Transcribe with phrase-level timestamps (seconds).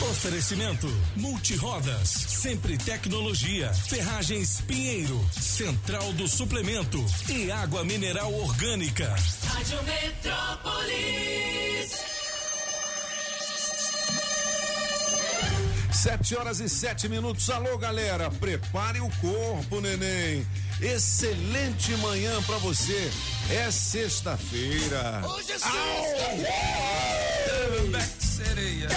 [0.00, 9.14] Oferecimento: Multirodas, Sempre Tecnologia, Ferragens Pinheiro, Central do Suplemento e Água Mineral Orgânica.
[9.46, 11.44] Rádio Metrópolis.
[15.92, 17.48] Sete horas e sete minutos.
[17.48, 20.46] Alô, galera, prepare o corpo, neném.
[20.80, 23.10] Excelente manhã pra você.
[23.50, 25.22] É sexta-feira.
[25.24, 25.58] Hoje é
[28.54, 28.88] Sereia.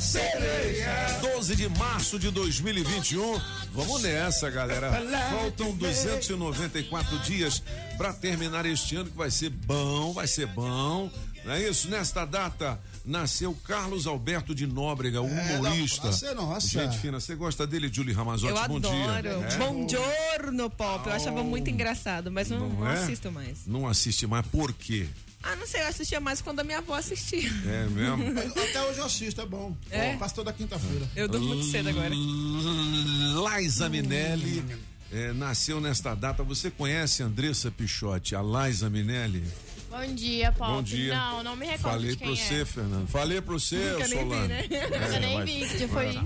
[0.00, 1.18] Sereia.
[1.20, 3.38] 12 de março de 2021.
[3.74, 4.90] Vamos nessa, galera.
[5.30, 7.62] Faltam 294 dias
[7.98, 11.10] para terminar este ano que vai ser bom, vai ser bom.
[11.44, 11.90] Não é isso?
[11.90, 16.04] Nesta data nasceu Carlos Alberto de Nóbrega, humorista.
[16.04, 16.68] não, nasceu, nossa.
[16.68, 18.58] Gente fina, você gosta dele, Julie Ramazotti?
[18.58, 18.96] Eu Bom adoro.
[18.96, 19.48] dia.
[19.48, 19.56] É?
[19.58, 21.06] Buongiorno, Pop.
[21.06, 22.94] Eu achava muito engraçado, mas não, não é?
[22.94, 23.66] assisto mais.
[23.66, 25.06] Não assiste mais, por quê?
[25.42, 27.48] Ah, não sei, eu assistia mais quando a minha avó assistia.
[27.66, 28.38] É mesmo?
[28.68, 29.76] Até hoje eu assisto, é bom.
[29.90, 30.16] É?
[30.16, 31.08] Passa toda quinta-feira.
[31.14, 32.10] Eu durmo muito cedo agora.
[32.10, 34.64] Liza Minelli
[35.12, 36.42] eh, nasceu nesta data.
[36.42, 39.44] Você conhece Andressa Pichotti, a Liza Minelli?
[39.90, 40.70] Bom dia, Pop.
[40.70, 41.14] Bom dia.
[41.16, 42.36] Não, não me recordo Falei de quem pro é.
[42.46, 43.08] você, Fernando.
[43.08, 44.48] Falei pro você, Nunca nem vi, Solano.
[44.48, 44.64] né?
[44.70, 46.18] Eu nem vi que foi isso.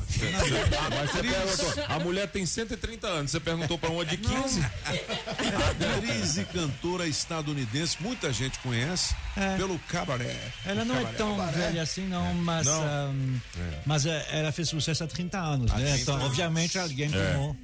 [0.78, 4.60] Ah, mas você perguntou, a mulher tem 130 anos, você perguntou pra uma de 15?
[5.70, 9.14] Atriz e cantora estadunidense, muita gente conhece
[9.56, 10.36] pelo cabaré.
[10.66, 12.82] Ela não é tão velha assim, não, mas, Não.
[12.82, 13.38] ahm,
[13.86, 15.78] mas é, ela fez sucesso há 30 anos, né?
[15.84, 16.26] 30 Então, anos.
[16.26, 17.56] obviamente, alguém tomou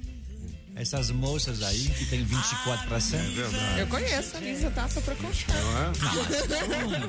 [0.79, 3.35] essas moças aí que tem 24 para É cento.
[3.35, 3.79] verdade.
[3.81, 4.87] Eu conheço a Lisa, tá?
[4.87, 5.57] Só pra constar.
[5.57, 6.99] Não é?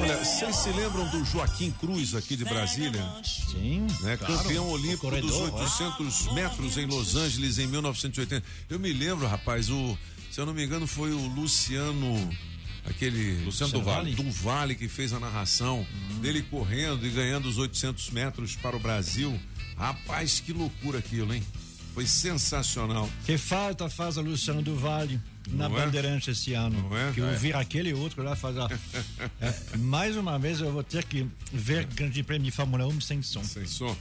[0.00, 3.02] Olha, vocês se lembram do Joaquim Cruz aqui de Brasília?
[3.24, 4.16] Sim, né?
[4.16, 4.36] claro.
[4.38, 8.44] Campeão olímpico dos Corredor, 800 metros em Los Angeles em 1980.
[8.70, 9.98] Eu me lembro, rapaz, o,
[10.30, 12.30] se eu não me engano, foi o Luciano,
[12.86, 14.14] aquele Luciano Duvalli.
[14.14, 14.30] Vale.
[14.30, 15.86] Duvalli que fez a narração
[16.20, 19.38] dele correndo e ganhando os 800 metros para o Brasil.
[19.76, 21.42] Rapaz, que loucura aquilo, hein?
[21.94, 23.08] Foi sensacional.
[23.24, 25.84] Que falta faz a Luciano do Vale na Não é?
[25.86, 26.88] Bandeirante esse ano.
[26.88, 27.12] Não é?
[27.12, 27.34] Que eu É.
[27.34, 28.56] vi aquele outro lá fazer.
[29.40, 33.22] É, mais uma vez eu vou ter que ver Grande Prêmio de Fórmula 1 sem
[33.22, 33.42] som.
[33.44, 33.94] Sem som.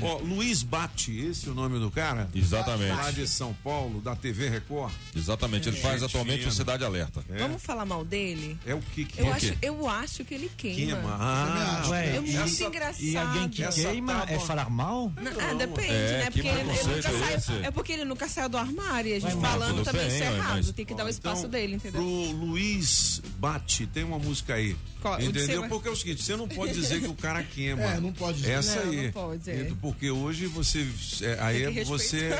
[0.00, 2.28] Ó, Luiz Bate, esse é o nome do cara?
[2.34, 2.92] Exatamente.
[2.94, 4.92] Lá de São Paulo, da TV Record.
[5.16, 7.24] Exatamente, ele faz Gente atualmente o Cidade Alerta.
[7.30, 8.58] É, Vamos falar mal dele?
[8.66, 9.32] é o que que Eu é?
[9.32, 10.76] acho, eu acho que ele queima.
[10.96, 11.16] Queima.
[11.18, 13.02] Ah, Ué, É muito essa- engraçado.
[13.04, 15.12] E alguém que Essa queima tábua- é falar mal?
[15.20, 16.24] Não, ah, depende, É, né?
[16.26, 17.64] que Porque ele, ele nunca é saiu.
[17.64, 20.22] É porque ele nunca saiu do armário e a gente Ué, mas falando também isso
[20.22, 20.72] é errado.
[20.72, 22.00] Tem que dar o espaço Então, dele, entendeu?
[22.00, 24.76] Pro Luiz Bate, tem uma música aí.
[25.00, 25.14] Qual?
[25.14, 25.68] O de Entendeu?
[25.68, 27.82] Porque é o seguinte, você não pode dizer que o cara queima.
[27.82, 28.52] É, não pode dizer.
[28.52, 29.04] Essa Não, aí.
[29.06, 29.72] não pode, é.
[29.80, 30.86] Porque hoje você.
[31.22, 32.30] é, aí que você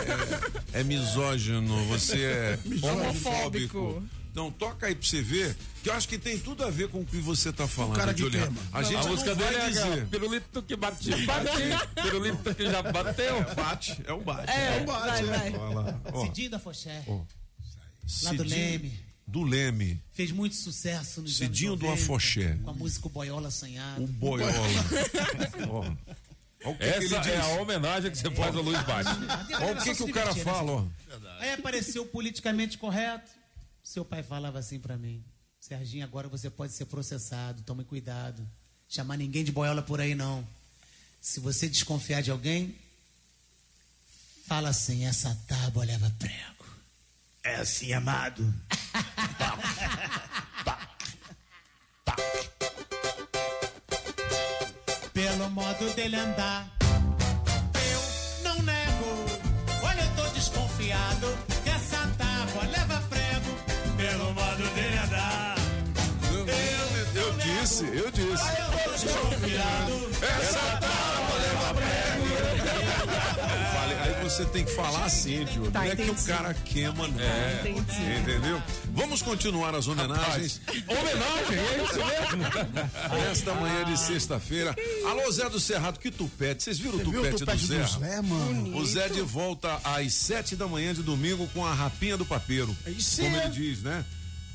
[0.73, 3.79] é, é misógino, você é homofóbico.
[3.79, 4.03] Homofóbico.
[4.31, 7.01] Então toca aí pra você ver, que eu acho que tem tudo a ver com
[7.01, 8.47] o que você tá falando, cara que Juliano.
[8.47, 8.63] queima.
[8.73, 9.83] A gente A não música vai dele é dizer.
[9.83, 13.45] aquela, pirulito que bate, bate, pirulito que já bateu.
[13.55, 14.51] Bate, é o bate.
[14.51, 15.51] É, um bate, vai, é.
[15.51, 15.61] vai.
[15.61, 16.25] Olha lá, ó.
[16.25, 17.03] Cidinho da Foché,
[18.23, 22.59] lá do Leme, Do Leme, fez muito sucesso nos Cidinho do 90, Afoxé.
[22.63, 24.07] Com a música Boiola o Assanhado.
[24.07, 24.53] boiola.
[25.69, 25.85] Ó.
[26.65, 29.11] Ó o que, que Essa é a homenagem que você faz ao Luiz Bate.
[29.61, 30.87] Olha o que, que o cara fala, ó.
[31.41, 33.31] Aí apareceu politicamente correto.
[33.83, 35.25] Seu pai falava assim pra mim:
[35.61, 38.47] Serginho, agora você pode ser processado, tome cuidado.
[38.89, 40.47] Chamar ninguém de boiola por aí não.
[41.21, 42.77] Se você desconfiar de alguém,
[44.47, 46.52] fala assim: essa tábua leva prego.
[47.45, 48.43] É assim, amado.
[55.13, 56.67] Pelo modo dele andar,
[57.75, 59.27] eu não nego.
[59.83, 63.51] Olha, eu tô desconfiado que essa tábua leva prego.
[63.97, 65.55] Pelo modo dele andar,
[67.15, 68.45] Eu disse, eu disse.
[68.59, 70.11] eu tô desconfiado.
[70.41, 70.77] Essa
[74.33, 75.71] você tem que falar assim, Diogo.
[75.71, 77.71] Tá, não é que o cara queima, não.
[77.71, 78.21] Entendi.
[78.21, 78.63] Entendeu?
[78.93, 80.59] Vamos continuar as homenagens
[80.89, 83.13] Homenagem, é isso mesmo.
[83.29, 84.75] nesta manhã de sexta-feira.
[85.07, 86.63] Alô, Zé do Cerrado, que tupete.
[86.63, 87.83] Vocês viram o tupete, tupete do Zé?
[87.83, 88.79] do Zé, mano?
[88.79, 92.75] O Zé de volta às sete da manhã de domingo com a rapinha do papeiro.
[92.87, 93.45] Isso como é.
[93.45, 94.03] ele diz, né?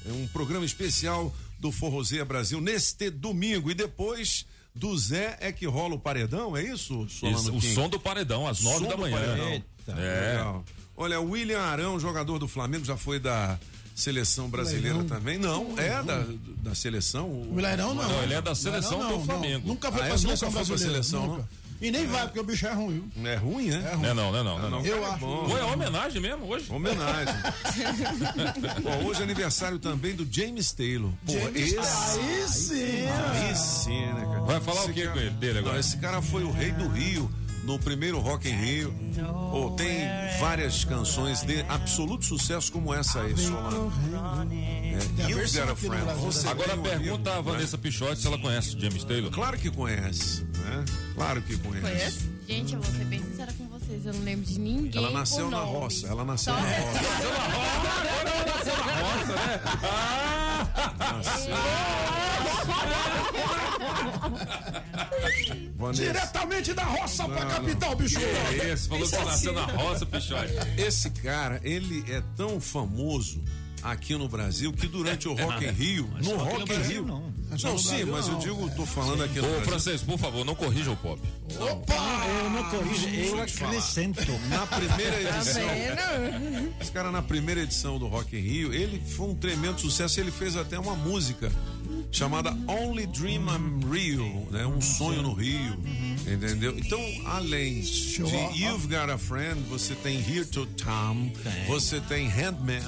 [0.09, 3.69] É um programa especial do Forrozeia Brasil neste domingo.
[3.69, 4.46] E depois
[4.77, 8.47] do Zé é que rola o paredão, é isso, Solano Isso, o som do paredão,
[8.47, 9.17] às nove Som da do manhã.
[9.17, 9.47] paredão.
[9.49, 9.91] Eita.
[9.93, 10.31] É.
[10.31, 10.65] Legal.
[10.95, 13.59] Olha, o William Arão, jogador do Flamengo, já foi da
[13.95, 15.07] seleção brasileira Leirão.
[15.07, 15.37] também.
[15.37, 16.25] Não, é da,
[16.63, 17.27] da seleção.
[17.29, 18.07] O Leirão não.
[18.07, 19.67] Não, ele é da seleção Leirão, do Flamengo.
[19.67, 20.17] Nunca foi Ah, pra é?
[20.17, 21.03] seleção Nunca foi pra brasileira.
[21.03, 21.49] seleção, nunca.
[21.79, 23.09] E nem vai, porque o bicho é ruim.
[23.15, 23.27] viu?
[23.27, 23.91] É ruim, né?
[24.01, 24.59] Não é não, não é não.
[24.59, 24.85] Não, é não.
[24.85, 25.17] Eu é acho.
[25.19, 25.57] bom.
[25.57, 26.71] É homenagem mesmo hoje.
[26.71, 27.33] Homenagem.
[28.83, 31.11] Bom, hoje é aniversário também do James Taylor.
[31.25, 31.77] Pô, esse.
[31.77, 33.05] Aí sim.
[33.07, 34.41] Aí sim, né, cara?
[34.41, 35.73] Vai falar Esse o que cara- com ele, dele agora?
[35.73, 37.29] Não, esse cara foi o rei do Rio
[37.63, 38.95] no primeiro Rock em Rio.
[39.51, 39.99] Pô, tem
[40.39, 43.91] várias canções de absoluto sucesso como essa aí, Solano.
[44.51, 46.05] É, You've Got a Friend.
[46.05, 46.49] Né?
[46.49, 49.29] Agora pergunta a Vanessa Pichotti se ela conhece o James Taylor.
[49.31, 50.85] Claro que conhece, né?
[51.15, 51.81] Claro que conhece.
[51.81, 52.29] Conhece?
[52.47, 54.05] Gente, eu vou ser bem sincera com vocês.
[54.05, 55.03] Eu não lembro de ninguém.
[55.03, 56.99] Ela nasceu na roça, ela nasceu Só na roça.
[59.01, 59.61] Nossa, né?
[65.75, 68.19] Vanessa, Diretamente da roça pra capital, bicho.
[68.19, 70.53] É esse, falou que você nasceu na roça, Pichotti.
[70.77, 73.43] esse cara, ele é tão famoso
[73.83, 77.33] aqui no Brasil que durante o Rock in Rio, no Rock in Rio, não.
[77.49, 79.65] não, sim, Brasil, mas eu digo, tô falando aqui no Ô, Brasil.
[79.65, 81.21] francês, por favor, não corrija o pop.
[81.49, 84.19] Eu não corrijo, eu acrescento.
[84.49, 86.73] Na primeira Tá edição, vendo?
[86.81, 90.31] esse cara na primeira edição do Rock in Rio, ele foi um tremendo sucesso, ele
[90.31, 91.51] fez até uma música
[92.11, 94.65] chamada Only Dream I'm Real, né?
[94.65, 95.77] Um sonho no Rio,
[96.27, 96.77] entendeu?
[96.77, 101.31] Então, além de You've Got a Friend, você tem Here to Tom,
[101.67, 102.81] você tem Handman.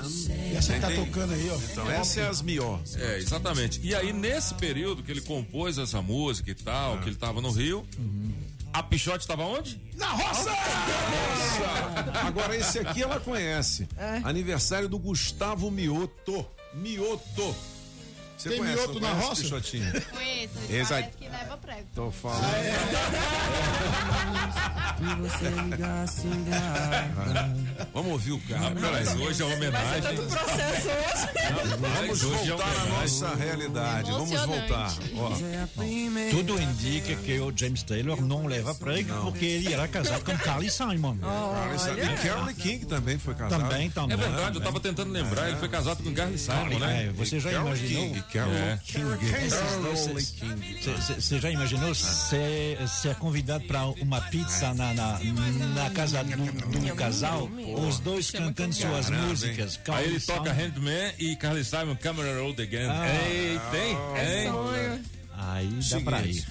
[0.52, 1.56] E essa que tá tocando aí, ó.
[1.72, 2.96] Então, essa é as melhores.
[2.96, 3.80] É, exatamente.
[3.84, 7.52] E aí, nesse período que ele compôs essa música e tal, que ele tava no
[7.52, 7.86] Rio,
[8.72, 9.80] a Pichote tava onde?
[9.96, 10.52] Na roça!
[12.26, 13.88] Agora, esse aqui ela conhece.
[13.98, 14.22] É.
[14.24, 16.46] Aniversário do Gustavo Mioto.
[16.74, 17.56] Mioto.
[18.40, 19.42] Você Tem conhece, mioto não na roça?
[19.42, 19.92] Pichotinho?
[20.12, 21.86] Conheço, Esse aí- que leva prego.
[21.94, 22.46] Tô falando.
[27.94, 28.74] Vamos ouvir o cara.
[28.80, 30.02] Mas hoje é homenagem.
[30.02, 31.30] Tanto processo hoje.
[31.80, 32.92] Vamos Hoje é voltar à homenagem.
[33.00, 34.12] nossa realidade.
[34.12, 34.94] Vamos voltar.
[35.18, 35.32] Ó,
[36.32, 40.70] Tudo indica que o James Taylor não leva prego porque ele era casado com Carly
[40.70, 41.18] Simon.
[41.18, 42.14] Carly Simon.
[42.14, 43.62] E Carole King também foi casado.
[43.62, 44.18] Também, É também.
[44.18, 47.06] verdade, eu tava tentando lembrar, ele foi casado com Carly Simon, né?
[47.08, 48.16] É, você já imaginou?
[48.30, 48.34] King.
[48.34, 48.80] Carole É.
[48.86, 49.06] King.
[51.16, 55.20] Você já imaginou ser, ser convidado para uma pizza na, na,
[55.76, 57.50] na casa do, do casal,
[57.88, 59.80] os dois cantando suas músicas?
[59.90, 60.52] Aí ele toca.
[60.54, 62.90] Handman e Carly Simon, Camera Road Again.
[63.30, 63.98] Ei, tem?
[64.16, 64.52] É Tem?
[64.52, 65.02] sonho.
[65.38, 66.46] Aí dá pra ir.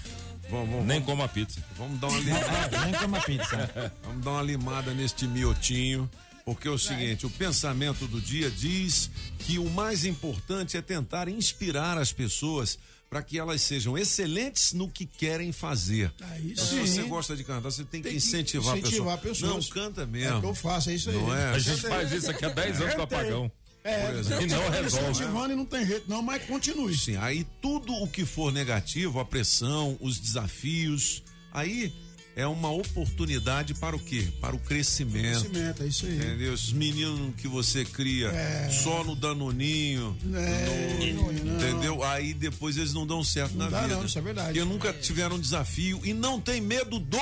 [0.50, 1.60] Vamos, vamos, Nem como a pizza.
[1.76, 2.48] vamos dar uma limada.
[2.78, 3.92] É, nem com uma pizza.
[4.02, 6.10] Vamos dar uma limada neste miotinho.
[6.48, 9.10] Porque é o seguinte, o pensamento do dia diz
[9.40, 12.78] que o mais importante é tentar inspirar as pessoas
[13.10, 16.10] para que elas sejam excelentes no que querem fazer.
[16.22, 16.86] Aí Então, sim.
[16.86, 19.56] Se você gosta de cantar, você tem, Tem que que incentivar, incentivar a pessoa.
[19.58, 19.68] pessoas.
[19.68, 20.40] Não, canta É o mesmo.
[20.40, 21.16] que eu faço, é isso aí.
[21.16, 21.50] Não é?
[21.50, 23.52] A gente faz isso aqui há 10 anos com o apagão.
[23.84, 24.10] É.
[24.42, 25.10] E não resolve.
[25.10, 26.96] incentivando e não tem jeito, não, mas continue.
[26.96, 31.22] Sim, aí tudo o que for negativo, a pressão, os desafios,
[31.52, 31.92] aí
[32.38, 34.28] é uma oportunidade para o quê?
[34.40, 35.40] Para o crescimento.
[35.40, 36.14] Cimento, é isso aí.
[36.16, 36.52] Entendeu?
[36.52, 38.30] Os meninos que você cria
[38.70, 42.02] só no danoninho, É, no- entendeu?
[42.04, 43.96] Aí depois eles não dão certo Não na dá vida.
[43.96, 44.58] não, isso é verdade.
[44.58, 47.18] Porque nunca tiveram um desafio e não tem medo do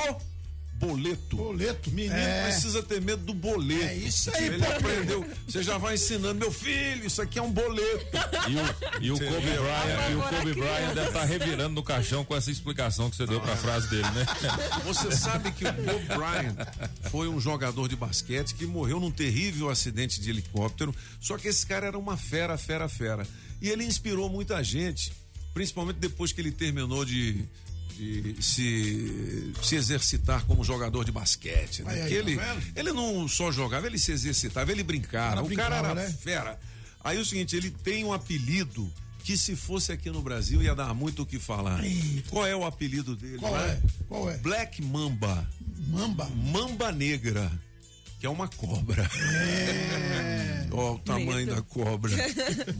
[0.77, 1.35] boleto.
[1.37, 1.91] Boleto.
[1.91, 2.43] Menino É.
[2.43, 3.83] precisa ter medo do boleto.
[3.83, 5.25] É isso aí, Ele aprendeu.
[5.47, 8.05] Você já vai ensinando, meu filho, isso aqui é um boleto.
[8.47, 12.23] E o, e o Kobe Bryant, e o Kobe Bryant deve estar revirando no caixão
[12.23, 14.25] com essa explicação que você deu pra frase dele, né?
[14.85, 16.55] Você sabe que o Kobe Bryant
[17.11, 20.93] foi um jogador de basquete que morreu num terrível acidente de helicóptero.
[21.19, 23.27] Só que esse cara era uma fera, fera, fera.
[23.61, 25.11] E ele inspirou muita gente,
[25.53, 27.43] principalmente depois que ele terminou de,
[27.97, 31.83] de se, se exercitar como jogador de basquete.
[31.83, 31.93] Né?
[31.93, 32.39] Aí, aí, tá ele,
[32.75, 35.41] ele não só jogava, ele se exercitava, ele brincava.
[35.41, 36.15] O cara era né?
[36.21, 36.59] fera.
[37.03, 38.91] Aí é o seguinte, ele tem um apelido
[39.23, 41.81] que se fosse aqui no Brasil ia dar muito o que falar.
[42.29, 43.37] Qual é o apelido dele?
[43.39, 43.71] Qual né?
[43.71, 43.81] é?
[44.07, 44.37] Qual é?
[44.37, 45.49] Black Mamba.
[45.87, 46.29] Mamba.
[46.29, 47.51] Mamba negra,
[48.19, 49.09] que é uma cobra.
[50.71, 51.55] Ó, o tamanho Medo.
[51.55, 52.11] da cobra.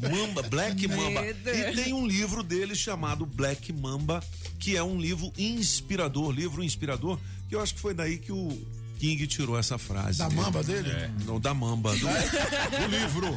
[0.10, 1.22] Mamba, Black Mamba.
[1.22, 1.50] Medo.
[1.50, 4.24] E tem um livro dele chamado Black Mamba,
[4.60, 8.50] que é um livro inspirador, livro inspirador, que eu acho que foi daí que o
[8.98, 10.18] King tirou essa frase.
[10.20, 10.42] Da dele.
[10.42, 11.12] mamba dele?
[11.26, 11.92] Não, da mamba.
[11.96, 13.28] Do, do livro.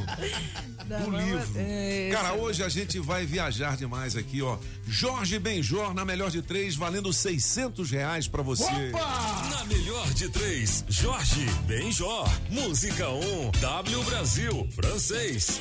[0.85, 1.53] do mamba, livro.
[1.57, 4.57] é, Cara, hoje a gente vai viajar demais aqui, ó.
[4.87, 8.63] Jorge Benjor, na melhor de três, valendo 600 reais pra você.
[8.93, 9.47] Opa!
[9.49, 12.29] Na melhor de três, Jorge Benjor.
[12.49, 15.59] Música 1, um, W Brasil, francês.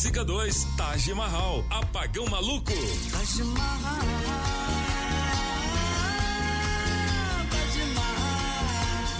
[0.00, 2.72] Música 2, Taj Mahal, Apagão Maluco.
[3.12, 4.00] Taj Mahal,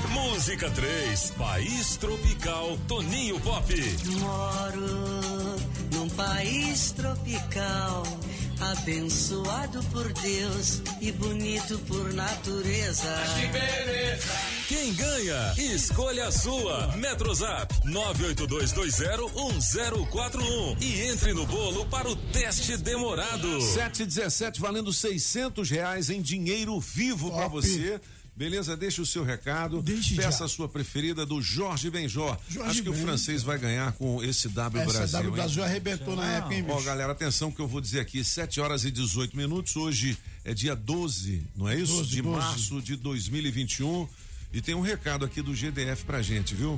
[0.09, 3.71] Música 3, País Tropical, Toninho Pop.
[4.21, 5.57] Moro
[5.93, 8.03] num país tropical,
[8.59, 13.15] abençoado por Deus e bonito por natureza.
[13.19, 14.60] Mas que beleza!
[14.71, 15.53] Quem ganha?
[15.59, 16.97] Escolha a sua.
[16.97, 23.61] Metrozap 982201041 e entre no bolo para o teste demorado.
[23.61, 28.01] 717 valendo 600 reais em dinheiro vivo para você.
[28.37, 28.77] Beleza?
[28.77, 29.83] Deixa o seu recado.
[29.83, 30.45] Deixe Peça já.
[30.45, 32.39] a sua preferida do Jorge Benjó.
[32.49, 35.19] Jorge Acho que o francês vai ganhar com esse W Essa Brasil.
[35.19, 35.35] W hein?
[35.35, 36.87] Brasil arrebentou na época, hein, Ó, bicho?
[36.87, 39.75] galera, atenção que eu vou dizer aqui, 7 horas e 18 minutos.
[39.75, 41.95] Hoje é dia 12, não é isso?
[41.95, 42.39] 12, de 12.
[42.39, 44.07] março de 2021.
[44.53, 46.77] E tem um recado aqui do GDF pra gente, viu?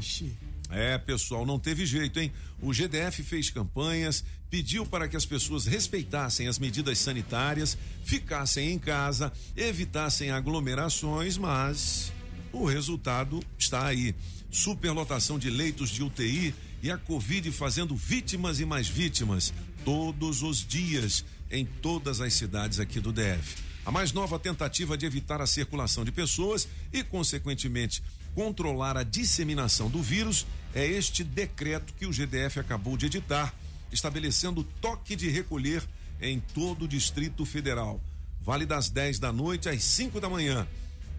[0.71, 2.33] É, pessoal, não teve jeito, hein?
[2.61, 8.79] O GDF fez campanhas, pediu para que as pessoas respeitassem as medidas sanitárias, ficassem em
[8.79, 12.13] casa, evitassem aglomerações, mas
[12.53, 14.15] o resultado está aí.
[14.51, 19.53] Superlotação de leitos de UTI e a Covid fazendo vítimas e mais vítimas
[19.85, 23.72] todos os dias em todas as cidades aqui do DF.
[23.85, 29.91] A mais nova tentativa de evitar a circulação de pessoas e, consequentemente, controlar a disseminação
[29.91, 33.53] do vírus é este decreto que o GDF acabou de editar,
[33.91, 35.83] estabelecendo toque de recolher
[36.21, 38.01] em todo o Distrito Federal.
[38.41, 40.67] Vale das 10 da noite às 5 da manhã.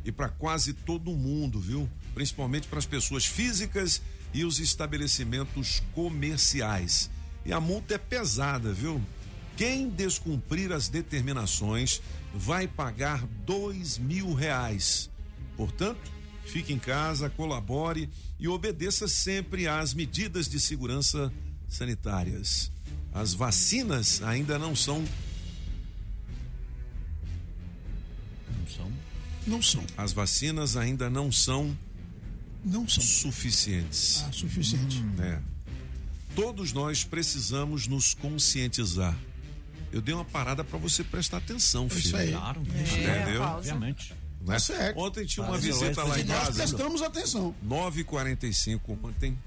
[0.05, 1.89] E para quase todo mundo, viu?
[2.13, 4.01] Principalmente para as pessoas físicas
[4.33, 7.09] e os estabelecimentos comerciais.
[7.45, 9.01] E a multa é pesada, viu?
[9.55, 12.01] Quem descumprir as determinações
[12.33, 15.09] vai pagar dois mil reais.
[15.55, 16.11] Portanto,
[16.45, 18.09] fique em casa, colabore
[18.39, 21.31] e obedeça sempre às medidas de segurança
[21.69, 22.71] sanitárias.
[23.13, 25.03] As vacinas ainda não são.
[28.57, 28.91] Não são.
[29.45, 29.83] Não são.
[29.97, 31.77] As vacinas ainda não são
[32.63, 33.03] Não são.
[33.03, 34.23] suficientes.
[34.27, 35.03] Ah, suficiente.
[35.19, 35.39] É.
[36.35, 39.15] Todos nós precisamos nos conscientizar.
[39.93, 41.99] Eu dei uma parada para você prestar atenção, É filho.
[42.07, 42.31] isso aí.
[42.31, 43.41] Claro, Entendeu?
[43.43, 44.13] obviamente.
[44.41, 44.59] Né?
[44.59, 44.99] certo.
[44.99, 46.53] Ontem tinha uma visita acho lá em Nós casa.
[46.53, 47.55] prestamos atenção.
[47.65, 49.37] 9h45 ontem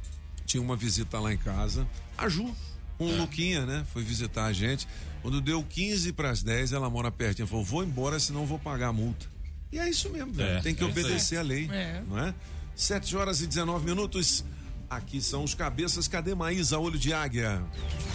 [0.46, 1.86] tinha uma visita lá em casa.
[2.16, 2.54] A Ju,
[2.96, 3.12] com É.
[3.12, 3.84] o Luquinha, né?
[3.92, 4.86] Foi visitar a gente.
[5.20, 7.46] Quando deu 15 para as 10, ela mora pertinho.
[7.48, 9.26] Falou: vou embora, senão vou pagar a multa.
[9.72, 10.58] E é isso mesmo, velho.
[10.58, 11.68] É, Tem que é obedecer a lei.
[11.70, 12.02] É.
[12.08, 12.32] Não é?
[12.74, 14.44] 7 horas e 19 minutos.
[14.88, 16.06] Aqui são os cabeças.
[16.06, 17.64] Cadê Maísa, olho de águia?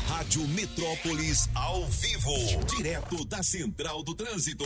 [0.08, 2.34] Rádio Metrópolis ao vivo,
[2.76, 4.66] direto da Central do Trânsito.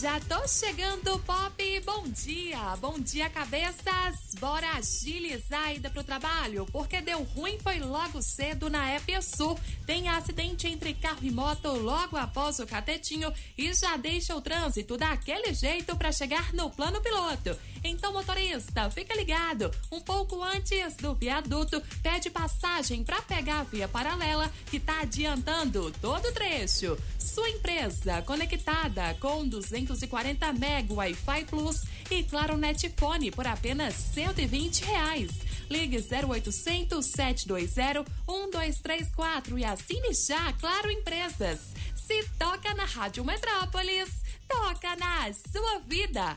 [0.00, 1.80] Já tô chegando, Pop.
[1.84, 2.76] Bom dia.
[2.80, 4.34] Bom dia, cabeças.
[4.38, 9.58] Bora agilizar a ida pro trabalho, porque deu ruim foi logo cedo na EPSU.
[9.86, 14.96] Tem acidente entre carro e moto logo após o catetinho e já deixa o trânsito
[14.96, 17.56] daquele jeito para chegar no plano piloto.
[17.86, 19.70] Então, motorista, fica ligado.
[19.92, 25.92] Um pouco antes do viaduto, pede passagem para pegar a via paralela que tá adiantando
[26.00, 26.98] todo o trecho.
[27.16, 35.30] Sua empresa conectada com 240 MB Wi-Fi Plus e Claro Netfone por apenas 120 reais.
[35.70, 41.72] Ligue 0800 720 1234 e assine já Claro Empresas.
[41.94, 44.10] Se toca na Rádio Metrópolis,
[44.48, 46.34] toca na sua vida.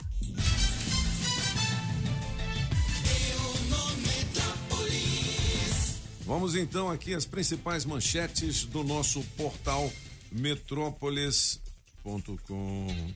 [6.29, 9.91] Vamos então aqui às principais manchetes do nosso portal
[10.31, 11.57] metrópolis.com.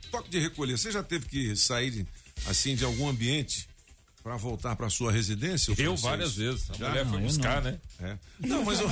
[0.09, 0.79] Toque de recolher.
[0.79, 2.07] Você já teve que sair
[2.47, 3.69] assim de algum ambiente
[4.23, 5.73] para voltar para sua residência?
[5.77, 6.71] Eu várias vezes.
[6.71, 6.89] A Já?
[6.89, 7.71] mulher foi Não, eu buscar, não.
[7.71, 7.77] né?
[8.01, 8.17] É.
[8.39, 8.87] Não, mas eu,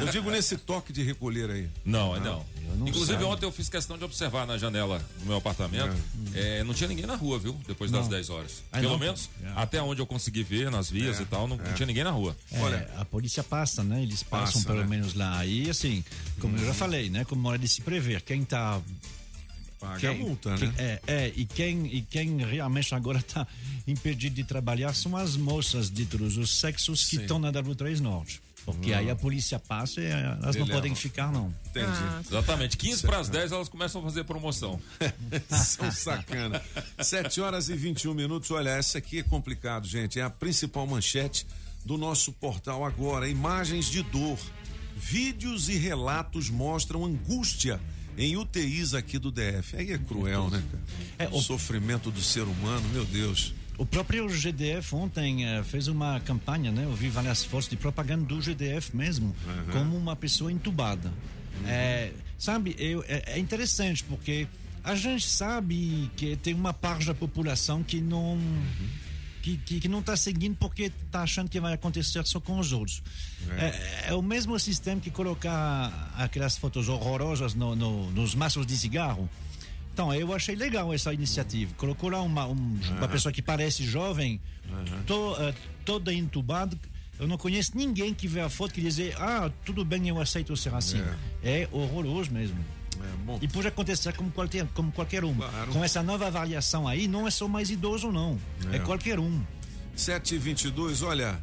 [0.00, 1.68] eu digo nesse toque de recolher aí.
[1.84, 2.44] Não, não.
[2.76, 3.28] não Inclusive, saio.
[3.28, 5.96] ontem eu fiz questão de observar na janela do meu apartamento.
[6.34, 7.56] É, não tinha ninguém na rua, viu?
[7.66, 8.62] Depois das 10 horas.
[8.72, 8.98] Ah, Pelo não?
[8.98, 12.10] menos, até onde eu consegui ver nas vias e tal, não, não tinha ninguém na
[12.10, 12.36] rua.
[12.50, 14.02] É, Olha- a polícia passa, né?
[14.02, 14.86] Eles passam Passa, pelo né?
[14.86, 15.46] menos lá.
[15.46, 16.04] E assim,
[16.40, 17.24] como eu já falei, né?
[17.24, 18.80] Como hora de se prever, quem tá.
[19.80, 20.74] Paga quem, a multa, quem- né?
[20.78, 23.46] É, é, e quem, e quem realmente agora está
[23.86, 28.40] impedido de trabalhar são as moças de todos os sexos que estão na W3 Norte.
[28.62, 30.94] Porque aí a polícia passa e eh, elas não Ele podem leva.
[31.00, 31.52] ficar, não.
[31.70, 31.86] Entendi.
[31.88, 32.76] Ah, Exatamente.
[32.76, 34.78] 15 para as 10 elas começam a fazer promoção.
[35.48, 36.62] São sacana.
[37.00, 38.50] 7 horas e 21 minutos.
[38.50, 40.20] Olha, essa aqui é complicado, gente.
[40.20, 41.46] É a principal manchete
[41.86, 43.26] do nosso portal agora.
[43.26, 44.38] Imagens de dor.
[44.94, 47.80] Vídeos e relatos mostram angústia
[48.20, 49.76] em UTIs aqui do DF.
[49.76, 51.30] Aí é cruel, né, cara?
[51.30, 53.54] É, o sofrimento do ser humano, meu Deus.
[53.78, 56.84] O próprio GDF ontem eh, fez uma campanha, né?
[56.84, 59.34] Eu vi várias fotos de propaganda do GDF mesmo,
[59.72, 61.10] como uma pessoa entubada.
[61.66, 64.46] É, sabe, eu, é, é interessante porque
[64.84, 68.38] a gente sabe que tem uma parte da população que não
[69.42, 72.72] que, que, que não está seguindo porque está achando que vai acontecer só com os
[72.72, 73.02] outros.
[73.58, 78.76] É, é o mesmo sistema que colocar aquelas fotos horrorosas no, no- nos maços de
[78.76, 79.28] cigarro.
[79.92, 81.72] Então, eu achei legal essa iniciativa.
[81.76, 84.40] Colocou lá uma, um- uma pessoa que parece jovem,
[85.06, 85.54] to- eh,
[85.84, 86.78] toda entubada.
[87.18, 90.56] Eu não conheço ninguém que vê a foto que diz: Ah, tudo bem, eu aceito
[90.56, 90.98] ser assim.
[91.42, 92.56] É, horroroso mesmo.
[93.02, 93.44] É.
[93.44, 95.34] E pode acontecer como qualquer, como qualquer um.
[95.34, 95.72] Claro.
[95.72, 98.38] Com essa nova variação aí, não é só mais idoso, não.
[98.72, 98.78] É, É.
[98.80, 99.42] qualquer um.
[99.96, 101.38] 7 e 22 olha,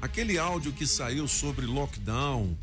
[0.00, 2.56] aquele áudio que saiu sobre lockdown,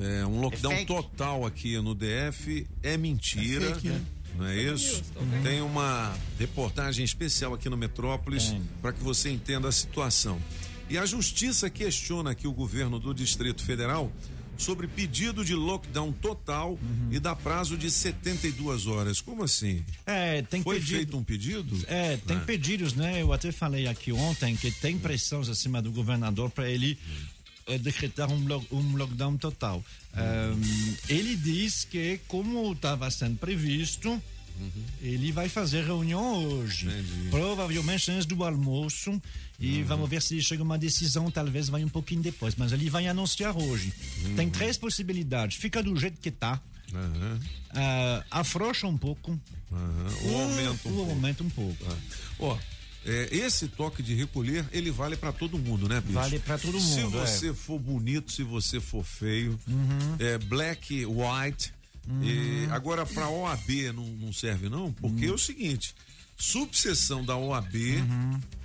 [0.00, 0.86] é, um lockdown fake.
[0.86, 3.66] total aqui no DF, é mentira.
[3.70, 4.00] É fake, né?
[4.38, 5.02] Não é isso?
[5.42, 10.40] Tem uma reportagem especial aqui no Metrópolis para que você entenda a situação.
[10.88, 14.10] E a justiça questiona aqui o governo do Distrito Federal
[14.62, 16.78] sobre pedido de lockdown total
[17.10, 19.20] e dá prazo de 72 horas.
[19.20, 19.84] Como assim?
[20.06, 21.84] É, tem Foi pedido- feito um pedido?
[21.88, 23.20] É, tem pedidos, né?
[23.22, 26.96] Eu até falei aqui ontem que tem pressões acima do governador para ele
[27.66, 29.84] eh, decretar um, um lockdown total.
[30.14, 30.60] Ahm,
[31.08, 34.20] ele diz que, como estava sendo previsto,
[35.00, 36.86] ele vai fazer reunião hoje.
[36.86, 37.28] Entendi.
[37.30, 39.20] Provavelmente antes do almoço.
[39.60, 42.54] E vamos ver se chega uma decisão, talvez vai um pouquinho depois.
[42.56, 43.92] Mas ele vai anunciar hoje.
[44.34, 45.56] Tem três possibilidades.
[45.56, 46.60] Fica do jeito que está.
[46.92, 47.40] Aham,
[47.74, 49.38] ah, afrouxa um pouco.
[49.72, 50.06] aham.
[50.24, 51.10] Ou aumenta um ou pouco.
[51.10, 51.96] aumenta um pouco.
[52.38, 52.58] Ó,
[53.04, 56.12] é, esse toque de recolher, ele vale pra todo mundo, né, bicho?
[56.12, 57.26] Vale pra todo Se mundo, é.
[57.26, 59.58] você for bonito, se você for feio,
[60.18, 61.72] é black, white.
[62.22, 65.94] E agora pra OAB não, não serve não, porque é o seguinte,
[66.36, 67.74] subseção da OAB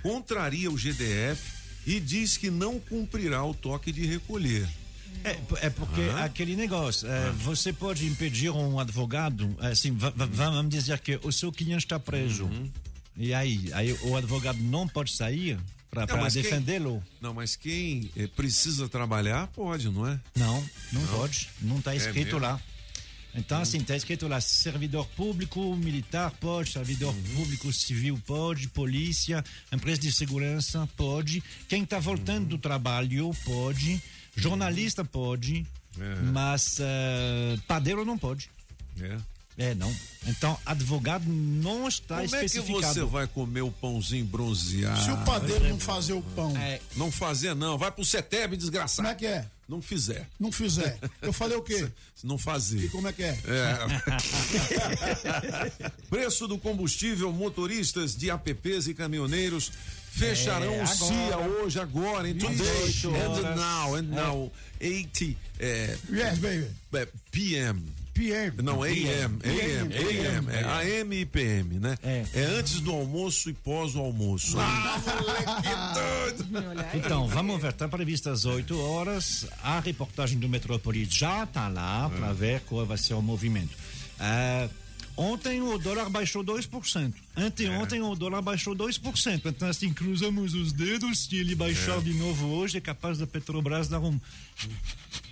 [0.02, 1.40] contraria o GDF
[1.86, 4.68] e diz que não cumprirá o toque de recolher.
[5.24, 6.24] É, é porque Ah.
[6.24, 11.32] aquele negócio, é, você pode impedir um advogado, assim, va- va- vamos dizer que o
[11.32, 12.44] seu cliente está preso.
[12.44, 12.70] Uhum.
[13.16, 15.58] E aí, aí o advogado não pode sair
[15.90, 17.02] para Não, defendê-lo?
[17.20, 20.20] Não, mas quem eh, precisa trabalhar pode, não é?
[20.36, 21.48] Não, não, pode.
[21.62, 22.38] Não está escrito mesmo?
[22.38, 22.42] Hum.
[22.42, 22.60] lá.
[23.34, 27.22] Então, assim, está escrito lá: servidor público, militar pode, servidor Uhum.
[27.36, 32.48] público civil pode, polícia, empresa de segurança pode, quem está voltando Uhum.
[32.48, 34.02] do trabalho pode,
[34.36, 35.66] jornalista pode,
[36.00, 36.14] É.
[36.32, 38.50] mas eh, padeiro não pode.
[39.00, 39.16] É.
[39.60, 39.92] É, não.
[40.28, 42.94] Então, advogado não está Como é que especificado.
[42.94, 45.02] você vai comer o pãozinho bronzeado?
[45.02, 48.96] Se o padeiro não fazer o pão, É, Não fazer não, vai pro CETEB desgraçado.
[48.98, 49.46] como é que é?
[49.68, 50.26] Não fizer.
[50.40, 50.98] Não fizer.
[51.20, 51.86] Eu falei o quê?
[52.14, 52.78] Se não fazer.
[52.84, 53.38] E como é que é?
[53.46, 53.78] É.
[56.08, 59.70] Preço do combustível, motoristas de APPs e caminhoneiros
[60.10, 62.56] fecharão É, o CIA hoje, agora, em today.
[62.56, 66.66] 18 And now, and now, 80 é, Yes, baby.
[66.94, 67.82] é, PM.
[68.18, 68.62] PM.
[68.62, 71.96] Não, AM, AM, PM, AM, é AM e PM, né?
[72.02, 72.24] É.
[72.34, 74.58] É antes do almoço e pós o almoço.
[74.58, 76.94] Ah, moleque doido!
[76.94, 79.46] Então, vamos ver, está prevista às 8 horas.
[79.62, 83.76] A reportagem do Metrópolis já está lá para ver qual vai ser o movimento.
[84.18, 84.68] Ah,
[85.18, 87.12] ontem o dólar baixou 2%.
[87.36, 89.42] Anteontem o dólar baixou 2%.
[89.44, 91.24] Então, assim, cruzamos os dedos.
[91.24, 94.18] Se ele baixar de novo hoje, é capaz da Petrobras dar um,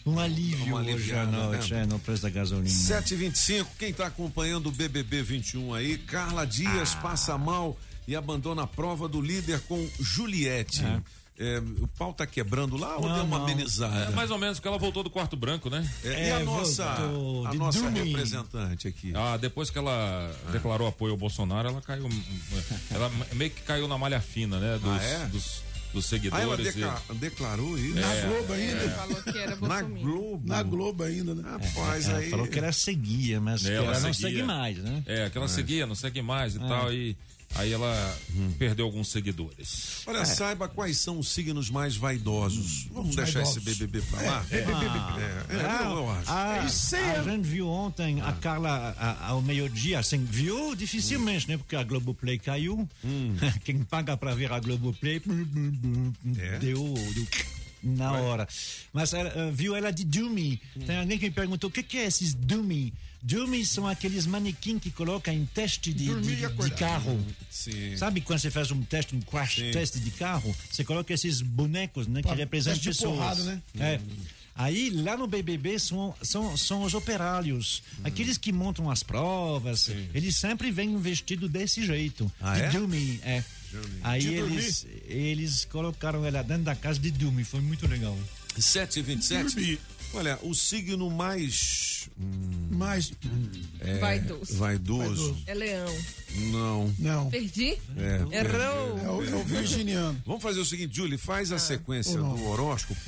[0.05, 1.83] um alívio Uma hoje à noite né?
[1.83, 2.68] é, no preço da gasolina.
[2.68, 7.01] 725, quem tá acompanhando o BBB 21 aí, Carla Dias Ah.
[7.01, 10.85] passa mal e abandona a prova do líder com Juliette.
[10.85, 11.01] É,
[11.83, 13.44] o pau tá quebrando lá ou Não, deu uma não.
[13.44, 14.07] amenizada?
[14.07, 15.87] É mais ou menos porque ela voltou do quarto branco, né?
[16.05, 18.05] É, e a É, nossa, voltou a nossa dormir.
[18.05, 19.12] representante aqui?
[19.14, 22.09] Ah, depois que ela declarou apoio ao Bolsonaro, ela caiu.
[22.90, 24.79] Ela meio que caiu na malha fina, né?
[24.79, 25.27] Dos, Ah, é?
[25.27, 26.75] dos, dos Ah, ela seguidores.
[26.75, 27.94] deca- declarou isso?
[27.96, 28.90] Na Globo ainda.
[28.90, 29.88] Falou que era Na Bolsonaro.
[30.01, 30.42] Globo?
[30.49, 31.42] Na Globo ainda, né?
[31.44, 32.31] Rapaz, Ela aí...
[32.31, 34.31] falou que ela seguia, mas É, que ela ela, não seguia.
[34.31, 35.03] segue mais, né?
[35.07, 36.92] É, que ela seguia, não segue mais e tal.
[36.92, 37.16] E
[37.54, 38.18] aí ela
[38.59, 40.02] perdeu alguns seguidores.
[40.06, 42.87] Olha, saiba quais são os signos mais vaidosos.
[42.92, 43.66] Vamos deixar vaidosos.
[43.66, 44.46] esse BBB pra lá?
[44.50, 46.30] É, é, eu, eu acho.
[46.30, 51.48] A, Isso a é- gente viu ontem a Carla a- ao meio-dia, assim, viu dificilmente,
[51.48, 51.56] né?
[51.56, 52.88] Porque a Globoplay caiu.
[53.64, 55.22] Quem paga para ver a Globoplay
[56.38, 56.59] É?
[56.59, 57.26] deu, deu
[57.82, 58.48] na hora.
[58.92, 60.61] Mas ela, eh, viu ela de Doomy.
[60.87, 62.92] Tem alguém que me perguntou o que, que é esses Doomy?
[63.26, 67.20] Doomy são aqueles manequins que colocam em teste de, de, de carro.
[67.50, 67.96] Sim.
[67.96, 69.72] Sabe quando você faz um teste, um crash Sim.
[69.72, 70.54] test de carro?
[70.70, 72.22] Você coloca esses bonecos, né?
[72.22, 73.16] Que representam teste de pessoas.
[73.18, 73.62] porrada, né?
[73.80, 74.00] É.
[74.54, 77.82] Aí, lá no BBB, são, são, são os operários.
[78.04, 79.90] Aqueles que montam as provas.
[80.14, 82.30] Eles sempre vêm vestidos desse jeito.
[82.40, 82.70] Ah, de é?
[82.70, 83.42] Dummy, é.
[84.04, 87.42] Aí De eles, eles colocaram ela dentro da casa de Dummy.
[87.42, 88.16] Foi muito legal.
[88.56, 89.80] 7 e 27 Dormir.
[90.16, 92.09] Olha, o signo mais.
[92.18, 93.12] hum, Mas.
[93.81, 94.57] é, Vaidoso.
[94.57, 95.37] Vaidoso.
[95.46, 95.94] É leão.
[96.50, 96.94] Não.
[96.98, 97.31] Não.
[97.31, 97.76] Perdi?
[97.96, 98.98] É, Errou.
[98.98, 100.20] É o, é o virginiano.
[100.26, 101.57] Vamos fazer o seguinte, Julie, faz Ah.
[101.57, 102.37] a sequência Ou não.
[102.37, 103.00] do horóscopo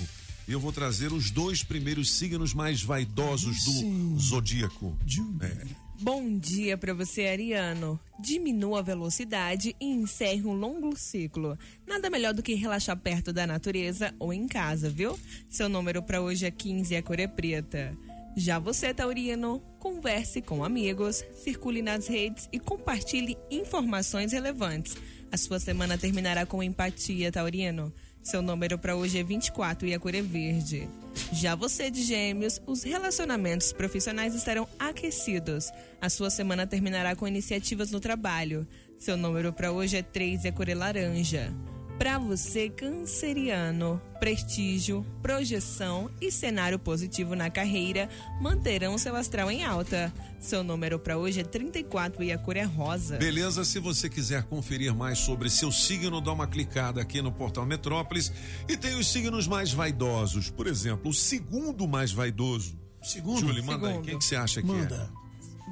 [0.47, 4.97] e eu vou trazer os dois primeiros signos mais vaidosos do zodíaco.
[5.41, 5.88] É.
[6.01, 7.99] Bom dia pra você, Ariano.
[8.21, 11.59] Diminua a velocidade e encerre um longo ciclo.
[11.85, 15.19] Nada melhor do que relaxar perto da natureza ou em casa, viu?
[15.49, 17.99] Seu número pra hoje é 15 e a cor é preta.
[18.37, 24.97] Já você, Taurino, converse com amigos, circule nas redes e compartilhe informações relevantes.
[25.33, 27.93] A sua semana terminará com empatia, Taurino.
[28.23, 30.89] Seu número para hoje é 24 e a cor é verde.
[31.33, 35.71] Já você de Gêmeos, os relacionamentos profissionais estarão aquecidos.
[36.01, 38.67] A sua semana terminará com iniciativas no trabalho.
[38.99, 41.53] Seu número para hoje é 3 e a cor é laranja.
[41.99, 48.09] Para você, canceriano, prestígio, projeção e cenário positivo na carreira
[48.41, 50.13] manterão seu astral em alta.
[50.39, 53.17] Seu número para hoje é 34 e a cor é rosa.
[53.17, 53.65] Beleza?
[53.65, 58.33] Se você quiser conferir mais sobre seu signo, dá uma clicada aqui no portal Metrópolis
[58.69, 60.51] e tem os signos mais vaidosos.
[60.51, 62.79] Por exemplo, o segundo mais vaidoso.
[63.03, 63.41] Segundo?
[63.41, 63.93] Julie, manda aí.
[63.95, 64.07] Segundo.
[64.07, 65.11] Quem que você acha que Manda.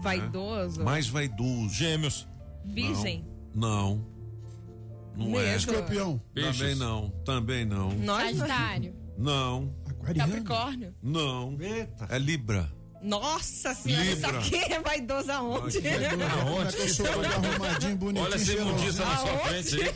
[0.03, 0.81] Vaidoso.
[0.81, 0.85] é?
[0.85, 1.73] Mais vaidoso.
[1.73, 2.27] Gêmeos.
[2.65, 3.25] Virgem.
[3.55, 3.95] Não.
[3.95, 4.16] Não
[5.25, 5.27] é.
[5.29, 5.57] Mesmo.
[5.73, 6.21] Escorpião.
[6.35, 6.79] Também Peixes.
[6.79, 7.11] não.
[7.25, 7.91] Também não.
[7.93, 8.95] Nós, Sagitário.
[9.19, 9.75] Não.
[9.89, 10.33] Aquariano.
[10.33, 10.95] Capricórnio.
[11.03, 11.57] Não.
[11.61, 12.07] Eita.
[12.11, 12.71] É Libra.
[13.03, 14.41] Nossa senhora, Libra.
[14.41, 15.79] isso aqui é vaidoso aonde?
[15.79, 16.27] Aqui é Como é
[17.27, 19.95] arrumadinho, bonitinho, Olha essa imundícia na sua frente aí.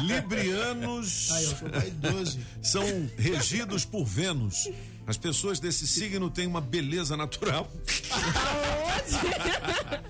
[0.06, 2.38] Librianos Aí, eu sou vaidoso.
[2.62, 4.68] são regidos por Vênus.
[5.06, 7.70] As pessoas desse signo têm uma beleza natural.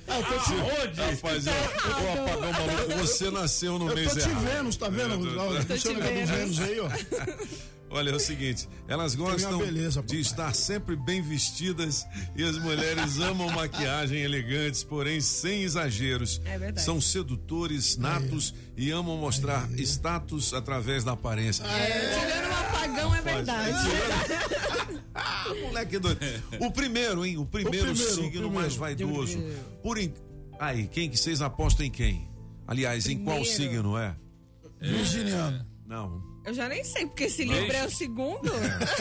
[0.09, 1.01] Onde?
[1.01, 2.99] Rapaz, eu, eu apagão maluco.
[3.01, 4.45] Você nasceu no Eu mês tô te errado.
[4.45, 5.39] vendo, tá vendo?
[5.39, 6.27] Ó, Tô O seu negócio do vendo.
[6.27, 6.89] Vênus aí, ó.
[7.89, 13.19] Olha, é o seguinte, elas gostam beleza, de estar sempre bem vestidas e as mulheres
[13.23, 16.41] amam maquiagem elegantes, porém sem exageros.
[16.45, 16.85] É verdade.
[16.85, 21.65] São sedutores natos e amam mostrar status através da aparência.
[21.65, 23.79] Tirando um apagão é verdade.
[25.19, 26.21] Ah, moleque doido.
[26.61, 27.39] O primeiro, hein?
[27.39, 28.51] O primeiro, O primeiro, signo o primeiro.
[28.53, 29.39] mais vaidoso.
[29.83, 30.13] Por in...
[30.61, 32.29] Aí, quem que vocês apostam em quem?
[32.67, 33.57] Aliás, em qual Primeiro.
[33.57, 34.15] signo é?
[34.79, 35.67] Virginiano.
[35.87, 36.23] Não.
[36.47, 38.41] Eu já nem sei, porque esse livro é o segundo.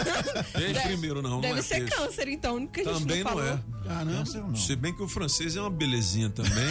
[0.51, 1.95] Peixe primeiro não, não Deve é ser peixe.
[1.95, 3.53] câncer, então, porque a gente Também não não, falou.
[3.53, 3.87] é.
[3.87, 4.11] Caramba.
[4.17, 4.55] Câncer não?
[4.55, 6.51] Se bem que o francês é uma belezinha também.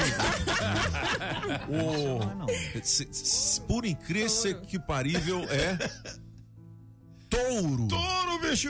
[1.71, 5.79] o, se- se- por incrível que parível é
[7.31, 7.89] touro.
[7.89, 8.69] Touro, bicho!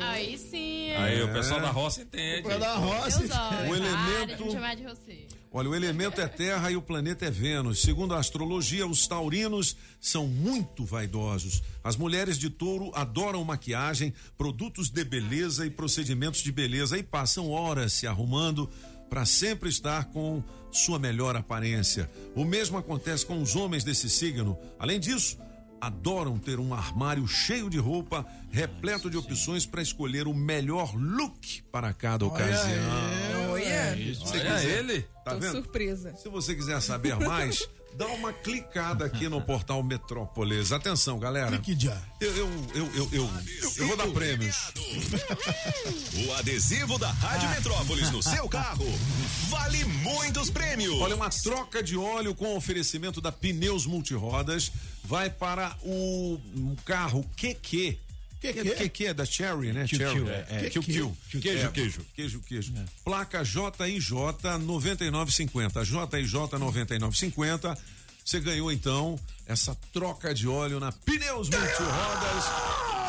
[0.00, 0.92] Aí sim.
[0.92, 2.42] Aí o pessoal da roça entende.
[2.48, 3.18] Vai dar roça.
[3.20, 3.70] Meus olhos.
[3.70, 4.74] O elemento- Para
[5.54, 7.82] Olha, o elemento é Terra e o planeta é Vênus.
[7.82, 11.62] Segundo a astrologia, os taurinos são muito vaidosos.
[11.84, 17.50] As mulheres de touro adoram maquiagem, produtos de beleza e procedimentos de beleza e passam
[17.50, 18.70] horas se arrumando
[19.10, 22.10] para sempre estar com sua melhor aparência.
[22.34, 24.58] O mesmo acontece com os homens desse signo.
[24.78, 25.36] Além disso,
[25.82, 31.60] adoram ter um armário cheio de roupa, repleto de opções para escolher o melhor look
[31.72, 33.50] para cada ocasião.
[33.50, 35.02] Olha, Se Olha quiser- ele.
[35.24, 35.52] Tá tô vendo?
[35.52, 36.14] surpresa.
[36.14, 40.72] Se você quiser saber mais, dá uma clicada aqui no portal Metrópolis.
[40.72, 41.58] Atenção, galera.
[41.58, 42.00] Clique já.
[42.20, 43.30] Eu, eu, eu, eu, eu,
[43.76, 44.56] eu vou dar prêmios.
[46.26, 48.86] O adesivo da Rádio Metrópolis no seu carro
[49.48, 51.00] vale muitos prêmios.
[51.00, 54.72] Olha, uma troca de óleo com oferecimento da Pneus Multirodas
[55.04, 57.98] vai para o um carro QQ.
[58.42, 58.74] Que Que, que?
[58.74, 59.86] que, que é da Cherry, né?
[59.86, 60.28] Cherry.
[60.28, 60.70] é, é.
[60.70, 60.82] QQ.
[60.82, 61.16] Queijo,
[61.66, 62.06] É, queijo.
[62.14, 62.72] Queijo, queijo.
[63.04, 64.10] Placa JIJ
[64.60, 65.84] 9950.
[65.84, 67.78] JIJ 9950.
[68.24, 72.44] Você ganhou então essa troca de óleo na Pneus Multirodas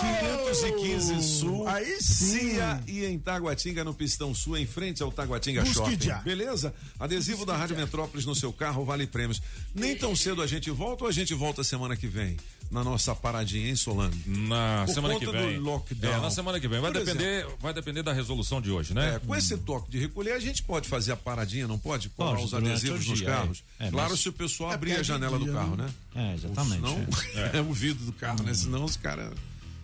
[0.02, 1.67] 515 Sul.
[1.67, 2.39] Aí sim.
[2.39, 6.02] Cia e em Taguatinga no Pistão Sul, em frente ao Taguatinga Busque Shopping.
[6.02, 6.17] já.
[6.19, 6.74] Beleza?
[7.00, 9.41] Adesivo da Rádio Metrópolis no seu carro vale prêmios.
[9.74, 12.36] Nem tão cedo a gente volta ou a gente volta semana que vem?
[12.71, 14.13] Na nossa paradinha, hein, Solano?
[14.26, 15.56] Na Por semana conta que vem.
[15.60, 16.13] do lockdown.
[16.13, 16.80] É, na semana que vem.
[16.82, 19.15] Vai Por depender, vai depender da resolução de hoje, né?
[19.15, 22.10] É, com esse toque de recolher, a gente pode fazer a paradinha, não pode?
[22.10, 23.63] Colar os adesivos nos dia, carros.
[23.80, 23.88] é.
[23.88, 25.89] É, claro, mas- se o pessoal É abrir a é janela do dia, carro, né?
[26.15, 26.32] né?
[26.32, 26.76] É, exatamente.
[26.76, 27.08] Senão,
[27.54, 27.62] é.
[27.62, 28.54] o vidro do carro, né?
[28.54, 29.32] Senão os caras.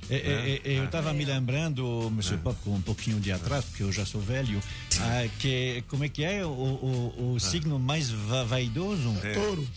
[0.10, 3.84] É, é, é, eu estava me lembrando, Monsieur Pop, com um pouquinho de atrás, porque
[3.84, 4.60] eu já sou velho,
[5.00, 9.14] ah, que como é que é o, o, o signo mais va- vaidoso?
[9.36, 9.68] Touro.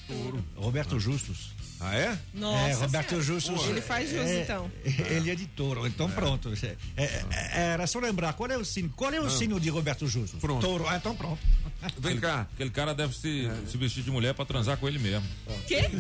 [0.57, 1.51] Roberto Justus.
[1.83, 2.19] Ah, é?
[2.33, 3.25] Nossa é, Roberto Senhora.
[3.25, 3.69] Justus.
[3.69, 4.71] Ele faz jus, é, então.
[4.85, 6.53] Ele é de touro, então pronto.
[6.63, 9.69] É, é, é, era só lembrar, qual é o signo, qual é o signo de
[9.69, 10.41] Roberto Justus?
[10.41, 10.65] Pronto.
[10.65, 11.41] Touro, ah, então pronto.
[11.99, 12.47] Vem cá.
[12.55, 15.27] Aquele cara deve se, se vestir de mulher pra transar com ele mesmo.
[15.67, 15.91] Quê?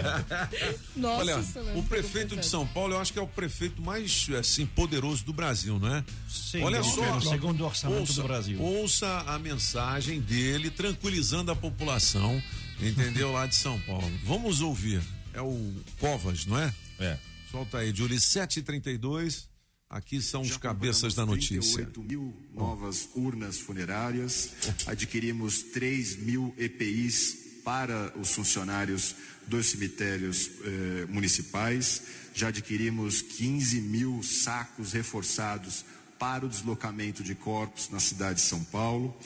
[0.94, 1.38] Nossa, Olha,
[1.74, 2.44] o prefeito de.
[2.44, 6.04] São Paulo, eu acho que é o prefeito mais assim poderoso do Brasil, não é?
[6.28, 8.60] Sim, Olha só, é o segundo orçamento ouça, do Brasil.
[8.60, 12.42] Ouça a mensagem dele tranquilizando a população,
[12.82, 13.32] entendeu?
[13.32, 14.10] Lá de São Paulo.
[14.24, 15.02] Vamos ouvir.
[15.32, 16.74] É o Covas, não é?
[16.98, 17.18] É.
[17.50, 19.48] Solta aí, Júlio, 7h32.
[19.88, 21.84] Aqui são os cabeças da notícia.
[21.84, 24.50] 38 mil novas urnas funerárias,
[24.86, 29.16] adquirimos 3 mil EPIs para os funcionários
[29.48, 35.84] dos cemitérios eh, municipais, já adquirimos 15 mil sacos reforçados
[36.20, 39.16] para o deslocamento de corpos na cidade de São Paulo.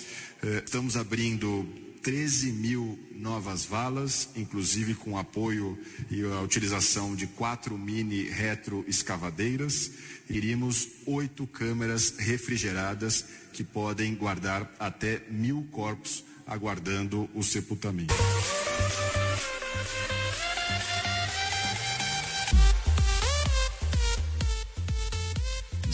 [0.42, 1.68] Eh, estamos abrindo
[2.04, 5.78] 13 mil novas valas, inclusive com apoio
[6.10, 9.90] e a utilização de quatro mini retroescavadeiras.
[10.28, 18.12] Iríamos oito câmeras refrigeradas que podem guardar até mil corpos aguardando o sepultamento.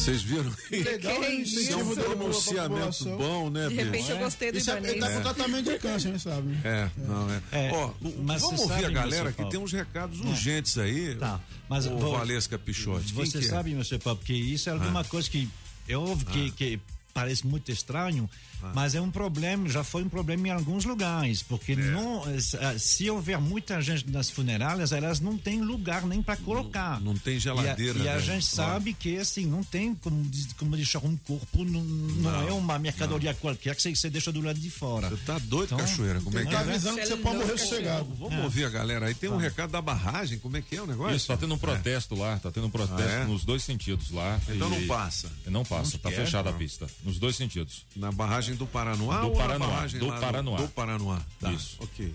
[0.00, 0.50] Vocês viram?
[0.70, 3.16] Legal, é Isso é um pronunciamento população.
[3.18, 5.04] bom, né, De repente eu gostei do Isso é, ele Ibanez.
[5.04, 6.56] tá com tratamento de câncer, né, sabe?
[6.64, 7.42] É, não é.
[7.52, 11.14] É, Ó, vamos ouvir a sabe, galera que tem uns recados urgentes aí.
[11.16, 13.12] Tá, mas o vou- Valesca Pichote.
[13.12, 13.48] Quem Você que é?
[13.48, 15.48] sabe, meu senhor Paulo, que isso é alguma coisa que
[15.86, 16.80] é óbvio que, que
[17.12, 18.28] parece muito estranho,
[18.75, 23.09] mas é um problema, já foi um problema em alguns lugares, porque não, eh, se
[23.11, 27.01] houver muita gente nas funerárias, elas não têm lugar nem para colocar.
[27.01, 28.20] não tem geladeira, E a, e a né?
[28.20, 32.53] gente sabe que assim, não tem como, como deixar um corpo, não, não, Não, é
[32.53, 35.09] uma mercadoria qualquer que você, você deixa do lado de fora.
[35.11, 36.20] Você tá doido, Então, Cachoeira?
[36.20, 36.61] Como é que Tá é?
[36.62, 38.07] avisando que você pode morrer sossegado.
[38.18, 39.14] Vamos ouvir a galera aí.
[39.14, 41.16] Tem um recado da barragem, como é que é o negócio?
[41.16, 43.25] Isso, tá tendo um protesto lá, tá tendo um protesto Ah, é?
[43.25, 44.38] nos dois sentidos lá.
[44.49, 45.31] Então E- não passa.
[45.46, 46.59] Não passa, Não tá quer, fechada a não.
[46.59, 46.87] pista.
[47.05, 47.85] Nos dois sentidos.
[47.96, 50.56] Na barragem do Paranoá Do ou na Paranoá, barragem do Paranoá.
[50.58, 51.20] Do Paranoá.
[51.38, 51.76] Tá, Isso.
[51.80, 52.14] Ok.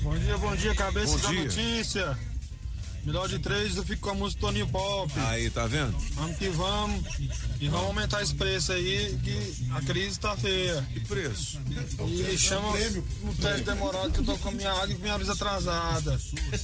[0.00, 1.44] Bom dia, bom dia, cabeça Bom da dia.
[1.44, 2.18] notícia.
[3.04, 5.10] Melhor de três, eu fico com a música Toninho Pop.
[5.26, 5.92] Aí, tá vendo?
[6.14, 7.04] Vamos que vamos.
[7.60, 10.86] E vamos aumentar esse preço aí, que a crise tá feia.
[10.92, 11.58] Que preço?
[12.06, 15.16] E chama o teste demorado que eu tô com a minha água e com minha
[15.16, 16.20] luz atrasada.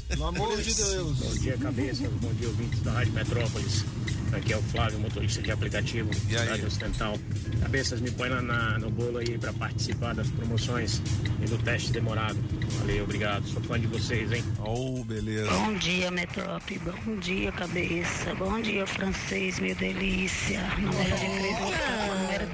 [0.08, 1.18] Pelo amor de Deus.
[1.18, 2.08] Bom dia, cabeça.
[2.20, 3.84] Bom dia, ouvintes da Rádio Metrópolis.
[4.30, 6.42] Aqui é o Flávio, motorista de aplicativo, E aí?
[6.44, 7.18] Cidade Ocidental.
[7.62, 11.00] Cabeças, me põe na, na- no bolo aí para participar das promoções
[11.42, 12.38] e do teste demorado.
[12.80, 13.48] Valeu, obrigado.
[13.48, 14.44] Sou fã de vocês, hein?
[14.58, 15.50] Oh, beleza.
[15.50, 16.78] Bom dia, Metrópole.
[17.06, 18.34] Bom dia, cabeça.
[18.34, 20.60] Bom dia, francês, meu delícia.
[20.78, 21.58] Número de três,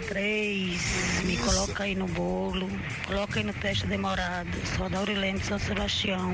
[0.09, 1.25] 3.
[1.25, 2.69] Me coloca aí no bolo.
[3.07, 4.49] Coloca aí no teste demorado.
[4.77, 6.33] Só da Aurilene de São Sebastião.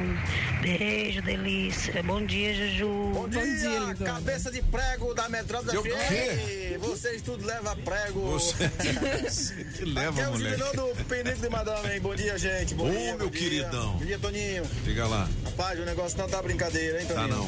[0.62, 2.02] Beijo, delícia.
[2.02, 2.88] Bom dia, Juju.
[3.14, 5.90] Bom dia, cabeça de prego da Metrópole quê?
[5.90, 6.80] FM.
[6.80, 8.20] Vocês tudo leva prego.
[8.32, 8.68] Você
[9.76, 10.76] que leva, Aqui é o moleque.
[10.76, 12.00] Do Penico de Madame, hein?
[12.00, 12.74] Bom dia, gente.
[12.74, 13.40] Bom Ô, dia, meu bom dia.
[13.40, 13.92] queridão.
[13.98, 14.64] Bom dia, Toninho.
[14.84, 15.28] Diga lá.
[15.44, 17.36] Rapaz, o negócio não tá brincadeira, hein, Tá Toninho?
[17.36, 17.44] não.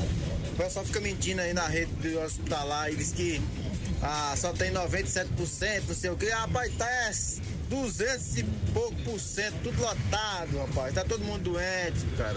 [0.52, 3.40] O pessoal fica mentindo aí na rede do hospitalar e diz que
[4.02, 6.30] ah, só tem 97%, não sei o quê.
[6.30, 7.12] Rapaz, tá é
[7.70, 8.42] 200 e
[8.74, 10.94] pouco por cento, tudo lotado, rapaz.
[10.94, 12.36] Tá todo mundo doente, cara.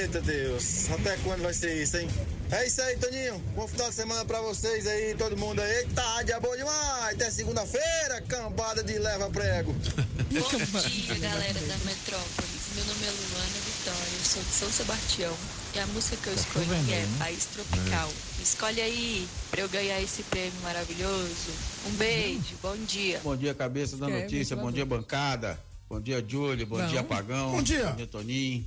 [0.00, 2.08] Eita Deus, até quando vai ser isso, hein?
[2.50, 3.38] É isso aí, Toninho.
[3.54, 5.78] Bom final de semana pra vocês aí, todo mundo aí.
[5.78, 7.14] Eita, dia bom demais.
[7.14, 9.72] Até segunda-feira, cambada de leva prego.
[10.26, 12.56] Bom dia, galera da Metrópolis.
[12.74, 15.34] Meu nome é Luana Vitória, eu sou de São Sebastião.
[15.74, 17.06] E a música que eu escolhi vendo, é?
[17.18, 18.10] País Tropical.
[18.46, 21.50] Escolhe aí pra eu ganhar esse prêmio maravilhoso.
[21.84, 23.20] Um beijo, bom dia.
[23.24, 24.54] Bom dia, cabeça da notícia.
[24.54, 25.58] Bom dia, bancada.
[25.90, 26.64] Bom dia, Júlio.
[26.64, 26.86] Bom Bom.
[26.86, 27.50] dia, Pagão.
[27.50, 27.86] Bom dia.
[27.86, 28.64] Bom dia, Toninho.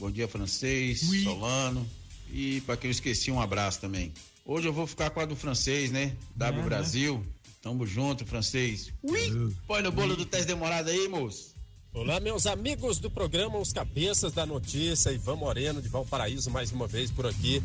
[0.00, 1.86] Bom dia, Francês, Solano.
[2.32, 4.12] E para quem eu esqueci, um abraço também.
[4.44, 6.16] Hoje eu vou ficar com a do francês, né?
[6.34, 7.24] W É, Brasil.
[7.62, 8.92] Tamo junto, francês.
[9.00, 9.54] Ui.
[9.64, 11.54] Põe no bolo do teste demorado aí, moço.
[11.92, 16.86] Olá, meus amigos do programa Os Cabeças da Notícia, Ivan Moreno de Valparaíso, mais uma
[16.86, 17.60] vez por aqui.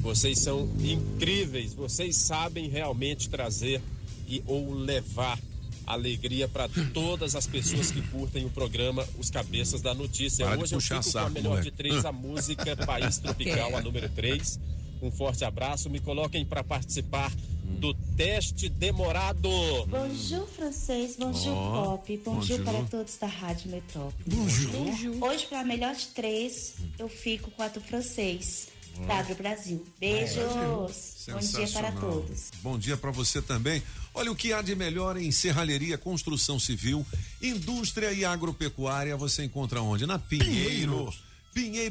[0.00, 3.82] Vocês são incríveis, vocês sabem realmente trazer
[4.28, 5.38] e ou levar
[5.86, 10.46] alegria para todas as pessoas que curtem o programa Os Cabeças da Notícia.
[10.46, 11.70] Para Hoje eu fico com saco, a melhor moleque.
[11.70, 14.60] de três, a música País Tropical, a número 3.
[15.02, 17.30] Um forte abraço, me coloquem para participar
[17.64, 19.48] do teste demorado.
[19.88, 21.16] Bonjour, francês.
[21.18, 22.16] Bonjour, Oh, pop.
[22.24, 22.64] Bonjour, bonjour.
[22.64, 24.14] para todos da Rádio Metrópole.
[24.26, 25.22] Bonjour.
[25.24, 28.68] Hoje, para melhor de três, eu fico com a do francês.
[28.96, 29.06] Oh.
[29.06, 29.84] W Brasil.
[29.98, 31.26] Beijos.
[31.28, 32.50] Bom dia para todos.
[32.62, 33.82] Bom dia para você também.
[34.14, 37.04] Olha o que há de melhor em serralheria, construção civil,
[37.42, 39.16] indústria e agropecuária.
[39.16, 40.06] Você encontra onde?
[40.06, 40.52] Na Pinheiro.
[40.54, 41.14] Pinheiro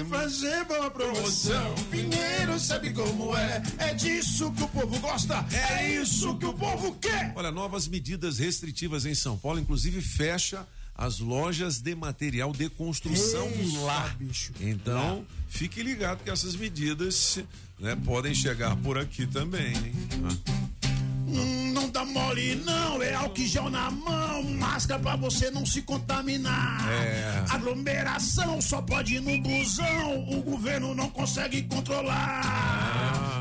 [0.07, 1.73] Fazer boa promoção.
[1.89, 3.63] Pinheiro sabe como é.
[3.79, 5.43] É disso que o povo gosta.
[5.51, 7.33] É isso que o povo quer.
[7.35, 10.67] Olha, novas medidas restritivas em São Paulo, inclusive fecha
[10.99, 14.15] as lojas de material de construção Eita, lá.
[14.59, 17.39] Então, fique ligado que essas medidas
[17.79, 19.73] né, podem chegar por aqui também.
[19.77, 19.93] Hein?
[20.25, 20.89] Ah.
[21.25, 23.01] Hum, não dá mole, não.
[23.01, 24.43] É álcool na mão.
[24.43, 26.85] Máscara pra você não se contaminar.
[26.91, 27.45] É.
[27.49, 30.29] Aglomeração só pode ir no busão.
[30.29, 33.38] O governo não consegue controlar.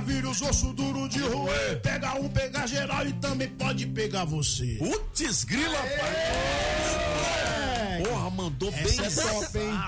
[0.00, 1.80] Coronavírus, osso duro de roer.
[1.80, 4.76] Pega um, pega geral e também pode pegar você.
[4.78, 5.78] Putz, grila,
[8.04, 9.80] Porra, mandou Essa bem é top, hein?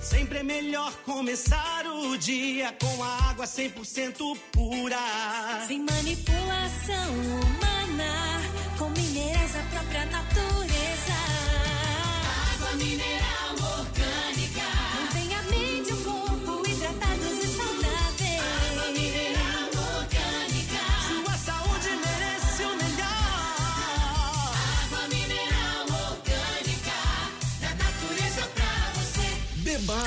[0.00, 4.96] Sempre é melhor começar o dia com a água 100% pura.
[5.66, 8.37] Sem manipulação humana,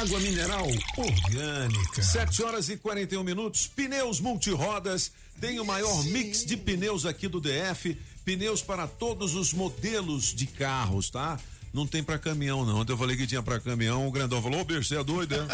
[0.02, 0.66] água mineral
[0.98, 2.02] orgânica.
[2.02, 3.68] 7 horas e 41 minutos.
[3.68, 7.96] Pneus multirodas tem o maior mix de pneus aqui do DF.
[8.26, 11.40] Pneus para todos os modelos de carros, tá?
[11.74, 12.80] Não tem pra caminhão, não.
[12.80, 15.36] Ontem eu falei que tinha pra caminhão, o grandão falou, ô bicho, você é doido,
[15.36, 15.42] é?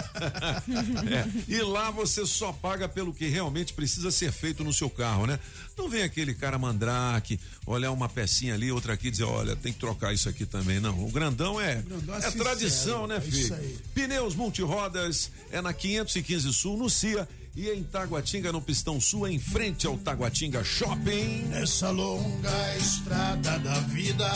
[1.13, 5.26] É, E lá você só paga pelo que realmente precisa ser feito no seu carro,
[5.28, 5.39] né?
[5.78, 9.72] Não vem aquele cara mandrake, olhar uma pecinha ali, outra aqui e dizer, olha, tem
[9.72, 10.80] que trocar isso aqui também.
[10.80, 13.38] Não, o grandão é, grandão é é sincero, tradição, né, é filho?
[13.38, 13.78] isso aí.
[13.93, 17.28] Pneus multirodas é na 515 Sul, no CIA.
[17.58, 21.47] E em Taguatinga, no Pistão Sul, em frente ao Taguatinga Shopping.
[21.49, 24.32] Nessa longa estrada da vida,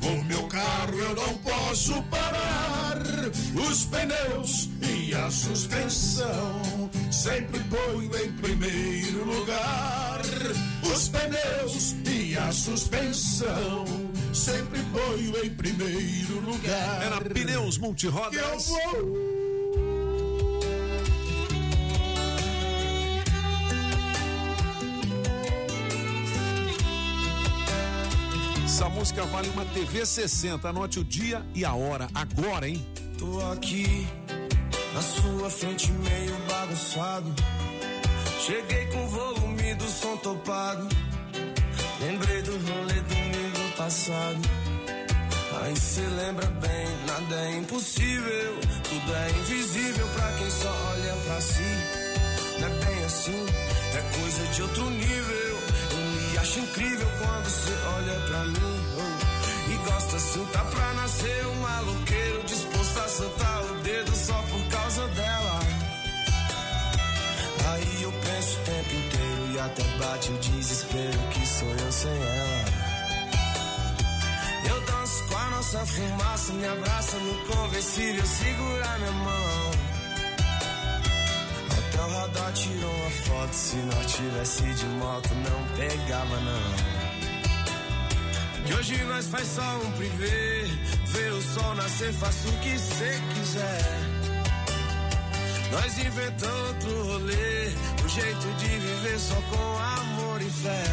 [0.00, 2.96] o meu carro eu não posso parar.
[3.54, 10.22] Os pneus e a suspensão sempre ponho em primeiro lugar.
[10.90, 13.84] Os pneus e a suspensão
[14.32, 17.10] sempre ponho em primeiro lugar.
[17.10, 18.30] Na Pneus Multirodas.
[18.30, 19.41] Que eu vou.
[28.72, 30.66] Essa música vale uma TV 60.
[30.66, 32.82] Anote o dia e a hora agora, hein?
[33.18, 34.08] Tô aqui
[34.94, 37.34] na sua frente meio bagunçado.
[38.40, 40.88] Cheguei com o volume do som topado.
[42.00, 44.40] Lembrei do rolê domingo passado.
[45.60, 48.58] Aí cê lembra bem, nada é impossível.
[48.84, 51.60] Tudo é invisível pra quem só olha pra si.
[52.58, 53.46] Não é bem assim,
[53.98, 55.42] é coisa de outro nível.
[56.32, 58.86] Me acho incrível quando cê olha pra mim.
[58.96, 59.70] oh.
[59.70, 64.64] E gosta assim, tá pra nascer um maloqueiro disposto a soltar o dedo só por
[64.68, 65.60] causa dela.
[67.72, 72.10] Aí eu penso o tempo inteiro e até bate o desespero que sou eu sem
[72.10, 72.64] ela.
[74.70, 79.81] Eu danço com a nossa fumaça, me abraça no conversível, segura minha mão.
[81.92, 86.72] Até o radar tirou uma foto, se nós tivesse de moto não pegava não.
[88.66, 90.64] E hoje nós faz só um privê,
[91.08, 93.82] vê o sol nascer, faça o que cê quiser.
[95.70, 97.68] Nós inventamos outro rolê,
[98.02, 100.84] o jeito de viver só com amor e fé.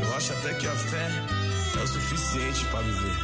[0.00, 1.41] Eu acho até que a fé
[1.78, 3.16] é o suficiente pra viver.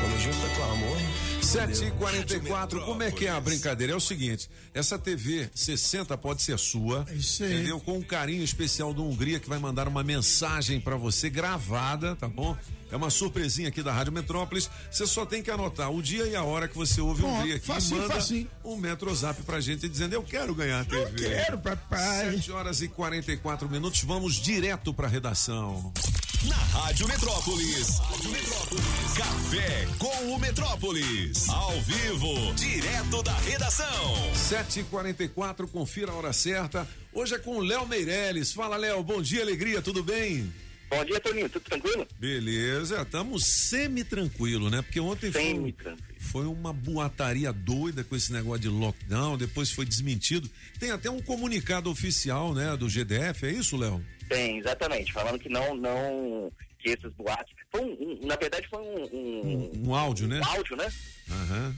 [0.00, 0.98] Quando junta com amor.
[1.40, 3.94] 7h44, como é que é a brincadeira?
[3.94, 7.80] É o seguinte: essa TV 60 pode ser sua, entendeu?
[7.80, 12.28] Com um carinho especial do Hungria que vai mandar uma mensagem pra você gravada, tá
[12.28, 12.56] bom?
[12.90, 14.70] É uma surpresinha aqui da Rádio Metrópolis.
[14.90, 17.56] Você só tem que anotar o dia e a hora que você ouve o Hungria
[17.56, 18.50] aqui facinho, e manda facinho.
[18.64, 21.02] um Metrozap pra gente dizendo: Eu quero ganhar a TV.
[21.02, 22.32] Eu quero, papai.
[22.32, 25.92] 7 horas e 44 minutos, vamos direto pra redação.
[26.46, 27.98] Na Rádio Metrópolis.
[27.98, 29.12] Rádio Metrópolis.
[29.16, 31.48] Café com o Metrópolis.
[31.48, 34.30] Ao vivo, direto da redação.
[34.34, 36.86] 7h44, confira a hora certa.
[37.12, 38.52] Hoje é com o Léo Meirelles.
[38.52, 40.52] Fala, Léo, bom dia, alegria, tudo bem?
[40.88, 42.06] Bom dia, Toninho, tudo tranquilo?
[42.20, 44.80] Beleza, estamos semi-tranquilo, né?
[44.80, 45.74] Porque ontem foi,
[46.18, 50.48] foi uma boataria doida com esse negócio de lockdown, depois foi desmentido.
[50.78, 54.02] Tem até um comunicado oficial, né, do GDF, é isso, Léo?
[54.28, 58.80] Tem, exatamente, falando que não, não, que esses boatos, foi um, um- na verdade foi
[58.80, 60.40] um, um, Um áudio, né?
[60.40, 60.88] um áudio, né,
[61.30, 61.74] Aham.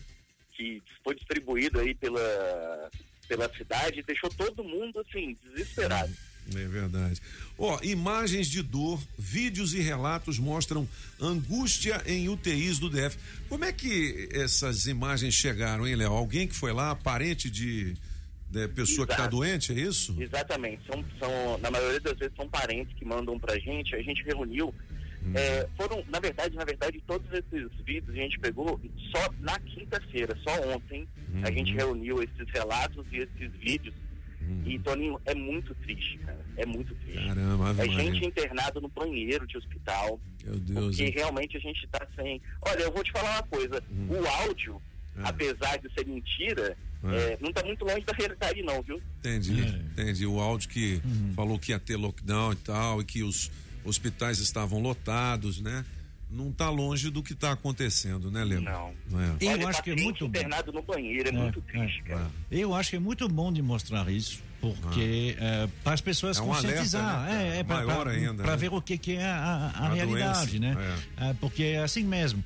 [0.53, 2.91] que foi distribuído aí pela,
[3.29, 6.13] pela cidade e deixou todo mundo, assim, desesperado.
[6.53, 7.21] É verdade.
[7.57, 10.89] Ó, imagens de dor, vídeos e relatos mostram
[11.21, 13.17] angústia em UTIs do DF.
[13.49, 16.13] Como é que essas imagens chegaram, hein, Léo?
[16.13, 17.95] Alguém que foi lá, parente de,
[18.51, 19.37] de pessoa que está Exato.
[19.37, 20.17] doente, é isso?
[20.21, 24.25] Exatamente, são, são, na maioria das vezes são parentes que mandam pra gente, a gente
[24.25, 24.75] reuniu,
[25.35, 28.81] é, foram, na verdade, na verdade, todos esses vídeos a gente pegou
[29.15, 31.07] só na quinta-feira, só ontem,
[31.43, 33.95] a gente reuniu esses relatos e esses vídeos,
[34.67, 37.25] e Toninho, é muito triste, cara, é muito triste.
[37.29, 37.93] Caramba, é Maria.
[37.93, 40.87] gente internada no banheiro de hospital, Meu Deus.
[40.87, 41.13] porque hein?
[41.15, 42.43] realmente a gente tá sem.
[42.63, 44.83] Olha, eu vou te falar uma coisa: o áudio,
[45.23, 47.15] apesar de ser mentira, É.
[47.33, 49.01] é, não tá muito longe da realidade, não, viu?
[49.21, 49.61] Entendi,
[49.93, 50.27] entendi.
[50.27, 51.01] O áudio que
[51.35, 53.51] falou que ia ter lockdown e tal, e que os
[53.85, 55.85] hospitais estavam lotados, né?
[56.31, 58.61] Não está longe do que está acontecendo, né, Léo?
[58.61, 58.93] Não.
[59.41, 59.45] É.
[59.45, 60.39] Eu Olha, acho que é muito bom.
[60.39, 62.31] internado no banheiro, é, muito triste, cara.
[62.51, 66.43] Eu acho que é muito bom de mostrar isso, porque eh, para as pessoas É
[66.43, 67.43] um alerta, conscientizar, né, cara?
[67.43, 68.57] é, é Maior ainda, para né?
[68.59, 70.97] ver o que, que é a, a- a realidade, doença, né?
[71.17, 72.45] Ah, porque é assim mesmo.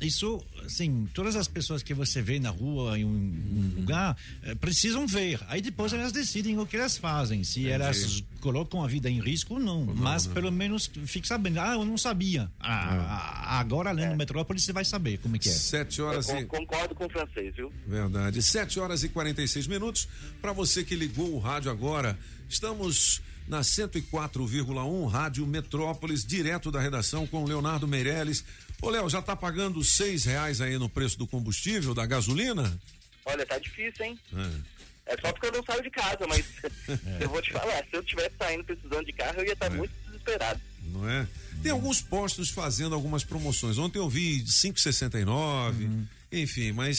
[0.00, 4.54] Isso, assim, todas as pessoas que você vê na rua, em um, um lugar, eh,
[4.54, 5.40] precisam ver.
[5.48, 9.54] Aí depois elas decidem o que elas fazem, se elas colocam a vida em risco
[9.54, 9.86] ou não.
[9.86, 10.34] Mas né?
[10.34, 11.60] pelo menos fique sabendo.
[11.60, 12.50] Ah, eu não sabia.
[12.60, 15.52] Ah, Agora, além do Metrópole, você vai saber como é que é.
[15.52, 16.44] Sete horas Eu e.
[16.44, 17.72] con- concordo com o francês, viu?
[17.86, 18.42] Verdade.
[18.42, 20.08] 7 horas e 46 minutos.
[20.42, 22.18] Para você que ligou o rádio agora,
[22.48, 28.44] estamos na 104,1 Rádio Metrópolis, direto da redação com Leonardo Meirelles.
[28.80, 32.78] Ô, Léo, já tá pagando seis reais aí no preço do combustível, da gasolina?
[33.24, 34.18] Olha, tá difícil, hein?
[34.34, 34.76] É.
[35.06, 36.44] É só porque eu não saio de casa, mas
[37.20, 39.92] eu vou te falar, se eu tivesse saindo precisando de carro, eu ia estar muito
[40.06, 40.60] desesperado.
[40.82, 41.26] Não é?
[41.62, 43.78] Tem alguns postos fazendo algumas promoções.
[43.78, 46.98] Ontem eu vi 5,69, enfim, mas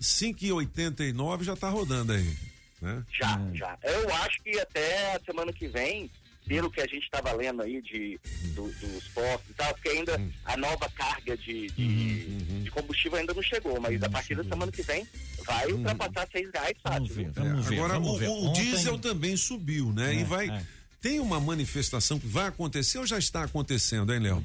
[0.00, 2.36] 5,89 já tá rodando aí,
[2.80, 3.04] né?
[3.18, 3.78] Já, já.
[3.82, 6.10] Eu acho que até a semana que vem,
[6.46, 8.18] pelo que a gente estava lendo aí de,
[8.54, 13.34] do- dos postos e tal, porque ainda a nova carga de, de, de combustível ainda
[13.34, 15.06] não chegou, mas a partir da semana que vem
[15.44, 17.32] vai ultrapassar seis reais fácil?
[17.34, 18.28] Vamos ver, Agora, vamos o, ver.
[18.28, 20.14] o diesel também subiu, né?
[20.14, 20.48] É, e vai.
[20.48, 20.62] é.
[21.00, 24.44] Tem uma manifestação que vai acontecer ou já está acontecendo, hein, Léo?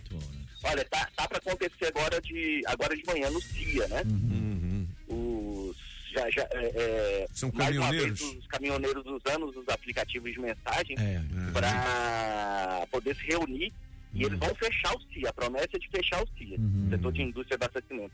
[0.64, 4.04] Olha, tá, tá para acontecer agora de, agora de manhã no CIA, né?
[5.08, 5.51] Os,
[6.12, 8.20] já, já, é, é, São mais uma caminhoneiros?
[8.20, 11.22] vez, os caminhoneiros usando os aplicativos de mensagem É,
[11.54, 13.74] para poder se reunir
[14.14, 15.30] e eles vão fechar o CIA.
[15.30, 16.58] A promessa é de fechar o CIA,
[16.90, 18.14] setor de indústria de abastecimento.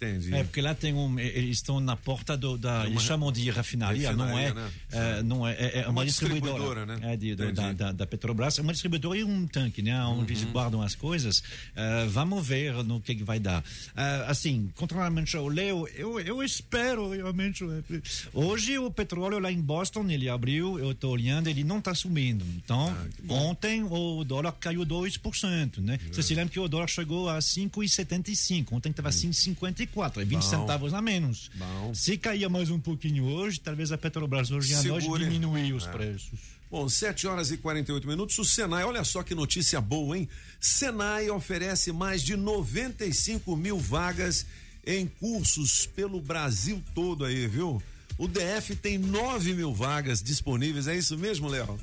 [0.00, 0.32] Entendi.
[0.32, 1.18] É, porque lá tem um.
[1.18, 2.86] Eles estão na porta do, da.
[2.86, 4.44] Eles chamam de refinaria, não é?
[4.46, 4.70] refinaria, né?
[5.18, 6.52] é, não é, é, é uma, uma distribuidora.
[6.84, 7.12] distribuidora, né?
[7.12, 8.58] É de, do- da, da, da Petrobras.
[8.58, 10.00] É uma distribuidora e um tanque, né?
[10.04, 10.38] Onde Uhum.
[10.40, 11.42] eles guardam as coisas.
[11.74, 13.64] É, vamos ver no que, que vai dar.
[13.96, 17.64] É, assim, contrariamente ao Leo, eu, eu espero realmente.
[17.64, 18.00] é,
[18.32, 22.44] Hoje o petróleo lá em Boston, ele abriu, eu estou olhando, ele não está subindo.
[22.56, 22.88] Então,
[23.28, 25.98] Ah, ontem o dólar caiu 2%, né?
[26.12, 29.87] Você se lembra que o dólar chegou a 5,75, ontem estava 5,54,
[30.20, 30.40] é 20 Hum.
[30.40, 30.42] Bom.
[30.42, 31.50] centavos a menos.
[31.54, 31.94] Bom.
[31.94, 35.90] Se cair mais um pouquinho hoje, talvez a Petrobras hoje à noite diminuir os É.
[35.90, 36.38] preços.
[36.70, 38.38] Bom, 7 horas e 48 minutos.
[38.38, 40.28] O Senai, olha só que notícia boa, hein?
[40.60, 44.44] Senai oferece mais de 95 mil vagas
[44.86, 47.82] em cursos pelo Brasil todo aí, viu?
[48.18, 51.78] O DF tem 9 mil vagas disponíveis, é isso mesmo, Léo?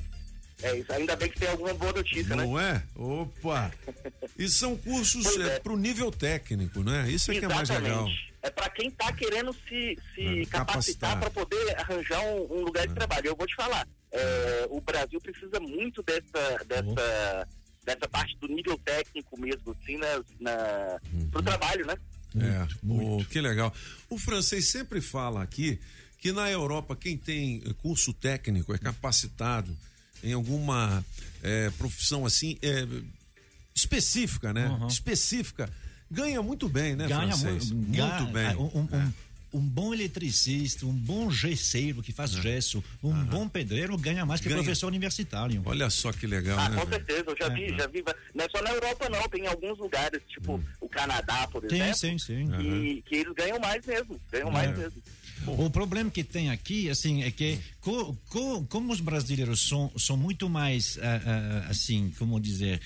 [0.62, 0.92] É isso.
[0.92, 2.44] Ainda bem que tem alguma boa notícia, né?
[2.44, 2.82] Não é?
[2.94, 3.70] Opa!
[4.38, 7.10] E são cursos é, pro nível técnico, né?
[7.10, 8.08] Isso é que é mais legal.
[8.42, 11.20] É para quem está querendo se, se É, capacitar capacitar.
[11.20, 13.26] para poder arranjar um, um lugar de trabalho.
[13.26, 17.48] Eu vou te falar, é, o Brasil precisa muito dessa, dessa,
[17.84, 21.00] dessa parte do nível técnico mesmo, assim, na, na,
[21.32, 21.96] pro trabalho, né?
[22.38, 23.74] É, oh, que legal.
[24.08, 25.80] O francês sempre fala aqui
[26.18, 29.76] que na Europa quem tem curso técnico é capacitado
[30.26, 31.04] em alguma
[31.42, 32.86] eh, profissão assim eh,
[33.74, 34.68] específica, né?
[34.68, 34.86] Uhum.
[34.86, 35.70] Específica
[36.10, 37.70] ganha muito bem, né, Ganha francês?
[37.70, 38.24] muito, Muito ganha-
[38.54, 38.56] bem.
[38.56, 39.12] Um, um- um-
[39.54, 44.48] um bom eletricista, um bom gesseiro que faz gesso, um bom pedreiro ganha mais que
[44.48, 44.50] É.
[44.50, 44.62] Ganha.
[44.62, 45.62] professor universitário.
[45.64, 46.76] Olha só que legal, Ah, né?
[46.84, 48.04] com certeza, eu já vi, já vi.
[48.34, 49.26] Não é só na Europa, não.
[49.28, 52.50] Tem alguns lugares, tipo o Canadá, por Tem, exemplo, sim, sim.
[52.50, 54.20] que, que eles ganham mais mesmo.
[54.30, 54.76] Ganham mais É.
[54.76, 55.02] mesmo.
[55.52, 60.16] O problema que tem aqui, assim, é que co- co- como os brasileiros são, são
[60.16, 62.80] muito mais, ah, ah, assim, como dizer,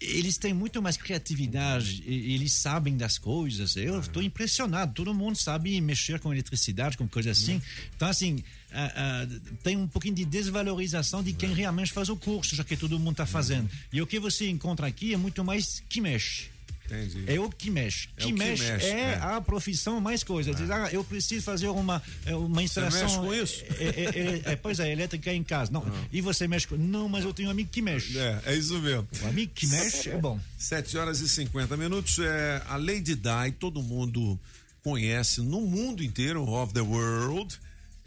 [0.00, 3.76] eles têm muito mais criatividade, e- eles sabem das coisas.
[3.76, 4.92] Eu estou impressionado.
[4.94, 7.60] Todo mundo sabe mexer com eletricidade, com coisa assim.
[7.96, 8.42] Então, assim,
[8.72, 9.26] ah, ah,
[9.62, 13.12] tem um pouquinho de desvalorização de quem realmente faz o curso, já que todo mundo
[13.12, 13.70] está fazendo.
[13.92, 16.48] E o que você encontra aqui é muito mais que mexe.
[16.86, 17.24] Entendi.
[17.26, 18.08] É o que mexe.
[18.16, 19.14] É o que, que mexe, mexe, é, é.
[19.20, 20.54] a profissão mais coisa.
[20.54, 23.02] Diz, ah, eu preciso fazer uma, é, uma instalação.
[23.02, 23.64] mexe com isso?
[23.78, 25.72] É, é, é, é, pois é, elétrica em casa.
[25.72, 25.84] Não.
[26.12, 26.76] E você mexe com.
[26.76, 28.16] Não, mas eu tenho um amigo que mexe.
[28.18, 29.06] É, é isso mesmo.
[29.22, 30.40] O amigo que mexe é bom.
[30.58, 32.18] 7 horas e 50 minutos.
[32.18, 34.38] É, a Lady Di, todo mundo
[34.82, 37.58] conhece no mundo inteiro, of the world.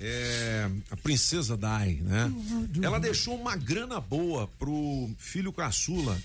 [0.01, 2.32] É, a princesa Di, né?
[2.82, 6.17] Ela deixou uma grana boa pro filho caçula,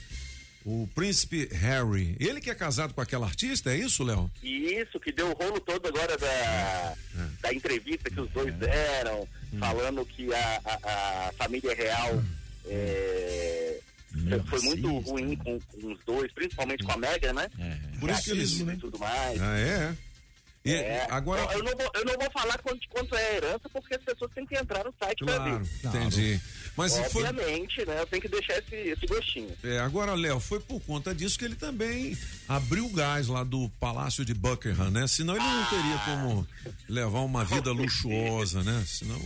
[0.65, 2.17] o príncipe Harry.
[2.19, 4.31] Ele que é casado com aquela artista, é isso, Léo?
[4.43, 6.95] Isso que deu o rolo todo agora da, É.
[7.43, 9.59] da entrevista que os dois deram, Hum.
[9.59, 12.23] falando que a, a, a família real
[12.67, 13.79] é,
[14.49, 17.49] foi muito ruim com, com os dois, principalmente com a Megan, né?
[18.01, 19.41] Por isso que eles- e tudo mais.
[19.43, 19.95] Ah, é?
[20.65, 21.07] E É.
[21.11, 21.43] agora.
[21.53, 24.03] Eu, eu não vou, eu não vou falar quanto, quanto é a herança, porque as
[24.03, 25.89] pessoas têm que entrar no site para Claro, ver.
[25.89, 26.41] entendi.
[26.77, 27.25] Mas se foi.
[27.25, 28.01] Obviamente, né?
[28.01, 29.51] Eu tenho que deixar esse, esse gostinho.
[29.63, 32.17] É, agora, Léo, foi por conta disso que ele também
[32.49, 35.07] abriu o gás lá do Palácio de Buckingham, né?
[35.07, 36.47] Senão ele não teria como
[36.89, 38.83] levar uma vida luxuosa, né?
[38.87, 39.21] Senão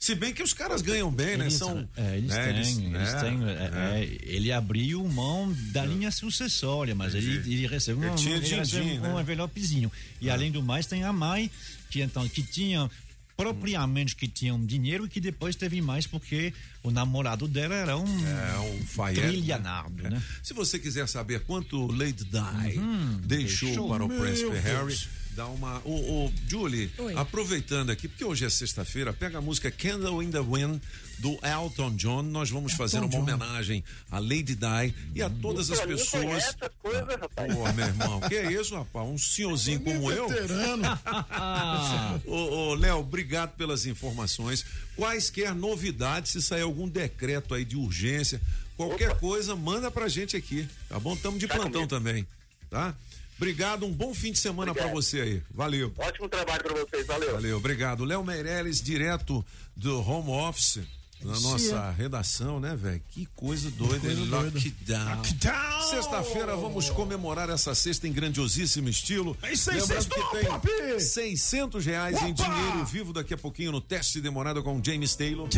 [0.00, 1.44] Se bem que os caras ganham bem, né?
[1.44, 4.00] Eles, São, é, eles né, têm, eles é, têm, é, é.
[4.00, 9.14] é, ele abriu mão da linha sucessória, mas ele, ele recebeu Ele um, ele um
[9.14, 9.20] né?
[9.20, 9.92] envelopezinho.
[10.20, 11.50] E além do mais, tem a mãe,
[11.88, 12.90] que então, que tinha
[13.36, 17.96] propriamente que tinha um dinheiro e que depois teve mais porque o namorado dela era
[17.96, 19.20] um, É um Fayette.
[19.26, 20.22] trilionário, né?
[20.42, 23.88] Se você quiser saber quanto Lady Di Uhum, deixou, deixou.
[23.88, 24.56] para o Príncipe.
[24.58, 24.98] Harry,
[25.34, 25.80] dá uma.
[25.84, 27.14] Ô, ô, Julie, Oi.
[27.16, 30.80] aproveitando aqui, porque hoje é sexta-feira, pega a música Candle in the Wind
[31.18, 32.22] do Elton John.
[32.22, 33.18] Nós vamos fazer uma John.
[33.20, 36.24] homenagem a Lady Di e a todas as pessoas.
[36.44, 37.54] essas coisas, rapaz.
[37.54, 39.06] Pô, meu irmão, que é isso, rapaz?
[39.08, 40.28] Um senhorzinho como eu.
[40.28, 40.82] Veterano.
[42.26, 44.64] Ô, ô, Léo, obrigado pelas informações.
[44.96, 48.40] Quaisquer novidades, se sair algum decreto aí de urgência,
[48.76, 51.14] qualquer coisa, manda pra gente aqui, tá bom?
[51.14, 51.88] Estamos de Tá plantão comigo.
[51.88, 52.26] também,
[52.70, 52.94] tá?
[53.36, 55.02] Obrigado, um bom fim de semana pra Obrigado.
[55.02, 55.42] você aí.
[55.50, 55.92] Valeu.
[55.98, 57.32] Ótimo trabalho pra vocês, valeu.
[57.32, 58.04] Valeu, obrigado.
[58.04, 59.44] Léo Meirelles, direto
[59.76, 60.80] do home office,
[61.22, 63.00] na Sim, nossa redação, né, velho?
[63.10, 64.26] Que coisa doida, coisa hein?
[64.28, 64.58] doida.
[64.58, 65.16] Lockdown.
[65.16, 65.82] Lockdown.
[65.90, 69.36] Sexta-feira vamos comemorar essa sexta em grandiosíssimo estilo.
[69.42, 71.00] É isso aí, sextou, que tem papi!
[71.00, 72.44] 600 reais em Opa!
[72.44, 75.48] dinheiro vivo daqui a pouquinho no teste demorado com James Taylor.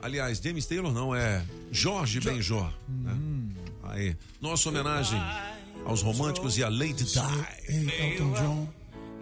[0.00, 2.72] Aliás, James Taylor não, é Jorge Benjor.
[2.88, 3.16] né?
[3.84, 5.20] Aí, nossa homenagem
[5.84, 7.46] aos românticos e a Lady Di.
[7.68, 8.68] Ei, Elton John.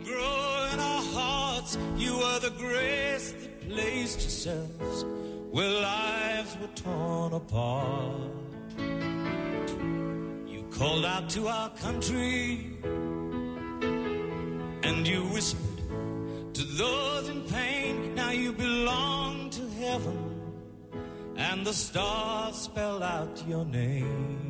[0.05, 1.79] grow in our hearts.
[1.97, 5.05] You are the grace that placed yourselves
[5.51, 8.31] where lives were torn apart.
[10.47, 12.67] You called out to our country
[14.83, 18.15] and you whispered to those in pain.
[18.15, 20.19] Now you belong to heaven
[21.37, 24.50] and the stars spell out your name.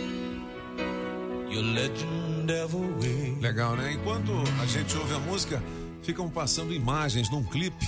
[3.41, 3.93] Legal, né?
[3.93, 4.31] Enquanto
[4.61, 5.61] a gente ouve a música,
[6.01, 7.85] ficam passando imagens num clipe,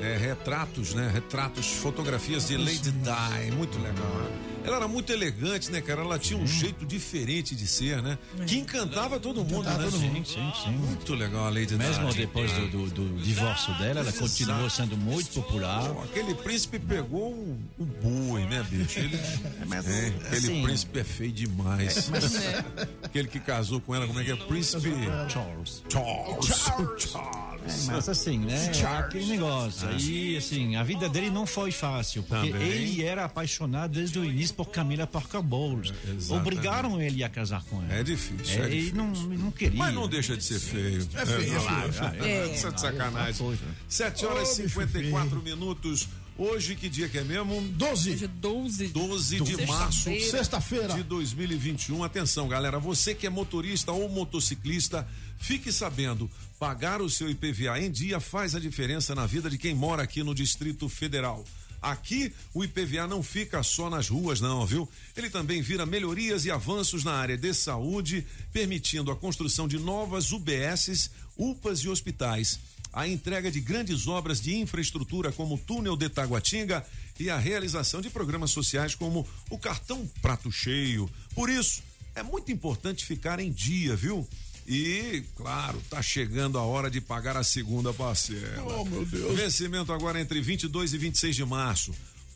[0.00, 1.10] é, retratos, né?
[1.12, 3.50] Retratos, fotografias de Lady Di.
[3.56, 4.30] Muito legal, né?
[4.66, 6.00] Ela era muito elegante, né, cara?
[6.00, 8.16] Ela tinha um jeito diferente de ser, né?
[8.46, 9.90] Que encantava todo mundo, né?
[9.90, 10.70] Sim, sim, sim.
[10.70, 12.16] Muito legal a Lady Mesmo Di.
[12.20, 15.86] depois do, do- do divórcio dela, ela continuou sendo muito popular.
[15.90, 18.98] Pô, aquele príncipe pegou o, o boi, né, bicho?
[19.00, 22.10] Ele, é, aquele assim- príncipe é feio demais.
[23.04, 24.36] Aquele que casou com ela, como é que é?
[24.36, 24.90] Príncipe
[25.28, 25.82] Charles.
[25.90, 26.46] Charles.
[26.56, 27.53] Charles.
[27.66, 28.66] É, mas assim, né?
[28.68, 29.06] é Charles.
[29.06, 29.88] Aquele negócio.
[29.88, 32.68] Aí, assim, a vida dele não foi fácil, porque Também.
[32.68, 35.92] ele era apaixonado desde o início por Camila Parker Bowles.
[36.06, 36.32] Exatamente.
[36.32, 37.94] Obrigaram ele a casar com ela.
[37.94, 38.62] É difícil.
[38.62, 38.96] É, é ele difícil.
[38.96, 39.78] não, não queria.
[39.78, 41.08] Mas não deixa de ser feio.
[41.14, 43.34] É feio, é feio, é é de sacanagem.
[43.34, 43.62] Coisa.
[43.88, 46.08] 7 horas e bicho 54 minutos.
[46.36, 47.60] Hoje, que dia que é mesmo?
[47.60, 48.10] 12.
[48.10, 49.72] Hoje é 12, 12 de Sexta-feira.
[49.72, 50.94] março Sexta-feira.
[50.94, 52.02] de 2021.
[52.02, 55.06] Atenção, galera, você que é motorista ou motociclista,
[55.38, 56.28] fique sabendo,
[56.64, 60.22] pagar o seu IPVA em dia faz a diferença na vida de quem mora aqui
[60.22, 61.44] no Distrito Federal.
[61.82, 64.88] Aqui, o IPVA não fica só nas ruas, não, viu?
[65.14, 70.32] Ele também vira melhorias e avanços na área de saúde, permitindo a construção de novas
[70.32, 72.58] UBSs, UPAs e hospitais
[72.90, 76.86] a entrega de grandes obras de infraestrutura como o túnel de Taguatinga
[77.18, 81.10] e a realização de programas sociais como o cartão Prato Cheio.
[81.34, 81.82] Por isso,
[82.14, 84.26] é muito importante ficar em dia, viu?
[84.66, 88.78] E, claro, tá chegando a hora de pagar a segunda parcela.
[88.78, 89.36] Oh, meu Deus.
[89.36, 91.92] Vencimento agora entre 22 e 26 de março.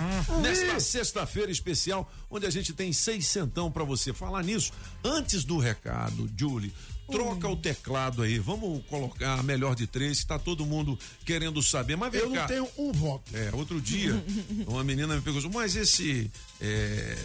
[0.43, 4.13] Nesta sexta-feira especial, onde a gente tem seiscentão pra você.
[4.13, 4.71] Falar nisso,
[5.03, 6.73] antes do recado, Julie,
[7.09, 8.39] troca o teclado aí.
[8.39, 11.95] Vamos colocar a melhor de três, que tá todo mundo querendo saber.
[11.95, 12.41] Mas vem Eu cá.
[12.41, 13.35] não tenho um voto.
[13.35, 14.21] É, outro dia,
[14.67, 16.29] uma menina me perguntou, mas esse
[16.61, 17.17] é,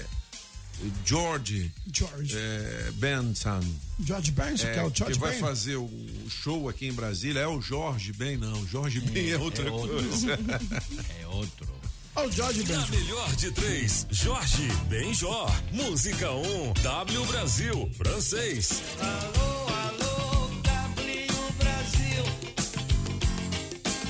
[1.04, 2.36] George, George.
[2.36, 3.60] é, Benson,
[4.04, 5.46] George Benson, que é o que George vai Benson.
[5.46, 5.90] fazer o
[6.28, 8.66] show aqui em Brasília, é o Jorge Ben, não.
[8.66, 9.94] Jorge Ben é outra outro.
[9.96, 10.38] coisa.
[11.20, 11.73] É outro.
[12.16, 12.90] Olha o Jorge Na Benjor.
[12.90, 15.50] melhor de três, Jorge Benjor.
[15.72, 18.82] Música 1, um, W Brasil, francês.
[19.00, 22.24] Alô, alô, W Brasil.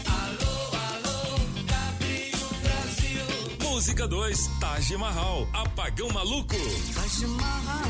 [0.06, 0.56] Alô,
[0.92, 3.70] alô, W Brasil.
[3.70, 6.56] Música 2, Taj Mahal, Apagão Maluco.
[6.94, 7.84] Taj Mahal,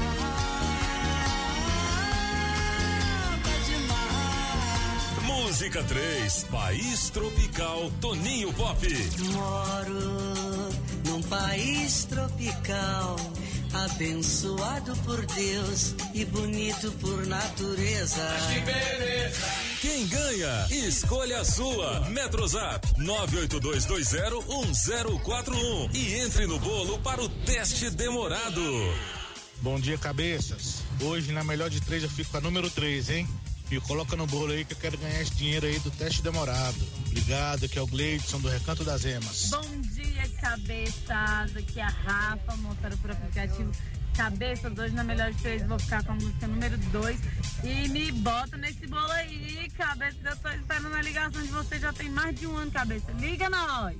[5.24, 8.86] Música 3, País Tropical, Toninho Pop.
[9.32, 10.70] Moro
[11.06, 13.16] num país tropical,
[13.72, 18.28] abençoado por Deus e bonito por natureza.
[19.80, 20.66] Quem ganha?
[20.70, 22.00] Escolha a sua.
[22.10, 28.60] Metrozap 982201041 e entre no bolo para o teste demorado.
[29.62, 30.82] Bom dia, cabeças.
[31.00, 33.26] Hoje, na melhor de três, eu fico com a número 3, hein?
[33.70, 36.76] Me coloca no bolo aí que eu quero ganhar esse dinheiro aí do teste demorado.
[37.06, 39.50] Obrigado, que é o Gleidson do Recanto das Emas.
[39.50, 41.56] Bom dia, cabeças.
[41.56, 43.72] Aqui é a Rafa, motora por aplicativo.
[44.14, 47.20] Cabeças, hoje na melhor de três, vou ficar com a música número 2.
[47.64, 50.16] E me bota nesse bolo aí, cabeça.
[50.24, 53.10] Eu tô esperando a ligação de vocês já tem mais de um ano, cabeça.
[53.18, 53.96] Liga nós!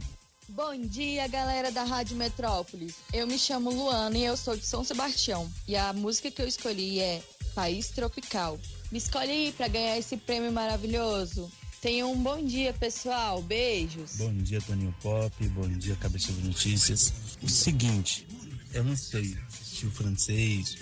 [0.48, 2.94] Bom dia, galera da Rádio Metrópolis.
[3.12, 5.50] Eu me chamo Luana e eu sou de São Sebastião.
[5.66, 7.22] E a música que eu escolhi é
[7.54, 8.58] País Tropical.
[8.90, 11.50] Me escolhe aí pra ganhar esse prêmio maravilhoso.
[11.80, 13.42] Tenham um bom dia, pessoal.
[13.42, 14.16] Beijos.
[14.16, 15.48] Bom dia, Toninho Pop.
[15.48, 17.12] Bom dia, Cabeça de Notícias.
[17.42, 18.26] O seguinte,
[18.72, 20.78] eu não sei se o francês,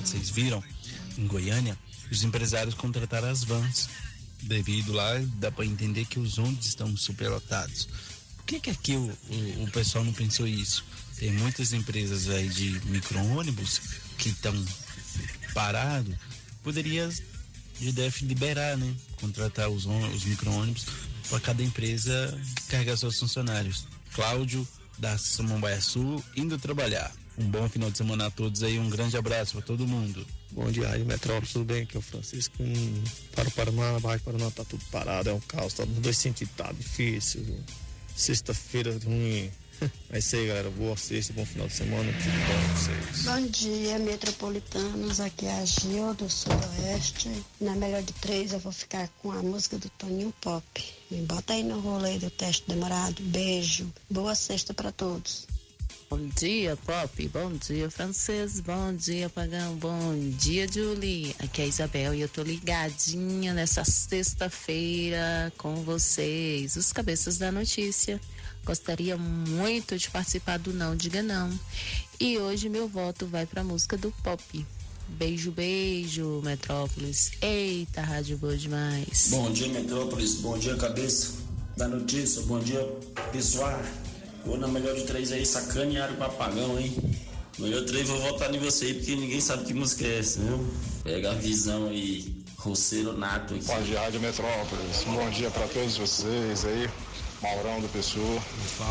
[0.00, 0.62] vocês viram,
[1.18, 1.76] em Goiânia,
[2.10, 3.88] os empresários contrataram as vans.
[4.42, 7.88] Devido lá, dá para entender que os ônibus estão superlotados.
[8.36, 10.84] Por que que aqui o, o, o pessoal não pensou isso?
[11.18, 13.80] Tem muitas empresas aí de micro-ônibus
[14.18, 14.54] que estão
[15.54, 16.14] parados.
[16.62, 17.10] Poderia
[17.78, 18.94] de deve liberar, né?
[19.20, 20.86] Contratar os, os micro-ônibus
[21.28, 23.86] para cada empresa carregar seus funcionários.
[24.14, 24.66] Cláudio,
[24.98, 27.12] da Samambaia Sul, indo trabalhar.
[27.36, 30.24] Um bom final de semana a todos aí, um grande abraço para todo mundo.
[30.52, 31.82] Bom dia, Rádio Metrópolis, tudo bem?
[31.82, 32.54] Aqui é o Francisco.
[32.60, 33.02] Hum,
[33.34, 36.54] para o Paraná, Baixo Paraná tá tudo parado, é um caos, tá nos dois sentidos,
[36.56, 37.44] tá difícil.
[38.14, 39.50] Sexta-feira ruim.
[40.10, 40.70] É isso aí, galera.
[40.70, 43.24] Boa sexta, bom final de semana, tudo bom pra vocês.
[43.24, 45.20] Bom dia, metropolitanos.
[45.20, 47.30] Aqui é a Gil do Sudoeste.
[47.60, 50.64] Na melhor de três, eu vou ficar com a música do Toninho Pop.
[51.10, 53.20] Me bota aí no rolê do teste demorado.
[53.22, 53.92] Beijo.
[54.08, 55.46] Boa sexta pra todos.
[56.08, 57.28] Bom dia, Pop.
[57.28, 58.60] Bom dia, Francês.
[58.60, 59.74] Bom dia, Pagão.
[59.74, 61.34] Bom dia, Julie.
[61.40, 67.50] Aqui é a Isabel e eu tô ligadinha nessa sexta-feira com vocês, os cabeças da
[67.50, 68.20] notícia.
[68.64, 71.50] Gostaria muito de participar do Não Diga Não.
[72.18, 74.66] E hoje meu voto vai pra música do Pop.
[75.06, 77.32] Beijo, beijo, Metrópolis.
[77.42, 79.28] Eita, rádio boa demais.
[79.30, 80.36] Bom dia, Metrópolis.
[80.36, 81.34] Bom dia, cabeça
[81.76, 82.42] da notícia.
[82.42, 82.80] Bom dia,
[83.30, 83.80] pessoal.
[84.46, 86.94] Vou na melhor de três aí, sacanearam o papagão, hein?
[87.58, 90.40] Melhor de três, vou votar em você aí, porque ninguém sabe que música é essa,
[90.40, 90.66] viu?
[91.02, 93.64] Pega a visão aí, roceiro nato aqui.
[93.64, 95.04] Bom dia, Rádio Metrópolis.
[95.06, 96.88] Bom dia para todos vocês aí.
[97.44, 98.40] Maurão do Pessoa.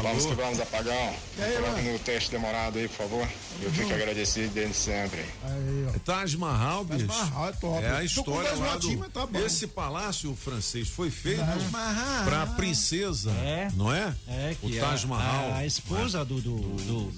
[0.03, 1.13] Vamos que vamos, apagão.
[1.35, 3.27] Coloque no teste demorado aí, por favor.
[3.61, 5.21] Eu fico agradecido desde sempre.
[5.43, 5.99] Aí, ó.
[6.05, 7.07] Taj Mahal, bicho.
[7.07, 7.83] Mahal é top.
[7.83, 9.09] É a história lá do...
[9.09, 9.39] tá bom.
[9.39, 13.69] Esse palácio francês foi feito Taj pra princesa, É.
[13.75, 14.13] não é?
[14.27, 15.53] É, o que Taj a- Mahal.
[15.55, 17.13] A, esposa do, do, do,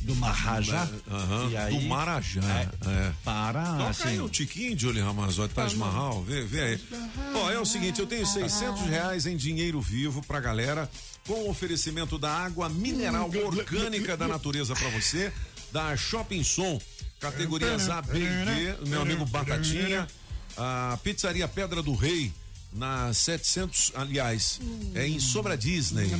[0.00, 0.90] do Maharaja.
[1.10, 2.40] Aham, E aí- do Marajá.
[2.42, 3.12] É.
[3.24, 6.80] Para, Toca assim, aí o Tiquinho, Jolie Ramazotti, Taj Mahal, vê, vê aí.
[7.34, 10.90] Ó, é o seguinte, eu tenho 600 reais em dinheiro vivo pra galera,
[11.26, 15.32] com oferecimento da água mineral orgânica da natureza pra você,
[15.72, 16.80] da Shopping Som,
[17.20, 18.44] categorias A, B e
[18.76, 20.06] D, meu amigo Batatinha,
[20.56, 22.32] a Pizzaria Pedra do Rei,
[22.72, 24.60] na 700, aliás,
[24.94, 26.10] é em Sobra Disney.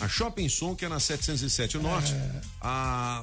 [0.00, 2.14] A Shopping Som, que é na 707 Norte.
[2.60, 3.22] A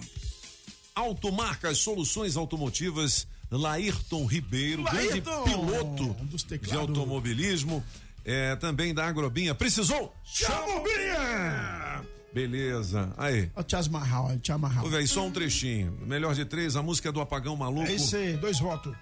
[0.94, 5.44] Automarcas Soluções Automotivas, Laírton Ribeiro, grande Laírton!
[5.44, 7.84] piloto Um dos de automobilismo.
[8.24, 9.54] É, também da Agrobinha.
[9.54, 10.16] Precisou?
[10.24, 12.04] Chama o Binha!
[12.34, 13.14] Beleza.
[13.18, 13.52] Aí.
[13.56, 14.86] O é o Chas Mahal.
[14.86, 15.98] Ô, só um trechinho.
[16.02, 17.88] Melhor de três, a música do Apagão Maluco.
[17.88, 18.94] É isso aí, dois votos.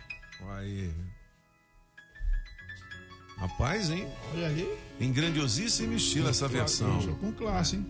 [0.58, 0.92] Aí.
[3.44, 4.08] Rapaz, hein?
[4.34, 4.66] Olha ali.
[5.02, 6.98] Em grandiosíssimo estilo essa versão.
[7.20, 7.86] Com classe, hein?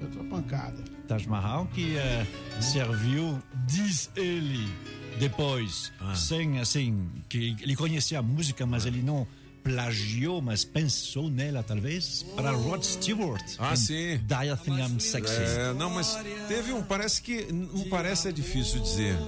[0.00, 0.84] Outra pancada.
[1.08, 2.24] Taj Mahal que eh,
[2.60, 4.72] serviu, diz ele,
[5.18, 6.14] depois, Ah.
[6.14, 9.26] sem assim, que ele conhecia a música, mas ele não
[9.64, 13.42] plagiou, mas pensou nela talvez, para Rod Stewart.
[13.58, 14.18] Ah, sim.
[14.18, 15.34] Die I Think I'm Sexy.
[15.34, 16.16] É, não, mas
[16.46, 19.18] teve um, parece que, um parece é difícil dizer.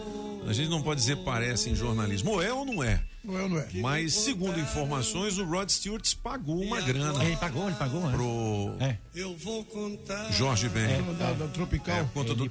[0.46, 2.32] A gente não pode dizer parece em jornalismo.
[2.32, 3.00] Ou é ou não é.
[3.24, 3.68] Não é ou não é?
[3.74, 7.22] Mas, segundo informações, o Rod Stewart pagou uma grana.
[7.24, 8.12] Ele pagou, ele pagou, né?
[8.12, 8.98] Pro É.
[9.14, 10.32] Eu vou contar.
[10.32, 10.82] Jorge Ben.
[10.84, 11.96] É, Da, da Tropical.
[11.96, 12.50] É, por conta do.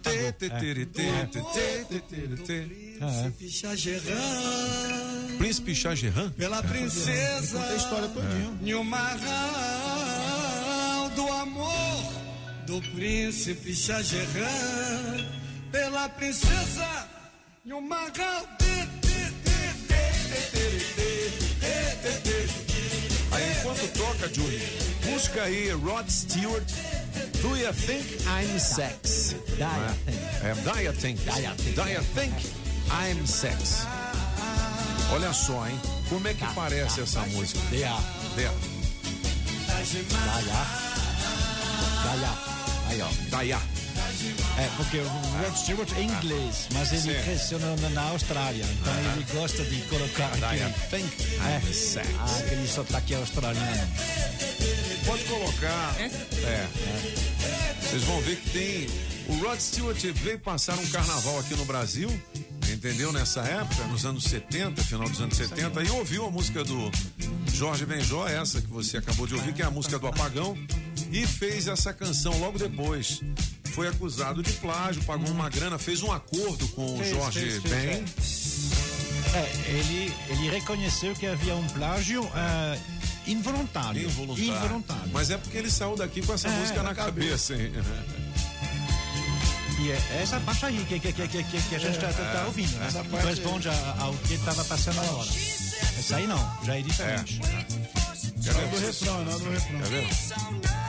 [3.02, 3.32] É.
[3.50, 6.30] Chagerran, Príncipe Chagerran?
[6.32, 7.58] pela princesa.
[7.60, 8.52] Conta a história todinha.
[8.62, 9.82] Nilmarral
[11.16, 12.22] do amor
[12.66, 15.26] do príncipe Chagerran,
[15.72, 17.21] pela princesa.
[23.32, 24.59] Aí, enquanto toca, Julie,
[25.05, 26.68] busca aí Rod Stewart.
[27.43, 29.36] Do you think I'm sex?
[29.59, 29.95] Daya
[30.43, 31.22] É, Do you think?
[31.76, 32.34] Do you think
[32.89, 33.86] I'm sex?
[35.12, 35.80] Olha só, hein?
[36.09, 37.59] Como é que parece essa música?
[37.70, 37.95] Daya.
[38.36, 38.51] Dea.
[39.68, 40.66] Daya.
[42.03, 42.34] Daya.
[42.89, 43.09] Aí, ó.
[43.30, 43.81] Daya.
[44.58, 47.24] É, porque o Rod Stewart é inglês, mas ele Sim.
[47.24, 51.10] cresceu na, na- Austrália, então ele gosta de colocar Do aquele, you think
[51.42, 52.08] é, I'm sex?
[52.40, 53.88] aquele sotaque australiano.
[55.06, 55.96] Pode colocar.
[56.00, 56.68] É.
[57.82, 58.88] Vocês vão ver que tem.
[59.28, 62.10] O Rod Stewart veio passar um carnaval aqui no Brasil,
[62.72, 63.12] entendeu?
[63.14, 66.92] Nessa época, nos anos 70, final dos anos 70, e ouviu a música do
[67.54, 70.58] Jorge Benjó, essa que você acabou de ouvir, que é a música do Apagão,
[71.12, 73.22] e fez essa canção logo depois.
[73.72, 77.62] Foi acusado de plágio, pagou uma grana, fez um acordo com o Fez, Jorge fez,
[77.62, 78.06] fez, Ben.
[79.34, 82.78] É, ele, ele reconheceu que havia um plágio ah,
[83.26, 84.04] involuntário.
[84.04, 84.54] Involuntário.
[84.54, 85.10] Involuntário.
[85.14, 87.72] Mas é porque ele saiu daqui com essa É, música na cabeça, hein?
[89.80, 92.78] E é essa parte aí que, que, que, que, a gente está tá ouvindo.
[92.78, 92.88] né?
[92.88, 95.30] essa parte Corresponde ao que estava passando na hora.
[95.98, 97.40] Essa aí não, já é diferente.
[97.40, 99.80] Não é do refrão, não é do refrão.
[99.80, 100.81] Quer ver?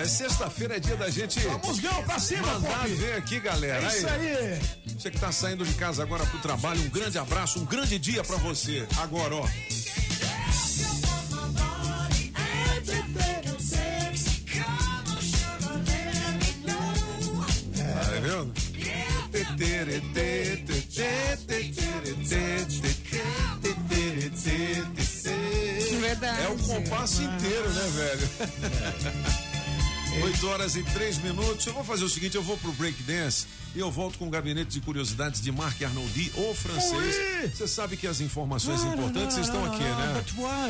[0.00, 2.94] É sexta-feira, é dia da gente Musgão pra cima, mandar Pop.
[2.94, 3.84] ver aqui, galera.
[3.84, 4.60] É isso aí.
[4.98, 8.22] Você que tá saindo de casa agora pro trabalho, um grande abraço, um grande dia
[8.22, 8.86] pra você.
[8.98, 9.46] Agora, ó.
[17.82, 18.52] Tá vendo?
[26.00, 26.42] Verdade.
[26.42, 29.36] É o compasso inteiro, né, velho?
[30.22, 31.66] 8 horas e 3 minutos.
[31.66, 34.30] Eu vou fazer o seguinte: eu vou pro break dance e eu volto com o
[34.30, 37.54] gabinete de curiosidades de Marc Arnoldi, o francês.
[37.54, 40.24] Você sabe que as informações importantes estão aqui, né?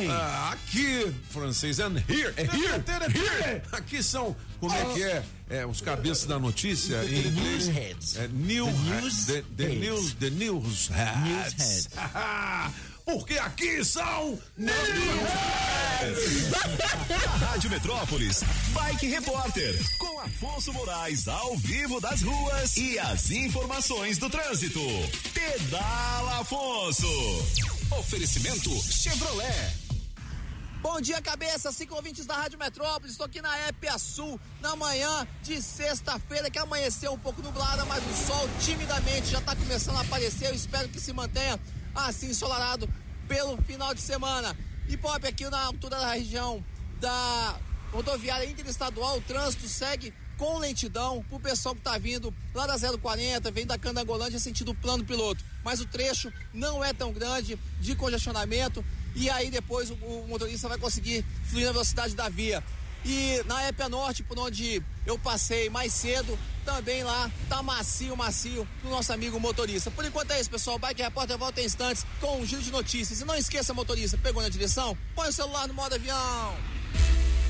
[0.09, 2.83] Ah, aqui, francês, and here, é here,
[3.15, 3.61] here.
[3.71, 5.23] Aqui são, como é que é?
[5.49, 7.67] É, os cabeças da notícia em inglês.
[7.67, 8.17] newsheads.
[8.17, 8.71] É, new, The
[9.01, 9.79] news the, the heads.
[9.79, 11.23] news, the news heads.
[11.23, 11.89] Newsheads.
[13.07, 14.37] Porque aqui são
[17.39, 18.43] Rádio Metrópolis,
[18.73, 24.81] Bike Repórter, com Afonso Moraes ao vivo das ruas e as informações do trânsito.
[25.33, 27.07] Pedala Afonso.
[27.97, 29.87] Oferecimento Chevrolet.
[30.81, 33.11] Bom dia, cabeça, cinco ouvintes da Rádio Metrópolis.
[33.11, 38.03] Estou aqui na Épia Sul, na manhã de sexta-feira, que amanheceu um pouco nublada, mas
[38.05, 40.49] o sol timidamente já está começando a aparecer.
[40.49, 41.57] Eu espero que se mantenha
[42.05, 42.87] assim ensolarado
[43.27, 44.55] pelo final de semana.
[44.87, 46.63] E Pop, aqui na altura da região
[46.99, 47.59] da
[47.91, 53.49] rodoviária interestadual, o trânsito segue com lentidão pro pessoal que tá vindo lá da 040,
[53.51, 55.43] vem da Candangolândia sentido plano piloto.
[55.63, 58.85] Mas o trecho não é tão grande de congestionamento
[59.15, 62.63] e aí depois o, o motorista vai conseguir fluir na velocidade da via.
[63.05, 68.67] E na Épia Norte, por onde eu passei mais cedo, também lá tá macio, macio
[68.83, 69.89] do nosso amigo motorista.
[69.89, 70.77] Por enquanto é isso, pessoal.
[70.77, 73.21] Bike Repórter volta em instantes com um giro de notícias.
[73.21, 74.97] E não esqueça, motorista, pegou na direção?
[75.15, 76.57] Põe o celular no modo avião.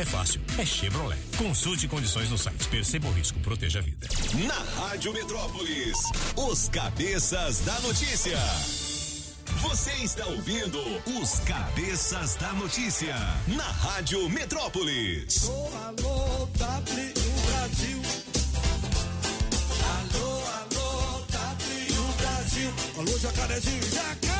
[0.00, 1.18] é fácil, é Chevrolet.
[1.36, 2.66] Consulte condições no site.
[2.68, 4.08] Perceba o risco, proteja a vida.
[4.46, 5.98] Na Rádio Metrópolis,
[6.36, 8.38] os cabeças da notícia.
[9.60, 10.80] Você está ouvindo
[11.20, 13.14] os cabeças da notícia
[13.46, 15.48] na Rádio Metrópolis.
[15.48, 17.14] Alô, W
[17.46, 18.02] Brasil.
[19.98, 22.72] Alô, alô, W Brasil.
[22.98, 24.31] Alô, jacarezinho, jacarezinho.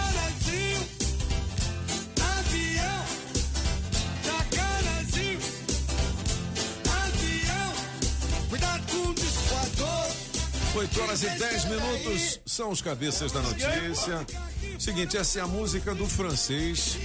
[10.74, 14.26] 8 horas e 10 minutos são os cabeças da notícia.
[14.78, 16.96] Seguinte, essa é a música do francês.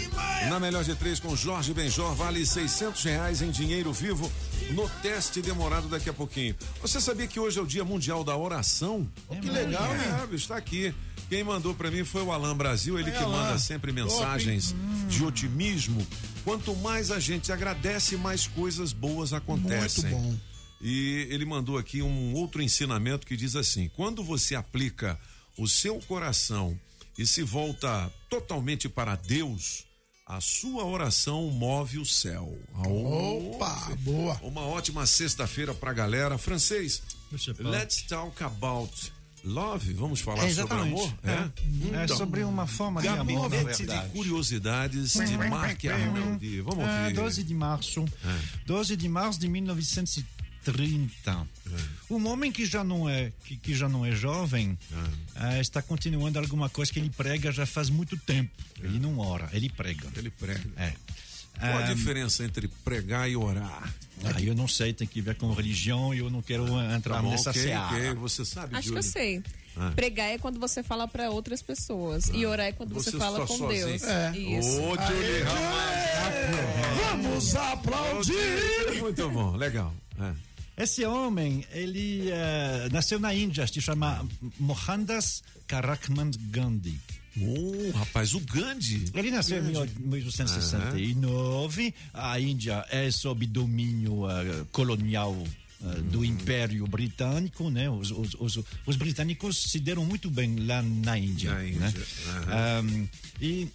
[0.50, 4.32] Na melhor de três com Jorge Benjor, vale 600 reais em dinheiro vivo
[4.72, 6.56] no teste demorado daqui a pouquinho.
[6.82, 9.06] Você sabia que hoje é o Dia Mundial da Oração?
[9.42, 10.36] que legal, é, hein?
[10.36, 10.96] Está aqui.
[11.30, 14.74] Quem mandou pra mim foi o Alan Brasil, ele que manda sempre mensagens
[15.10, 16.08] de otimismo.
[16.46, 20.10] Quanto mais a gente agradece, mais coisas boas acontecem.
[20.10, 20.47] Muito bom.
[20.82, 25.20] E ele mandou aqui um outro ensinamento que diz assim: quando você aplica
[25.58, 26.80] o seu coração
[27.18, 29.86] e se volta totalmente para Deus,
[30.26, 32.56] a sua oração move o céu.
[32.86, 34.40] Opa, boa.
[34.44, 36.38] Uma ótima sexta-feira pra galera.
[36.38, 37.02] Francês,
[37.60, 38.94] let's talk about
[39.44, 39.94] love.
[39.94, 41.14] Vamos falar É, sobre amor?
[41.24, 42.04] É.
[42.04, 44.10] É sobre uma forma de amor, na Gabinete de verdade.
[44.12, 46.62] curiosidades de Mark Arnoldi.
[46.62, 47.14] Vamos Ah, ouvir.
[47.16, 48.06] 12 de março.
[48.66, 50.37] 12 de março de 1930.
[52.10, 54.78] Um homem que já não é que, que já não é jovem
[55.36, 58.52] ah, está continuando alguma coisa que ele prega já faz muito tempo.
[58.82, 60.08] Ele não ora, ele prega.
[60.16, 60.64] Ele prega.
[60.78, 60.94] É.
[61.60, 63.92] Qual a Ah, diferença entre pregar e orar?
[64.24, 67.22] ah, eu não sei, tem que ver com religião e eu não quero entrar Tá
[67.24, 67.86] bom, nessa ok, seara.
[67.96, 68.14] ok.
[68.16, 69.42] Você sabe, Acho que eu sei.
[69.76, 69.92] Ah.
[69.96, 72.30] Pregar é quando você fala pra outras pessoas.
[72.34, 73.88] E orar é quando você, Você fala só com sozinho.
[73.88, 74.04] Deus.
[74.04, 74.38] É.
[74.38, 74.82] Isso.
[74.82, 75.44] Ô, Julie,
[77.10, 79.00] Vamos aplaudir!
[79.02, 79.94] Muito bom, legal.
[80.20, 80.34] É.
[80.78, 84.24] Esse homem, ele eh, nasceu na Índia, se chama
[84.60, 87.00] Mohandas Karakman Gandhi.
[87.42, 89.06] Oh, rapaz, o Gandhi.
[89.14, 89.64] Ele nasceu em
[90.00, 91.94] 1869.
[92.14, 95.36] A Índia é sob domínio eh, colonial
[95.84, 97.90] eh, do Império Britânico, né?
[97.90, 101.94] Os, os, os, os britânicos se deram muito bem lá na Índia, Na Índia, né?
[102.48, 102.86] aham.
[102.86, 103.08] Um,
[103.42, 103.68] e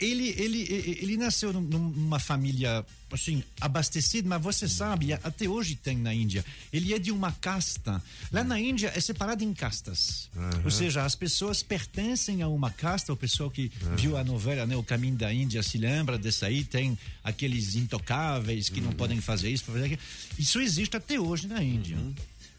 [0.00, 5.96] ele, ele, ele nasceu num- numa família assim abastecida, mas você sabe, até hoje tem
[5.96, 6.44] na Índia.
[6.72, 8.00] Ele é de uma casta.
[8.32, 10.30] Lá na Índia é separado em castas.
[10.64, 13.12] Ou seja, as pessoas pertencem a uma casta.
[13.12, 16.62] O pessoal que viu a novela, né, O Caminho da Índia, se lembra dessa aí.
[16.64, 20.00] Tem aqueles intocáveis que não podem fazer isso, fazer aquilo.
[20.38, 21.98] Isso existe até hoje na Índia.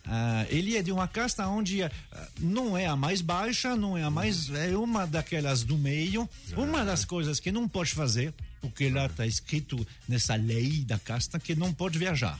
[0.05, 1.91] Ah, ele é de uma casta onde ah,
[2.39, 4.49] não é a mais baixa, não é a mais.
[4.49, 6.29] É uma daquelas do meio.
[6.55, 11.39] Uma das coisas que não pode fazer, porque lá está escrito nessa lei da casta
[11.39, 12.39] que não pode viajar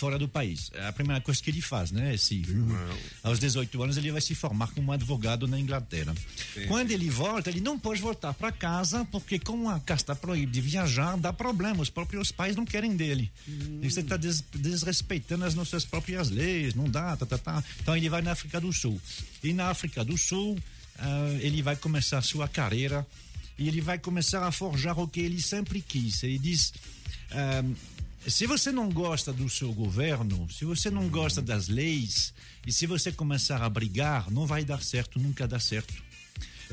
[0.00, 0.70] fora do país.
[0.74, 2.14] É a primeira coisa que ele faz, né?
[2.14, 2.42] Esse,
[3.22, 6.14] aos 18 anos ele vai se formar como advogado na Inglaterra.
[6.66, 10.62] Quando ele volta, ele não pode voltar para casa porque como a casta proíbe de
[10.62, 11.82] viajar, dá problema.
[11.82, 13.30] Os próprios pais não querem dele.
[13.82, 17.64] E Você está desrespeitando as nossas próprias leis, não dá, tá, tá, tá.
[17.82, 18.98] Então ele vai na África do Sul.
[19.44, 20.58] E na África do Sul,
[20.98, 23.06] ah, ele vai começar a sua carreira
[23.58, 26.22] e ele vai começar a forjar o que ele sempre quis.
[26.22, 26.72] Ele diz:
[27.32, 27.62] ah,
[28.26, 32.34] se você não gosta do seu governo, se você não gosta das leis,
[32.66, 35.94] e se você começar a brigar, não vai dar certo, nunca dá certo.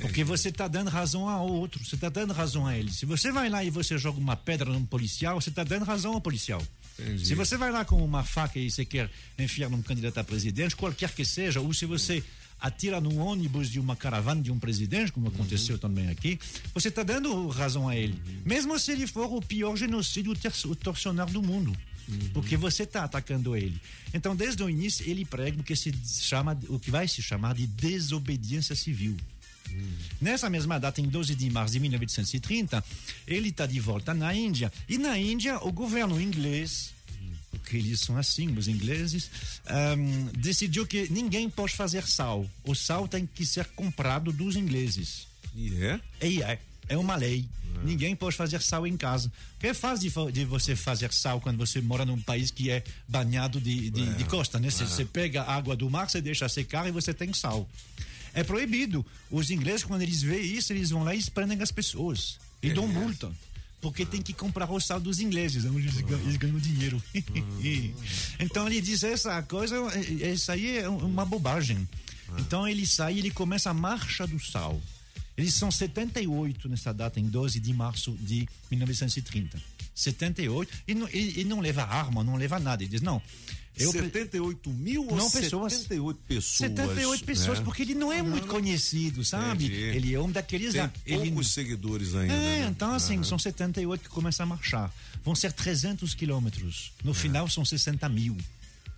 [0.02, 2.92] Porque você está dando razão ao outro, você está dando razão a ele.
[2.92, 6.14] Se você vai lá e você joga uma pedra num policial, você está dando razão
[6.14, 6.62] ao policial.
[7.00, 7.26] Entendi.
[7.26, 10.76] Se você vai lá com uma faca e você quer enfiar num candidato a presidente,
[10.76, 12.24] qualquer que seja, ou se você
[12.60, 16.40] atira no ônibus de uma caravana de um presidente, como aconteceu também aqui,
[16.74, 18.20] você está dando razão a ele.
[18.46, 20.34] Mesmo se ele for o pior genocídio
[20.76, 21.76] torcionário do mundo.
[22.34, 23.82] Porque você está atacando ele.
[24.14, 27.54] Então, desde o início, ele prega o que se chama, o que vai se chamar
[27.56, 29.18] de desobediência civil.
[30.22, 32.84] Nessa mesma data, em 12 de março de 1930,
[33.28, 34.72] ele está de volta na Índia.
[34.88, 36.94] E na Índia, o governo inglês,
[37.58, 39.30] porque eles são assim, os ingleses,
[39.66, 42.50] ahm, decidiu que ninguém pode fazer sal.
[42.64, 45.28] O sal tem que ser comprado dos ingleses.
[45.56, 46.00] E é?
[46.22, 46.60] E é.
[46.90, 47.46] É uma lei.
[47.84, 49.32] Ninguém pode fazer sal em casa.
[49.54, 52.84] Porque é fácil de, de você fazer sal quando você mora num país que é
[53.08, 54.70] banhado de, de, de costa, né?
[54.70, 57.70] Você, você pega a água do mar, você deixa secar e você tem sal.
[58.34, 59.06] É proibido.
[59.30, 62.40] Os ingleses, quando eles veem isso, eles vão lá e prendem as pessoas.
[62.62, 63.32] E dão multa.
[63.80, 66.02] Porque tem que comprar o sal dos ingleses, é onde eles
[66.38, 67.02] ganham, dinheiro.
[68.40, 71.88] então ele diz: essa coisa, é- é- isso aí é uma bobagem.
[72.40, 74.82] Então ele sai ele começa a marcha do sal.
[75.38, 79.62] Eles são 78 nessa data, em 12 de março de 1930.
[79.94, 80.74] 78.
[80.88, 82.82] E não, e, e não leva arma, não leva nada.
[82.84, 83.22] Ele diz: não.
[83.78, 85.74] Eu, 78 mil ou não pessoas.
[85.74, 86.72] 78 pessoas?
[86.72, 87.66] 78 pessoas, né?
[87.66, 89.66] porque ele não é muito conhecido, sabe?
[89.66, 89.82] Entendi.
[89.84, 90.90] Ele é um daqueles Tem.
[91.06, 92.34] Ele, poucos seguidores ainda.
[92.34, 92.68] é, né?
[92.72, 93.24] então assim, Aham.
[93.24, 94.92] são 78 que começam a marchar.
[95.24, 96.92] Vão ser 300 quilômetros.
[97.04, 98.36] No final são 60 mil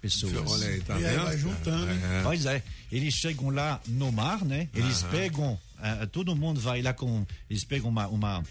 [0.01, 0.49] pessoas.
[0.49, 1.25] Olha aí, tá E aí vendo?
[1.25, 1.99] vai juntando, hein?
[2.01, 2.23] É.
[2.23, 4.69] Pois é, eles chegam lá no mar, né?
[4.73, 5.11] Eles Aham.
[5.11, 8.43] pegam, ah, todo mundo vai lá com, eles pegam uma, uma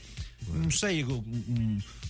[0.49, 1.23] não sei, um,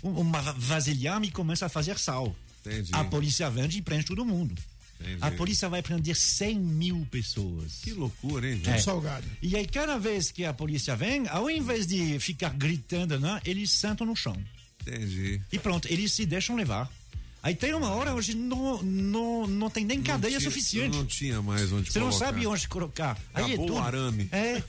[0.03, 2.35] um- uma vasilhame e começam a fazer sal.
[2.65, 2.91] Entendi.
[2.93, 4.55] A polícia vende e prende todo mundo.
[5.01, 5.19] Entendi.
[5.21, 7.79] a polícia vai prender 100 mil pessoas.
[7.85, 8.61] Que loucura, hein?
[8.67, 8.79] É.
[8.79, 9.25] salgado.
[9.41, 13.71] E aí, cada vez que a polícia vem, ao invés de ficar gritando, né, eles
[13.71, 14.37] sentam no chão.
[14.83, 15.41] Entendi.
[15.53, 16.91] E pronto, eles se deixam levar.
[17.43, 20.97] Aí tem uma hora onde não, não, não tem nem cadeia Não tinha- suficiente.
[20.97, 22.27] Não tinha mais onde Você não colocar.
[22.27, 23.19] sabe onde colocar.
[23.33, 23.79] Aí é Acabou o tudo.
[23.79, 24.29] arame.
[24.33, 24.61] É,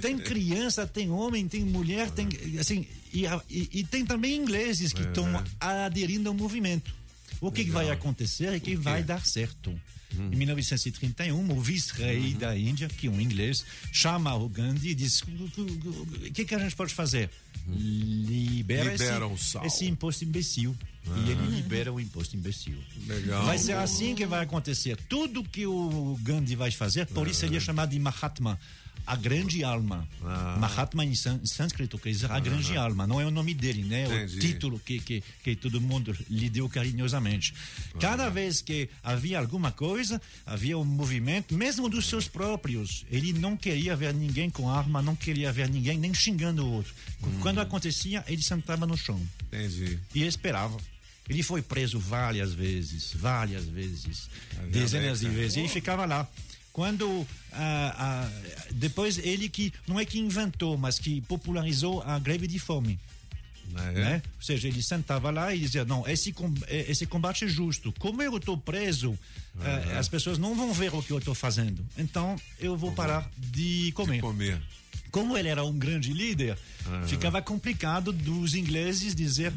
[0.00, 5.02] tem criança, tem homem, tem mulher, tem assim e, e- e tem também ingleses que
[5.02, 5.44] É, estão né?
[5.60, 6.92] aderindo ao movimento.
[7.40, 9.70] O que, que vai acontecer é que vai dar certo.
[10.18, 10.30] Hum.
[10.32, 12.38] Em 1931, o vice-rei Uhum.
[12.38, 16.58] da Índia, que é um inglês, chama o Gandhi e diz: o que, que a
[16.58, 17.28] gente pode fazer?
[17.68, 19.66] Libera, Libera esse, o sal.
[19.66, 20.76] esse imposto imbecil.
[21.08, 21.18] Ah.
[21.26, 22.76] E ele libera o imposto imbecil.
[23.06, 23.44] Legal.
[23.44, 24.96] Vai ser assim que vai acontecer.
[25.08, 28.58] Tudo que o Gandhi vai fazer, por isso ele é chamado de Mahatma,
[29.06, 30.08] a grande alma.
[30.58, 33.06] Mahatma em sân- sânscrito quer dizer a grande alma.
[33.06, 34.02] Não é o nome dele, né?
[34.02, 34.38] É o Entendi.
[34.40, 37.54] título que, que, que todo mundo lhe deu carinhosamente.
[38.00, 43.04] Cada vez que havia alguma coisa, havia um movimento, mesmo dos seus próprios.
[43.08, 46.92] Ele não queria ver ninguém com arma, não queria ver ninguém nem xingando o outro.
[47.40, 50.00] Quando acontecia, ele sentava no chão Entendi.
[50.16, 50.76] e esperava.
[51.28, 54.28] Ele foi preso várias vezes, várias vezes,
[54.70, 55.56] dezenas de vezes.
[55.56, 56.28] Ele ficava lá.
[56.72, 58.30] Quando ah, ah,
[58.70, 62.98] depois ele que não é que inventou, mas que popularizou a greve de fome.
[63.74, 63.92] É?
[63.92, 64.22] Né?
[64.36, 66.34] Ou seja, ele sentava lá e dizia: não, esse,
[66.68, 67.92] eh, esse combate é justo.
[67.98, 69.18] Como eu estou preso,
[69.60, 71.84] eh, as pessoas não vão ver o que eu estou fazendo.
[71.96, 74.20] Então eu vou parar de comer.
[74.20, 74.60] comer.
[75.10, 77.06] Como ele era um grande líder, Aham.
[77.06, 79.52] ficava complicado dos ingleses dizer: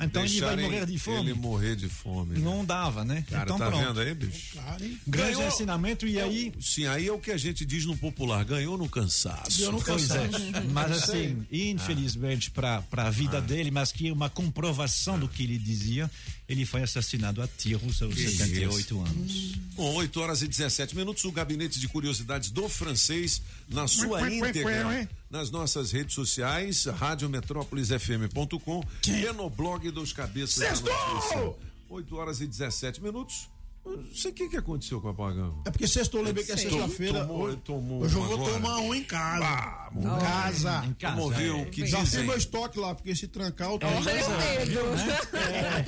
[0.00, 1.20] então ele vai Deixarem morrer de fome.
[1.20, 2.38] Ele morrer de fome.
[2.38, 3.24] Não dava, né?
[3.30, 3.86] Cara, então tá pronto.
[3.86, 4.58] vendo aí, bicho?
[5.06, 6.52] Grande ensinamento e aí.
[6.60, 9.70] Sim, aí é o que a gente diz no popular: ganhou no cansaço.
[9.84, 10.28] Pois é,
[10.72, 15.58] mas assim, infelizmente para a vida dele, mas que é uma comprovação do que ele
[15.58, 16.10] dizia,
[16.48, 19.00] ele foi assassinado a tiros aos Que 78 isso.
[19.00, 19.52] anos.
[19.74, 25.08] Bom, 8 horas e 17 minutos, o gabinete de curiosidades do francês na sua íntegra.
[25.34, 31.12] Nas nossas redes sociais, radiometrópolisfm.com e no blog dos cabeças da Sextou!
[31.12, 31.54] notícia.
[31.88, 33.48] 8 horas e 17 minutos.
[33.84, 35.60] Não sei o que, que aconteceu com o apagão.
[35.66, 37.24] É porque sextou, eu lembrei que é sexta-feira.
[37.26, 38.52] Tomou- Hoje, tomou hoje eu vou agora.
[38.54, 39.44] tomar um em casa.
[39.44, 40.84] Ah, em casa.
[40.86, 41.52] Em casa, Vamos ver é.
[41.52, 42.20] o que Já dizem.
[42.20, 44.80] fiz meu estoque lá, porque se trancar eu tô Olha o medo.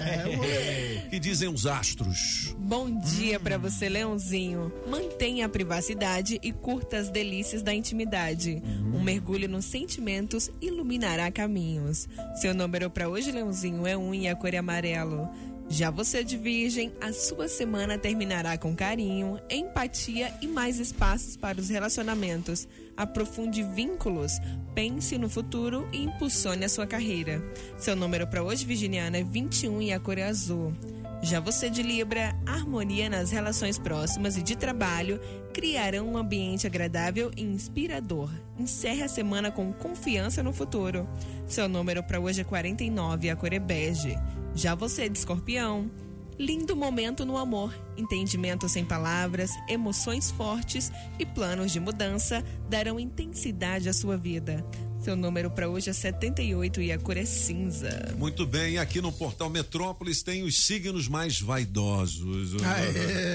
[0.01, 1.09] É, eu vou ler.
[1.11, 2.55] que dizem os astros?
[2.59, 4.70] Bom dia pra você, Leãozinho.
[4.86, 8.62] Mantenha a privacidade e curta as delícias da intimidade.
[8.94, 12.09] Um mergulho nos sentimentos iluminará caminhos.
[12.40, 15.28] Seu número pra hoje, Leãozinho, é um e a cor é amarelo.
[15.68, 21.60] Já você de Virgem, a sua semana terminará com carinho, empatia e mais espaços para
[21.60, 22.68] os relacionamentos.
[22.96, 24.32] Aprofunde vínculos,
[24.74, 27.42] pense no futuro e impulsione a sua carreira.
[27.76, 30.72] Seu número para hoje, Virginiana, é 21 e a cor é azul.
[31.20, 35.20] Já você de Libra, harmonia nas relações próximas e de trabalho
[35.52, 38.30] criarão um ambiente agradável e inspirador.
[38.58, 41.08] Encerre a semana com confiança no futuro.
[41.46, 44.16] Seu número para hoje é 49 e a cor é bege.
[44.57, 45.90] Já você de Escorpião,
[46.38, 53.86] lindo momento no amor, entendimento sem palavras, emoções fortes e planos de mudança darão intensidade
[53.86, 54.64] à sua vida.
[55.03, 58.12] Seu número para hoje é 78 e a cor é cinza.
[58.18, 62.51] Muito bem, aqui no Portal Metrópolis tem os signos mais vaidosos.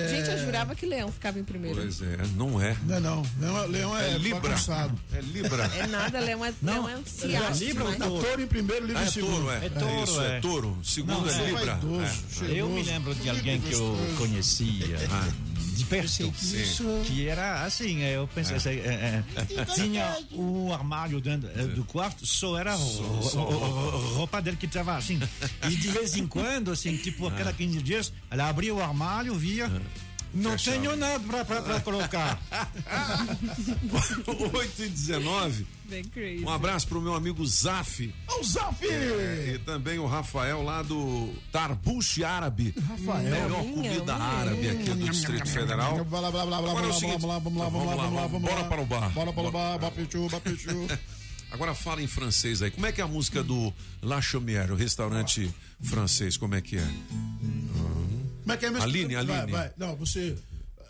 [0.09, 1.78] Gente, eu jurava que Leão ficava em primeiro.
[1.80, 2.76] Pois é, não é.
[2.86, 3.24] Não é não.
[3.39, 4.39] Leão, Leão é, É Libra.
[4.41, 4.99] bagunçado.
[5.14, 5.64] É Libra.
[5.78, 7.97] É nada, Leão é, Leão é um ciacho demais.
[7.97, 9.32] Tá touro em primeiro, livro Ah, em é segundo.
[9.32, 9.66] touro, é.
[9.66, 10.38] É touro, isso, é.
[10.38, 10.39] é.
[10.41, 10.78] touro.
[10.84, 11.66] Segundo Não, é é Libra.
[11.76, 12.51] vaidoso, É.
[12.59, 14.97] Eu me lembro de alguém que eu conhecia
[15.84, 16.07] de perto,
[17.05, 19.23] que era assim, eu pensei, assim, é,
[19.57, 24.41] é, tinha o armário dentro é, do quarto, só era só ro- roupa.
[24.41, 25.19] dele que estava assim.
[25.69, 29.36] E de vez em quando, assim, tipo a cada 15 dias, ela abria o armário,
[29.36, 29.69] via.
[30.34, 32.41] Não tenho nada pra, pra, pra colocar.
[34.53, 35.67] 8 e 19.
[35.86, 36.45] Bem crazy.
[36.45, 38.13] Um abraço pro meu amigo Zaf.
[38.29, 38.86] Ô, Zaf!
[38.86, 42.73] É, e também o Rafael lá do Tarbush Árabe.
[42.88, 43.29] Rafael.
[43.29, 44.15] Melhor comida minha.
[44.15, 46.05] árabe aqui do Distrito Federal.
[46.05, 47.95] Blá, blá, blá, blá, blá, Agora é o blá, seguinte, blá, vamos lá, vamos lá,
[47.95, 48.55] vamos lá, vamos lá.
[48.55, 49.09] bora para o bar.
[49.09, 50.69] Bora para o bar, bapichu, bapichu.
[51.51, 52.71] Agora fala em francês aí.
[52.71, 55.53] Como é que é a música do La Chaumière, o restaurante
[55.84, 56.38] francês?
[56.38, 56.88] Como é que é?
[58.42, 58.84] Como é que é mesmo?
[58.84, 59.52] Aline, Vai, Aline.
[59.52, 59.72] vai.
[59.78, 60.36] Não, você...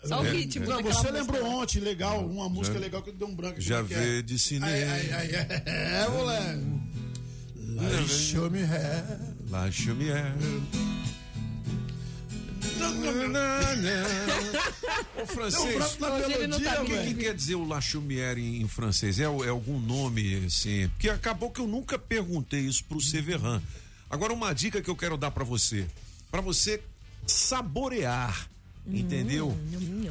[0.04, 1.32] Só o É, ritmo Não, daquela você música.
[1.32, 3.54] lembrou ontem, legal, uma música Já- legal que deu um branco.
[3.58, 4.22] aqui, Já é vê é?
[4.22, 4.66] de cinema.
[4.66, 5.62] Ai, ai, ai, é,
[6.04, 6.82] é, moleque.
[7.76, 9.04] Lá, show me hair.
[9.50, 10.32] La Chaumière.
[12.82, 12.88] Ô,
[15.14, 18.62] Deu um francês, não melodia, tá o que, que quer dizer o La Chaumière em,
[18.62, 19.18] em francês?
[19.20, 20.88] É, é algum nome assim?
[20.88, 23.60] Porque acabou que eu nunca perguntei isso pro Severin.
[24.10, 25.86] Agora uma dica que eu quero dar pra você,
[26.30, 26.80] Pra você
[27.32, 28.48] saborear
[28.84, 29.56] Entendeu?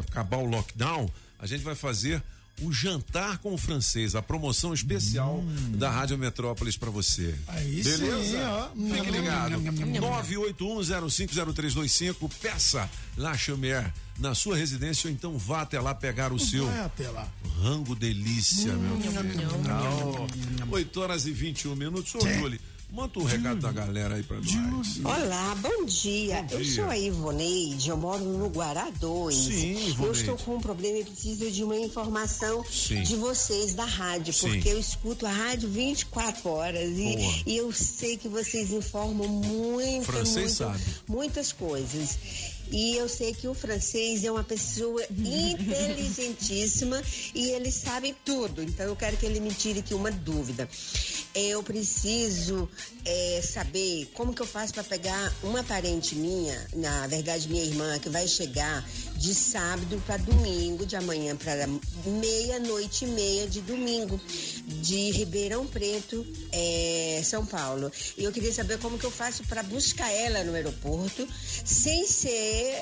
[0.00, 2.22] acabar o lockdown, a gente vai fazer
[2.62, 7.34] o jantar com o francês, a promoção especial da Rádio Metrópolis pra você.
[7.48, 8.70] Aí Beleza?
[8.76, 8.94] sim.
[8.94, 9.50] Fique ligado.
[9.60, 10.24] Nham, nham, nham, nham.
[11.14, 16.66] 981050325, peça La Chaumière na sua residência ou então vá até lá pegar o seu
[16.66, 17.28] Vai até lá.
[17.60, 19.12] rango delícia, meu filho.
[19.12, 19.82] nham, Ah,
[20.70, 20.74] ó.
[20.74, 22.14] 8 horas e 21 minutos.
[22.14, 22.60] Ô, Júlio,
[22.94, 25.00] manda um recado da galera aí pra nós.
[25.04, 26.42] Olá, bom dia.
[26.42, 26.74] Bom Eu dia.
[26.76, 29.34] sou a Ivoneide, eu moro no Guará 2.
[29.34, 30.20] Sim, Eu Ivoneide.
[30.20, 33.02] estou com um problema e preciso de uma informação Sim.
[33.02, 34.48] de vocês da rádio, Sim.
[34.52, 40.24] porque eu escuto a rádio 24 horas e, e eu sei que vocês informam muita-
[40.48, 40.80] sabe.
[41.08, 42.18] muitas coisas.
[42.70, 47.02] E eu sei que o francês é uma pessoa inteligentíssima
[47.34, 48.62] e ele sabe tudo.
[48.62, 50.68] Então eu quero que ele me tire aqui uma dúvida.
[51.34, 52.68] Eu preciso
[53.04, 57.98] é, saber como que eu faço para pegar uma parente minha, na verdade minha irmã,
[57.98, 61.66] que vai chegar de sábado para domingo, de amanhã para
[62.06, 64.20] meia-noite e meia de domingo,
[64.66, 67.90] de Ribeirão Preto, é, São Paulo.
[68.16, 71.26] E eu queria saber como que eu faço para buscar ela no aeroporto
[71.64, 72.26] sem ser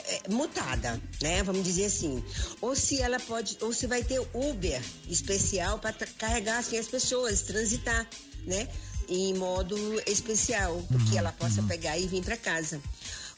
[0.07, 1.43] é, mutada, né?
[1.43, 2.23] Vamos dizer assim.
[2.61, 7.43] Ou se ela pode, ou se vai ter Uber especial para carregar assim as pessoas,
[7.43, 8.09] transitar,
[8.47, 8.69] né?
[9.09, 9.77] Em modo
[10.07, 12.81] especial, porque ela possa pegar e vir para casa.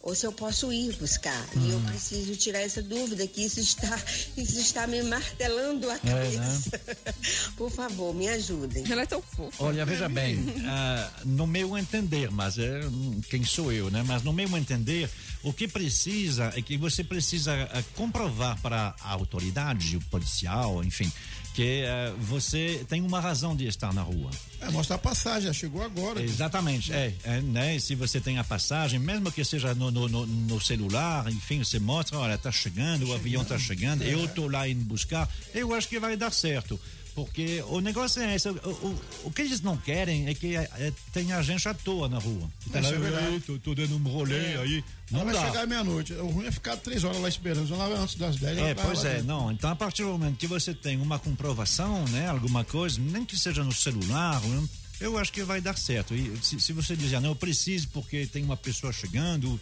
[0.06, 1.48] Ou se eu posso ir buscar.
[1.56, 3.98] E eu preciso tirar essa dúvida, que isso está,
[4.36, 6.80] isso está me martelando a É, cabeça.
[7.56, 8.84] Por favor, me ajudem.
[8.90, 9.64] Ela é tão fofa.
[9.64, 14.04] Olha, veja bem, ah, no meu entender, mas é, hum, quem sou eu, né?
[14.06, 15.08] Mas no meu entender,
[15.42, 21.10] o que precisa é que você precisa ah, comprovar para a autoridade, o policial, enfim,
[21.54, 24.30] que ah, você tem uma razão de estar na rua.
[24.60, 26.20] É, mostra a passagem, chegou agora.
[26.20, 27.78] Exatamente, é, é, né?
[27.78, 31.78] Se você tem a passagem, mesmo que seja no, no, no- no celular, enfim, você
[31.78, 34.12] mostra, olha, tá chegando, o avião tá chegando, É.
[34.12, 36.78] eu tô lá indo buscar, eu acho que vai dar certo.
[37.14, 40.92] Porque o negócio é esse, o, o, o que eles não querem é que é,
[41.12, 42.50] tenha gente à toa na rua.
[42.72, 43.26] Tá lá, é verdade.
[43.34, 44.56] "Ei, tô, tô dando um rolê É.
[44.58, 44.84] aí.
[45.12, 45.46] Ela Não vai dá.
[45.46, 46.12] chegar meia-noite.
[46.14, 47.70] O ruim é ficar três horas lá esperando.
[47.76, 48.58] Lá antes das 10.
[48.58, 49.26] ela É, vai pois lá é, dentro.
[49.28, 49.52] não.
[49.52, 53.38] Então, a partir do momento que você tem uma comprovação, né, alguma coisa, nem que
[53.38, 54.68] seja no celular, né,
[55.00, 56.14] eu acho que vai dar certo.
[56.16, 59.60] E se, se você dizer, não, eu preciso porque tem uma pessoa chegando,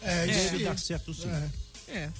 [0.00, 1.28] É, isso deve dar certo sim.
[1.88, 2.10] É.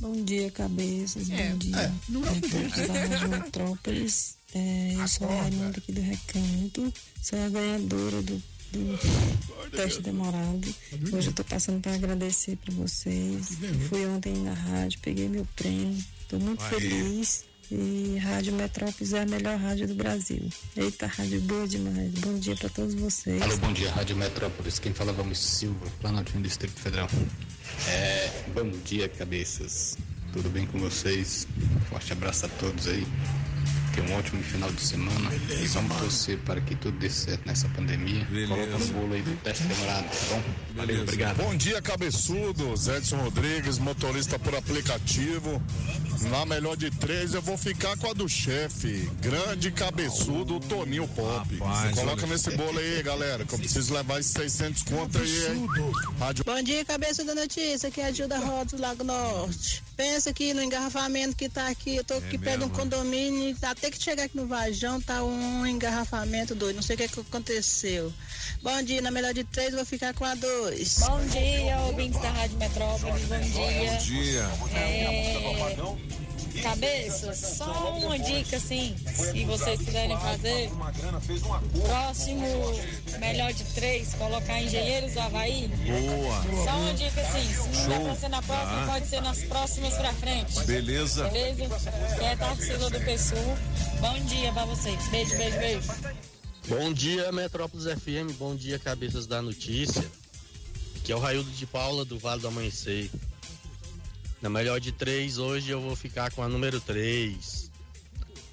[0.00, 1.30] Bom dia, cabeças.
[1.30, 1.50] É.
[1.50, 1.76] Bom dia.
[1.76, 2.68] É, não é Aqui pouco.
[2.86, 4.36] da Rádio Metrópolis.
[4.54, 5.42] É, eu sou a.
[5.42, 6.92] Raimundo aqui do Recanto.
[7.22, 8.42] Sou a ganhadora do,
[8.72, 10.74] do teste demorado.
[11.12, 13.58] Hoje eu tô passando para agradecer para vocês.
[13.88, 16.02] Fui ontem na rádio, peguei meu prêmio.
[16.28, 17.44] Tô muito feliz.
[17.68, 20.40] E Rádio Metrópolis é a melhor rádio do Brasil.
[20.76, 22.12] Eita, rádio boa demais.
[22.14, 23.42] Bom dia para todos vocês.
[23.42, 24.78] Alô, bom dia, Rádio Metrópolis.
[24.78, 27.08] Quem fala é Vamos Silva, Planaltina, Distrito Federal.
[27.88, 29.96] É, bom dia, cabeças.
[30.32, 31.46] Tudo bem com vocês?
[31.88, 33.06] Forte abraço a todos aí.
[33.96, 35.30] Tenha um ótimo final de semana.
[35.34, 38.26] e vamos torcer para que tudo dê certo nessa pandemia.
[38.46, 40.42] Coloca no bolo aí do teste demorado, tá bom?
[40.74, 41.36] Valeu, obrigado.
[41.38, 42.88] Bom dia, cabeçudos.
[42.88, 45.62] Edson Rodrigues, motorista por aplicativo.
[46.30, 49.10] Na melhor de três, eu vou ficar com a do chefe.
[49.20, 51.56] Grande cabeçudo, Toninho Pop.
[51.94, 52.26] Coloca olha.
[52.26, 55.66] nesse bolo aí, galera, que eu preciso levar esses 600 conto aí, hein?
[56.18, 59.82] Rádio Bom dia, cabeça da notícia, aqui é a Gilda Rodos do Lago Norte.
[59.96, 63.54] Pensa aqui no engarrafamento que tá aqui, eu tô aqui perto de um condomínio, e
[63.86, 67.20] até que chegar aqui no Vajão tá um engarrafamento doido, não sei o que, que
[67.20, 68.12] aconteceu.
[68.62, 70.98] Bom dia, na melhor de três eu vou ficar com a dois.
[70.98, 73.92] Bom dia, ouvintes da Rádio Metrópolis, bom dia.
[74.58, 74.78] Bom dia.
[74.78, 76.25] É,
[76.62, 80.70] Cabeça, só uma dica assim, se vocês quiserem fazer.
[81.82, 82.46] Próximo
[83.18, 85.68] melhor de três, colocar Engenheiros do Havaí.
[85.68, 86.64] Boa.
[86.64, 88.86] Só uma dica assim, se não dá pra ser na próxima, Tá.
[88.92, 90.60] pode ser nas próximas pra frente.
[90.64, 91.28] Beleza.
[91.28, 91.64] Beleza?
[92.20, 93.58] É Tarsila do Pessoa.
[94.00, 95.08] Bom dia pra vocês.
[95.08, 95.88] Beijo, beijo, beijo.
[96.68, 98.32] Bom dia, Metrópolis FM.
[98.38, 100.04] Bom dia, cabeças da notícia.
[100.96, 103.08] Aqui é o Raildo de Paula, do Vale do Amanhecer.
[104.40, 107.70] Na melhor de três, hoje eu vou ficar com a número três.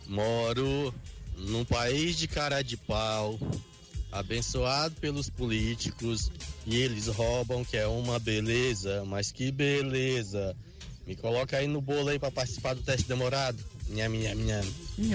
[0.07, 0.93] Moro
[1.37, 3.39] num país de cara de pau,
[4.11, 6.31] abençoado pelos políticos,
[6.65, 10.55] e eles roubam, que é uma beleza, mas que beleza.
[11.05, 13.61] Me coloca aí no bolo aí pra participar do teste demorado.
[13.89, 14.63] Nham, nham.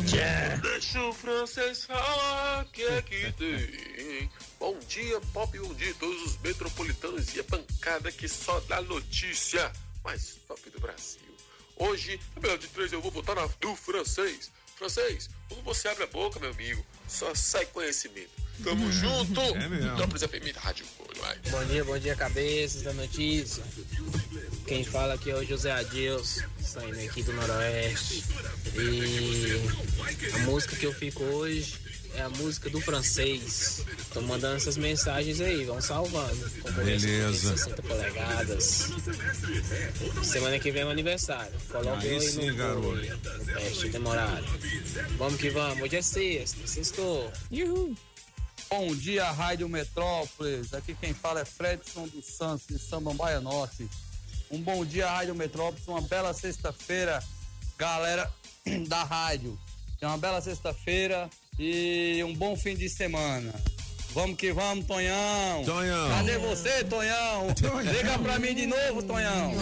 [0.04, 0.60] Tchau.
[0.60, 4.30] Deixa o francês falar que é que tem.
[4.60, 8.82] Bom dia, Pop, bom dia a todos os metropolitanos e a bancada que só dá
[8.82, 9.72] notícia
[10.04, 11.20] mais top do Brasil.
[11.76, 14.50] Hoje, na melhor de três, eu vou botar na do francês.
[14.76, 18.30] Francês, quando você abre a boca, meu amigo, só sai conhecimento.
[18.62, 19.40] Tamo junto!
[19.40, 19.90] É mesmo.
[19.90, 20.86] Metrópolis FM da Rádio
[21.20, 21.38] vai.
[21.50, 23.62] Bom dia, bom dia, cabeças da notícia.
[24.66, 28.24] Quem fala aqui é o José Adilson, saindo aqui do Noroeste.
[28.74, 31.78] E a música que eu fico hoje
[32.14, 33.84] é a música do francês.
[34.12, 36.50] Tô mandando essas mensagens aí, vão salvando.
[36.76, 37.56] Beleza.
[37.56, 38.92] 60 polegadas.
[40.22, 41.52] Semana que vem é meu aniversário.
[41.70, 42.88] Coloca Aí eu aí sim, no, garoto.
[42.88, 44.44] no teste demorado.
[45.16, 47.30] Vamos que vamos, hoje é sexta, sextou.
[47.50, 47.94] Uhul.
[48.70, 50.74] Bom dia, Rádio Metrópolis.
[50.74, 53.88] Aqui quem fala é Fredson dos Santos, de Samambaia Norte.
[54.50, 55.86] Um bom dia, Rádio Metrópolis.
[55.88, 57.22] Uma bela sexta-feira,
[57.78, 58.30] galera
[58.86, 59.58] da rádio.
[60.02, 61.28] Uma bela sexta-feira
[61.58, 63.52] e um bom fim de semana.
[64.14, 65.64] Vamos que vamos, Tonhão.
[65.64, 66.08] Tonhão.
[66.08, 67.46] Cadê você, Tonhão?
[67.82, 69.52] Liga pra mim de novo, Tonhão.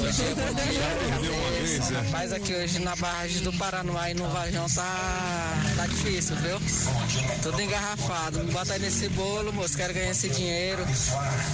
[2.13, 6.59] Mas aqui hoje na barragem do Paranoá e no Vajão tá, tá difícil, viu?
[7.43, 8.39] Tudo engarrafado.
[8.39, 9.77] Me bota aí nesse bolo, moço.
[9.77, 10.85] Quero ganhar esse dinheiro.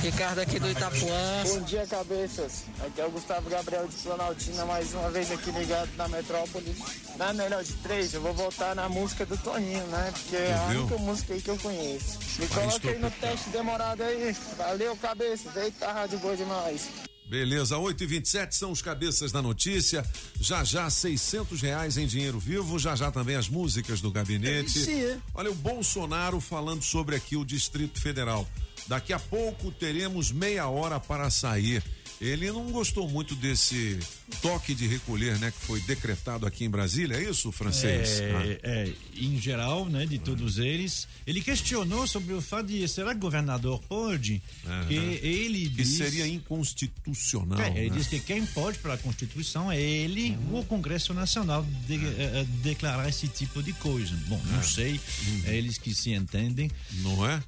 [0.02, 1.44] Ricardo aqui do Itapuã.
[1.48, 2.64] Bom dia, cabeças.
[2.84, 6.76] Aqui é o Gustavo Gabriel de Planaltina, mais uma vez aqui ligado na Metrópolis.
[7.16, 10.10] Na melhor de três, eu vou voltar na música do Toninho, né?
[10.12, 12.18] Porque é a única música aí que eu conheço.
[12.38, 14.34] Me coloca aí no teste demorado aí.
[14.56, 15.56] Valeu, cabeças.
[15.56, 16.88] Eita, rádio boa demais.
[17.32, 20.04] Beleza, 8 e 27 são os cabeças da notícia.
[20.38, 22.78] Já já, 600 reais em dinheiro vivo.
[22.78, 24.80] Já já também as músicas do gabinete.
[24.80, 25.18] Sim.
[25.34, 28.46] Olha, o Bolsonaro falando sobre aqui o Distrito Federal.
[28.86, 31.82] Daqui a pouco teremos meia hora para sair.
[32.22, 33.98] Ele não gostou muito desse
[34.40, 38.20] toque de recolher, né, que foi decretado aqui em Brasília, é isso, francês?
[38.20, 41.08] É, é, em geral, né, de todos eles.
[41.26, 44.40] Ele questionou sobre o fato de será que o governador pode?
[44.64, 44.86] Aham.
[44.86, 47.60] Que ele Que diz, seria inconstitucional.
[47.60, 47.96] É, ele né?
[47.96, 53.08] diz que quem pode, pela Constituição, é ele ou o Congresso Nacional de, eh, declarar
[53.08, 54.14] esse tipo de coisa.
[54.28, 54.62] Bom, não É.
[54.62, 55.00] sei,
[55.46, 56.70] é eles que se entendem.
[57.02, 57.42] Não é?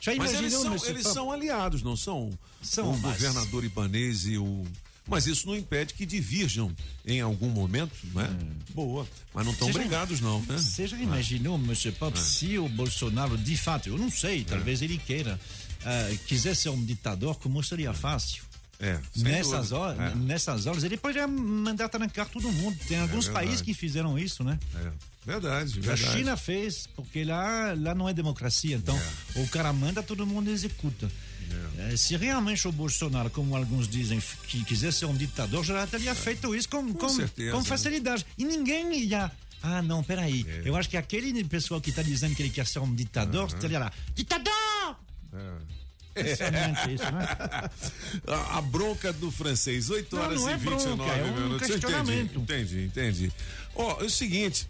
[0.00, 2.30] Já Mas eles, são, eles são aliados, não são?
[2.62, 4.64] São, o mas- governador ibanês e o.
[5.06, 6.72] Mas isso não impede que divirjam
[7.04, 8.30] em algum momento, não é?
[8.72, 9.06] Boa.
[9.34, 10.56] Mas não estão brigados, não, né?
[10.56, 11.90] Você já imaginou, Mr.
[11.92, 15.40] Pop, se o Bolsonaro, de fato, eu não sei, talvez ele queira,
[15.84, 18.44] ah, quiser ser um ditador, como seria fácil?
[18.78, 19.78] É, Nessas dúvida.
[19.78, 20.14] horas, É.
[20.14, 22.78] nessas horas, ele poderia mandar trancar todo mundo.
[22.86, 23.46] Tem alguns verdade.
[23.46, 24.58] países que fizeram isso, né?
[24.76, 24.92] É.
[25.30, 26.18] Verdade, A verdade.
[26.18, 28.76] China fez, porque lá, lá não é democracia.
[28.76, 28.96] Então,
[29.36, 29.40] É.
[29.40, 31.10] o cara manda, todo mundo executa.
[31.78, 36.14] Eh, se realmente o Bolsonaro, como alguns dizem, que quiser ser um ditador, já teria
[36.14, 37.64] feito isso com, com, certeza, com né?
[37.64, 38.24] facilidade.
[38.38, 39.30] E ninguém ia.
[39.62, 40.44] Ah, não, peraí.
[40.48, 40.62] É.
[40.64, 43.78] Eu acho que aquele pessoal que está dizendo que ele quer ser um ditador, estaria
[43.78, 43.92] lá.
[44.14, 44.96] Ditador!
[45.32, 45.70] É.
[46.36, 47.70] Somente isso, né?
[48.26, 51.34] A, a bronca do francês, 8 Não, horas não e é bronca, 29 é um
[51.34, 51.68] minutos.
[51.68, 52.38] Eu questionamento.
[52.40, 52.84] Entendi, entendi,
[53.26, 53.32] entendi.
[53.74, 54.68] Ó, é o seguinte,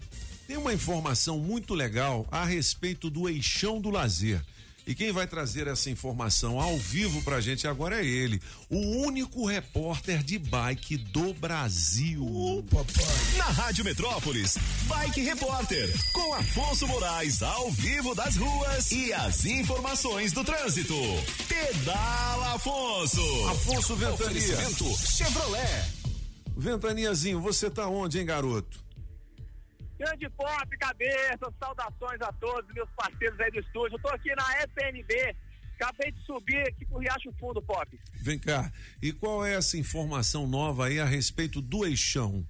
[0.51, 4.45] tem uma informação muito legal a respeito do eixão do lazer.
[4.85, 9.47] E quem vai trazer essa informação ao vivo pra gente agora é ele, o único
[9.47, 12.27] repórter de bike do Brasil.
[13.37, 14.59] Na Rádio Metrópolis,
[14.89, 20.97] Bike Repórter, com Afonso Moraes ao vivo das ruas e as informações do trânsito.
[21.47, 23.49] Pedala Afonso.
[23.51, 24.57] Afonso Ventania.
[24.97, 25.85] Chevrolet.
[26.57, 28.90] Ventaniazinho, você tá onde, hein, garoto?
[30.01, 33.97] Grande pop, cabeça, saudações a todos, meus parceiros aí do estúdio.
[33.97, 35.37] Eu tô aqui na FNB,
[35.75, 38.01] acabei de subir aqui pro Riacho Fundo, pop.
[38.15, 38.73] Vem cá,
[39.03, 42.47] e qual é essa informação nova aí a respeito do eixão?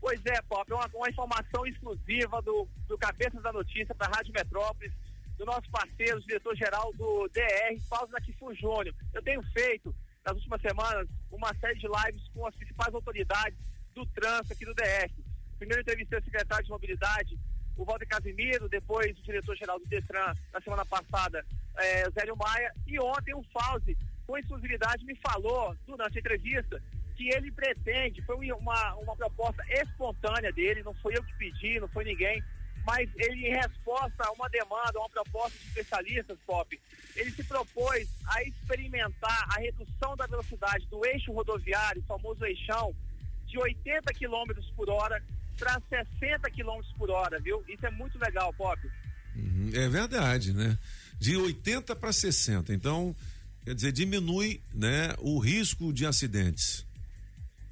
[0.00, 4.16] Pois é, Pop, é uma, uma informação exclusiva do, do Cabeças da Notícia para a
[4.16, 4.92] Rádio Metrópolis,
[5.36, 8.94] do nosso parceiro, diretor-geral do DR, Paulo Nakifu Júnior.
[9.12, 9.92] Eu tenho feito,
[10.24, 13.58] nas últimas semanas, uma série de lives com as principais autoridades
[13.96, 15.10] do trânsito aqui do DR.
[15.60, 17.38] Primeiro entrevistei o secretário de Mobilidade,
[17.76, 21.44] o Walter Casimiro, depois o diretor-geral do Detran, na semana passada,
[21.76, 23.94] eh, Zélio Maia, e ontem o Fauzi
[24.26, 26.82] com exclusividade, me falou durante a entrevista
[27.14, 31.88] que ele pretende, foi uma, uma proposta espontânea dele, não foi eu que pedi, não
[31.88, 32.42] foi ninguém,
[32.86, 36.80] mas ele, em resposta a uma demanda, a uma proposta de especialistas, Pop,
[37.14, 42.94] ele se propôs a experimentar a redução da velocidade do eixo rodoviário, famoso eixão,
[43.44, 45.22] de 80 km por hora
[45.60, 45.80] para
[46.18, 47.62] 60 km por hora, viu?
[47.68, 48.80] Isso é muito legal, Pop.
[49.36, 50.78] Uhum, é verdade, né?
[51.18, 52.72] De 80 para 60.
[52.72, 53.14] Então,
[53.62, 56.86] quer dizer, diminui né, o risco de acidentes.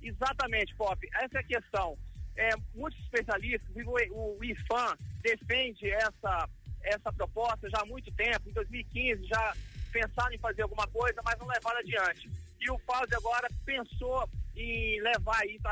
[0.02, 1.08] Exatamente, Pop.
[1.14, 1.96] Essa é a questão.
[2.36, 6.48] É, muitos especialistas, o, o IFAM defende essa,
[6.82, 8.50] essa proposta já há muito tempo.
[8.50, 9.56] Em 2015 já
[9.90, 12.30] pensaram em fazer alguma coisa, mas não levaram adiante.
[12.60, 14.28] E o FAUSE agora pensou
[14.58, 15.62] em levar isso,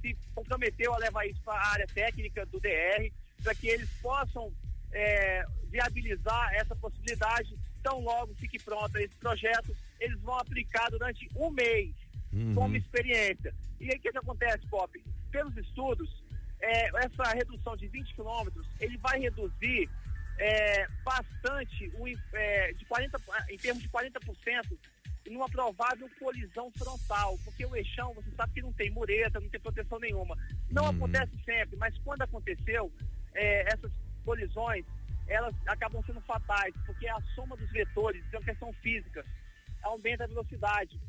[0.00, 3.10] se comprometeu a levar isso para a área técnica do DR,
[3.42, 4.52] para que eles possam
[4.92, 7.54] é, viabilizar essa possibilidade.
[7.82, 11.92] Tão logo fique pronto esse projeto, eles vão aplicar durante um mês
[12.32, 12.54] uhum.
[12.54, 13.52] como experiência.
[13.80, 15.04] E aí o que, que acontece, Pop?
[15.32, 16.22] Pelos estudos,
[16.60, 19.90] é, essa redução de 20 quilômetros, ele vai reduzir
[20.38, 23.20] é, bastante o, é, de 40,
[23.50, 24.78] em termos de 40%
[25.30, 29.60] numa provável colisão frontal, porque o eixão, você sabe que não tem mureta, não tem
[29.60, 30.36] proteção nenhuma.
[30.70, 30.90] Não uhum.
[30.90, 32.92] acontece sempre, mas quando aconteceu,
[33.34, 33.92] é, essas
[34.24, 34.84] colisões,
[35.28, 39.24] elas acabam sendo fatais, porque a soma dos vetores, é uma questão física,
[39.82, 41.00] aumenta a velocidade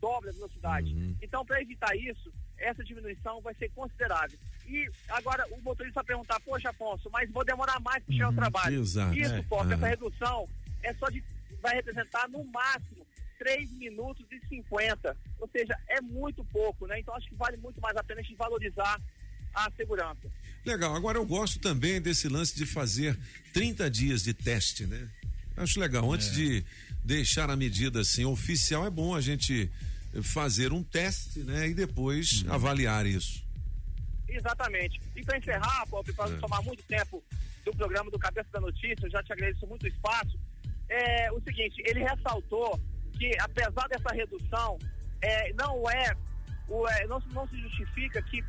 [0.00, 0.94] dobra a velocidade.
[0.94, 1.16] Uhum.
[1.20, 4.38] Então, para evitar isso, essa diminuição vai ser considerável.
[4.66, 8.30] E agora o motorista vai perguntar, poxa, Afonso, mas vou demorar mais para chegar ao
[8.30, 8.36] uhum.
[8.36, 8.80] trabalho.
[8.80, 9.16] Exato.
[9.16, 9.72] Isso, é, uhum.
[9.72, 10.48] essa redução
[10.82, 11.22] é só de.
[11.60, 13.06] vai representar no máximo
[13.42, 15.16] 3 minutos e 50.
[15.40, 17.00] Ou seja, é muito pouco, né?
[17.00, 19.00] Então acho que vale muito mais a pena a gente valorizar
[19.52, 20.30] a segurança.
[20.64, 20.94] Legal.
[20.94, 23.18] Agora eu gosto também desse lance de fazer
[23.52, 25.08] 30 dias de teste, né?
[25.56, 26.10] Acho legal.
[26.10, 26.32] Antes é.
[26.32, 26.64] de
[27.04, 29.68] deixar a medida assim oficial, é bom a gente
[30.22, 31.68] fazer um teste, né?
[31.68, 32.52] E depois uhum.
[32.52, 33.44] avaliar isso.
[34.28, 35.00] Exatamente.
[35.16, 36.40] E para encerrar, Bob, para não é.
[36.40, 37.22] tomar muito tempo
[37.64, 40.38] do programa do Cabeça da Notícia, eu já te agradeço muito o espaço.
[40.88, 42.80] É o seguinte, ele ressaltou
[43.22, 44.76] que apesar dessa redução,
[45.20, 46.12] é, não é,
[46.68, 48.42] o, é não, não se justifica que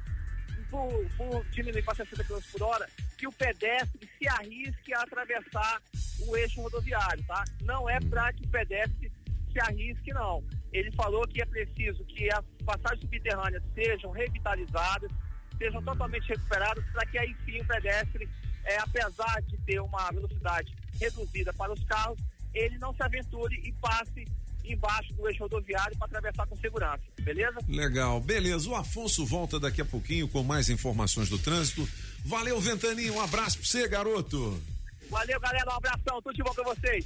[0.71, 5.79] por, por diminuir para 60 km por hora, que o pedestre se arrisque a atravessar
[6.27, 7.43] o eixo rodoviário, tá?
[7.61, 9.11] Não é para que o pedestre
[9.51, 10.43] se arrisque, não.
[10.71, 15.11] Ele falou que é preciso que as passagens subterrâneas sejam revitalizadas,
[15.59, 18.27] sejam totalmente recuperadas, para que aí sim o pedestre,
[18.63, 22.17] é, apesar de ter uma velocidade reduzida para os carros,
[22.55, 24.25] ele não se aventure e passe
[24.65, 27.59] embaixo do eixo rodoviário para atravessar com segurança, beleza?
[27.67, 28.69] Legal, beleza.
[28.69, 31.87] O Afonso volta daqui a pouquinho com mais informações do trânsito.
[32.25, 33.15] Valeu, Ventaninho.
[33.15, 34.61] Um abraço pra você, garoto.
[35.09, 35.71] Valeu, galera.
[35.71, 36.21] Um abração.
[36.21, 37.05] Tudo de bom pra vocês.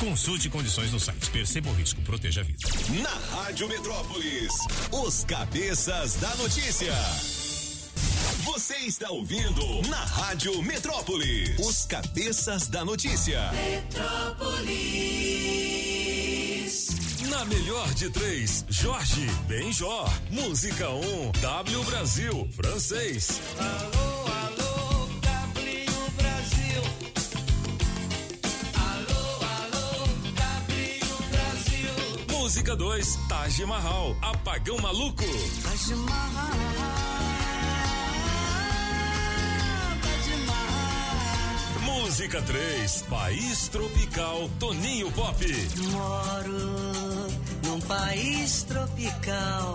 [0.00, 1.28] Consulte condições no site.
[1.30, 2.58] Perceba o risco, proteja a vida.
[3.02, 4.50] Na Rádio Metrópolis,
[4.90, 6.94] os cabeças da notícia.
[8.44, 13.52] Você está ouvindo na Rádio Metrópolis, os cabeças da notícia.
[13.52, 14.70] Metrópolis.
[17.28, 20.10] Na melhor de três, Jorge Benjor.
[20.30, 23.38] Música 1, um, W Brasil, francês.
[23.58, 24.09] Alô.
[32.50, 35.22] Música 2, Taj Mahal, Apagão Maluco.
[35.62, 36.50] Taj Mahal.
[41.84, 45.38] Música 3, País Tropical, Toninho Pop.
[45.92, 47.28] Moro
[47.66, 49.74] num país tropical,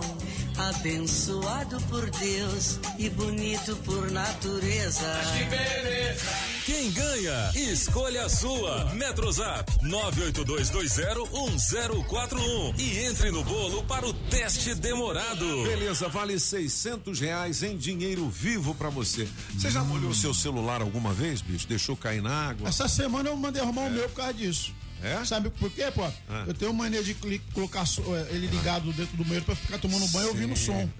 [0.58, 5.18] abençoado por Deus e bonito por natureza.
[5.34, 6.55] que beleza!
[6.66, 7.50] Quem ganha?
[7.54, 8.92] Escolha a sua.
[8.92, 15.46] Metrozap 982201041 e entre no bolo para o teste demorado.
[15.62, 19.28] Beleza, vale seiscentos reais em dinheiro vivo para você.
[19.54, 21.68] Você já molhou seu celular alguma vez, bicho?
[21.68, 22.68] Deixou cair na água?
[22.68, 23.88] Essa semana eu mandei arrumar é.
[23.88, 24.74] o meu por causa disso.
[25.00, 25.24] É?
[25.24, 26.02] Sabe por quê, pô?
[26.28, 26.46] Ah.
[26.48, 27.14] Eu tenho mania de
[27.54, 30.72] colocar é, ele ligado dentro do banheiro pra ficar tomando banho e ouvindo o som.
[30.72, 30.90] Uhum.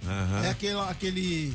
[0.45, 0.79] É aquele.
[0.79, 1.53] aquele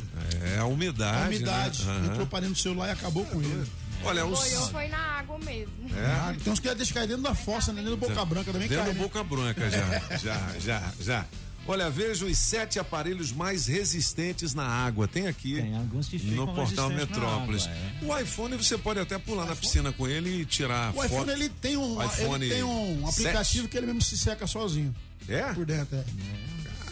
[0.55, 1.24] é a umidade.
[1.24, 1.82] A umidade.
[1.84, 2.09] Né?
[2.10, 3.66] Entrou para dentro do celular e acabou com ele.
[4.04, 4.38] Olha, os...
[4.40, 5.72] Foi, foi na água mesmo.
[5.96, 6.34] É?
[6.42, 7.82] Tem uns que deixam cair dentro da fossa, né?
[7.82, 9.04] Dentro do Boca Branca também Dentro cai, do né?
[9.04, 11.26] Boca Branca já, já, já, já.
[11.64, 15.06] Olha, veja os sete aparelhos mais resistentes na água.
[15.06, 17.66] Tem aqui Tem alguns que ficam no portal Metrópolis.
[17.68, 18.04] água, é.
[18.04, 21.30] O iPhone você pode até pular na piscina com ele e tirar O iPhone foto.
[21.30, 24.92] ele tem um, iPhone ele tem um aplicativo que ele mesmo se seca sozinho.
[25.28, 25.52] É?
[25.52, 26.04] Por dentro, é.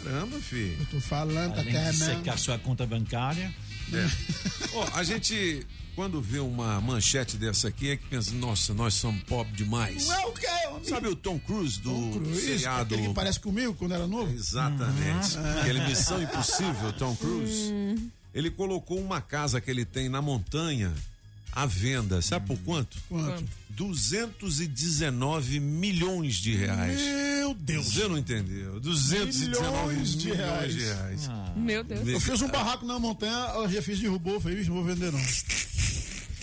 [0.03, 0.77] Caramba, filho.
[0.79, 2.05] Eu tô falando, Além até de mesmo.
[2.05, 3.53] secar sua conta bancária.
[3.93, 4.09] É.
[4.73, 9.23] Ó, a gente, quando vê uma manchete dessa aqui, é que pensa, nossa, nós somos
[9.23, 10.07] pobres demais.
[10.07, 10.47] Não é o quê?
[10.81, 10.89] homem?
[10.89, 12.95] Sabe o Tom Cruise do Cruz, seriado?
[12.95, 14.33] aquele que parece comigo quando era novo?
[14.33, 15.37] Exatamente.
[15.37, 15.59] Uhum.
[15.61, 17.73] Aquele Missão Impossível, Tom Cruise.
[18.33, 20.93] Ele colocou uma casa que ele tem na montanha
[21.51, 22.21] à venda.
[22.21, 22.97] Sabe por quanto?
[23.09, 23.43] Quanto?
[23.69, 26.99] 219 milhões de reais.
[26.99, 27.87] Meu Deus.
[27.87, 28.79] Você não entendeu?
[28.79, 31.25] 219 Milhões de milhões de reais.
[31.27, 31.55] reais.
[31.55, 32.07] Meu Deus.
[32.07, 35.19] Eu fiz um barraco na montanha, eu já fiz derrubou, falei, não vou vender não.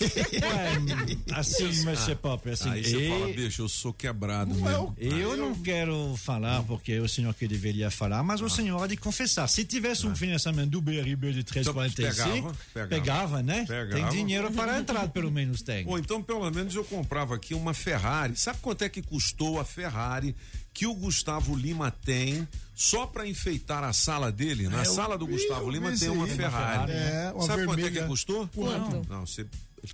[0.01, 2.69] Ué, assim, Monsieur Pop, assim.
[2.69, 4.95] Aí você e- fala, bicho, eu sou quebrado Não é mesmo.
[4.97, 8.81] o- Eu não quero falar porque é o senhor que deveria falar, mas o senhor
[8.83, 9.47] há de confessar.
[9.47, 13.43] Se tivesse um financiamento do BRB de 345, Então, pegava, pegava, pegava.
[13.43, 13.65] né?
[13.67, 13.91] Pegava.
[13.91, 15.85] Tem dinheiro para a entrada, pelo menos tem.
[15.87, 18.35] Ou então, pelo menos, eu comprava aqui uma Ferrari.
[18.35, 20.35] Sabe quanto é que custou a Ferrari
[20.73, 24.67] que o Gustavo Lima tem só para enfeitar a sala dele?
[24.69, 26.27] Na É, sala do Gustavo Lima tem uma.
[26.27, 26.91] Ferrari.
[26.91, 28.01] É, uma Sabe quanto é vermelha.
[28.03, 28.47] que custou?
[28.55, 29.05] Quanto?
[29.09, 29.45] Não, você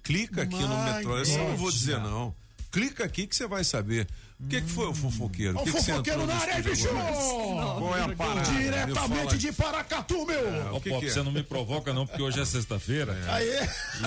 [0.03, 1.18] clica aqui no My metrô.
[1.18, 2.34] Eu não vou dizer, não.
[2.72, 4.07] Clica aqui que você vai saber.
[4.38, 5.57] O que, que foi o fofoqueiro?
[5.57, 6.90] Ó, que o que fofoqueiro entrou na área, bicho!
[6.90, 8.52] Qual é a parada?
[8.52, 9.38] Me Diretamente fala.
[9.38, 10.74] de Paracatu, meu!
[10.74, 11.14] Ó, que Pop, que é?
[11.14, 13.18] você não me provoca não, porque hoje é sexta-feira.
[13.32, 13.48] Aí,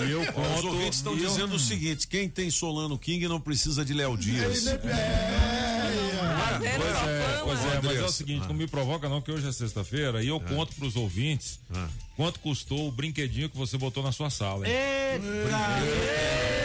[0.07, 0.67] E eu Ó, Os conto.
[0.69, 4.67] ouvintes estão eu- dizendo o seguinte: quem tem Solano King não precisa de Léo Dias.
[4.67, 4.83] é, vendo
[6.59, 7.45] Pois é, fama?
[7.45, 10.29] pois é, mas é o seguinte, não me provoca não, que hoje é sexta-feira e
[10.29, 11.89] eu conto pros ouvintes Ah.
[12.16, 14.66] quanto custou o brinquedinho que você botou na sua sala.
[14.69, 14.73] hein?
[15.23, 16.58] Não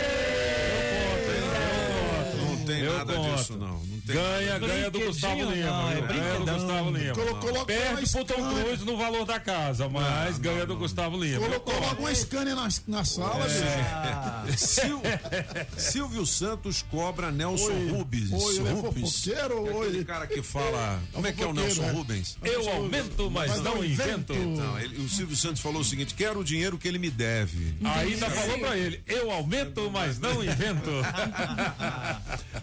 [2.64, 3.36] tem Eu nada conto.
[3.36, 3.68] disso, não.
[3.80, 4.68] Não tem Ganha, nada.
[4.68, 5.54] ganha do Gustavo Lima.
[5.68, 6.54] não, é ganha do.
[6.54, 7.14] Gustavo Lima.
[7.14, 8.34] Colocou Perde pro Tom.
[8.64, 11.40] Cruise no valor da casa, mas ganha do Gustavo Lima.
[11.40, 14.58] Colocou logo uma Scania na, na sala, bicho.
[14.58, 15.02] Sil-
[15.78, 18.32] Silvio Santos cobra Nelson Rubens.
[18.32, 19.28] Oi, é Rubens.
[19.52, 21.00] ou Aquele ele- cara que fala.
[21.14, 21.92] Como é que é o Nelson é.
[21.92, 22.38] Rubens?
[22.44, 24.34] Eu aumento, mas, Mas não não invento.
[24.34, 27.76] Não, ele- o Silvio Santos falou o seguinte: quero o dinheiro que ele me deve.
[27.84, 30.90] Ainda falou pra ele, eu aumento, mas não invento.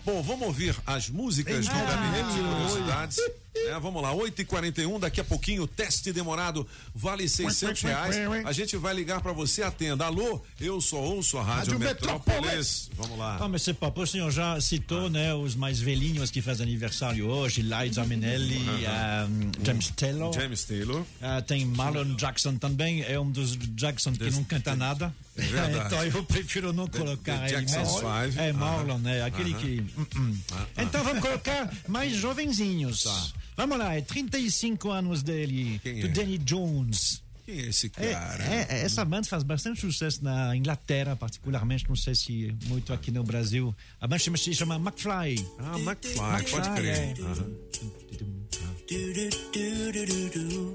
[0.04, 3.18] Bom, vamos ouvir as músicas do Gabinete de Curiosidades.
[3.54, 8.16] É, vamos lá, 8h41, daqui a pouquinho, teste demorado, vale 600 reais.
[8.44, 10.06] A gente vai ligar pra você, atenda.
[10.06, 12.40] Alô, eu só ouço a Rádio, Rádio Metrópolis.
[12.40, 12.90] Metrópolis.
[12.94, 13.38] Vamos lá.
[13.40, 17.62] Ah, mas Pop, o senhor já citou, né, os mais velhinhos que fazem aniversário hoje,
[17.62, 19.26] Liza Minnelli, ah,
[19.64, 20.32] James Taylor.
[20.32, 21.04] James Taylor.
[21.20, 25.14] Ah, tem Marlon Jackson também, é um dos Jackson que não canta nada.
[25.36, 25.40] É
[25.86, 27.66] então eu prefiro não colocar the ele.
[27.66, 28.38] Five.
[28.38, 28.52] É.
[28.52, 29.22] Marlon, né?
[29.22, 29.84] Aquele que.
[29.96, 30.38] Hum, hum.
[30.76, 33.04] Então vamos colocar mais jovenzinhos.
[33.04, 33.39] Tá.
[33.56, 36.10] Vamos lá, é 35 anos dele, Quem do é?
[36.10, 37.22] Danny Jones.
[37.44, 38.44] Quem é esse É, cara?
[38.44, 43.10] é, é, essa banda faz bastante sucesso na Inglaterra, particularmente, não sei se muito aqui
[43.10, 43.74] no Brasil.
[44.00, 45.46] A banda chama- se chama McFly.
[45.58, 46.96] Ah, McFly, pode crer.
[46.96, 47.14] é.
[47.20, 47.50] Aham.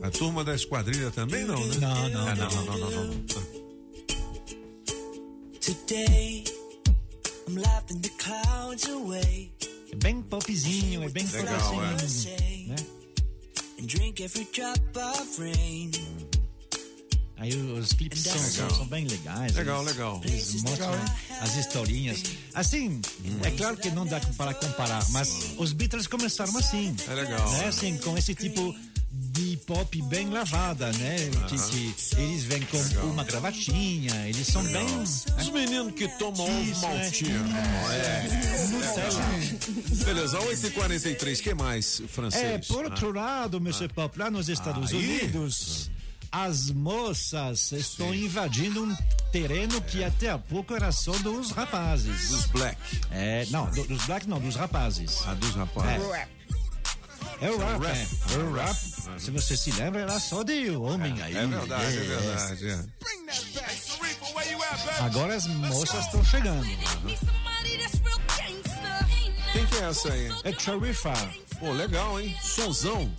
[0.04, 1.76] A turma da esquadrilha também não, né?
[1.80, 2.50] Não, não, Ah, não.
[2.50, 3.26] não, não, não, não, não.
[5.60, 6.44] Today,
[7.48, 9.52] I'm laughing the clouds away
[9.92, 11.58] É bem popzinho, é bem Legal,
[11.96, 12.76] popzinho, né?
[13.80, 15.92] and drink every drop of rain.
[17.38, 19.54] Aí os clipes são, são, são bem legais.
[19.56, 20.22] Legal, eles- legal.
[20.24, 20.90] Eles mostram
[21.42, 22.24] as historinhas.
[22.54, 23.02] Assim,
[23.44, 26.96] é claro que não dá para comparar, mas os Beatles começaram assim.
[27.08, 27.52] É legal.
[27.52, 27.66] Né?
[27.68, 28.74] Assim, com esse tipo
[29.18, 31.16] de pop bem lavada, né?
[31.48, 32.78] Que, que eles vêm com
[33.08, 34.86] uma gravatinha, eles são bem.
[35.02, 36.98] Os meninos que tomam ovo Isso, é.
[36.98, 37.56] maltino.
[37.92, 38.68] É.
[38.70, 40.06] Nutella.
[40.06, 42.68] Beleza, 8h43, que mais, É, francês?
[42.68, 43.88] por outro lado, Mr.
[43.94, 44.92] Pop, lá nos Estados?
[44.92, 45.90] Unidos,
[46.32, 48.96] as moças estão invadindo um
[49.32, 52.30] terreno que até há pouco era só dos rapazes.
[52.30, 52.78] Dos black.
[53.12, 55.22] É, não, do- dos black não, dos rapazes.
[55.26, 56.04] Ah, dos rapazes.
[56.14, 56.28] É
[57.42, 57.96] o rap, Rap.
[57.96, 58.38] é.
[58.38, 58.76] O rap,
[59.20, 61.36] se você se lembra, era só de homem aí.
[61.36, 62.70] É verdade, é verdade.
[62.70, 62.86] é.
[65.04, 66.66] Agora as moças estão chegando.
[69.52, 70.30] Quem que é essa aí?
[70.44, 71.14] É Charifa.
[71.60, 72.36] Pô, legal, hein?
[72.42, 73.12] Sonzão.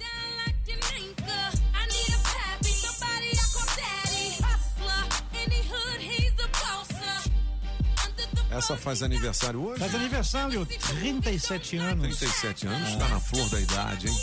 [8.57, 9.81] Essa faz aniversário hoje?
[9.81, 12.19] Faz aniversário, 37 anos.
[12.19, 14.15] 37 anos, tá na flor da idade, hein?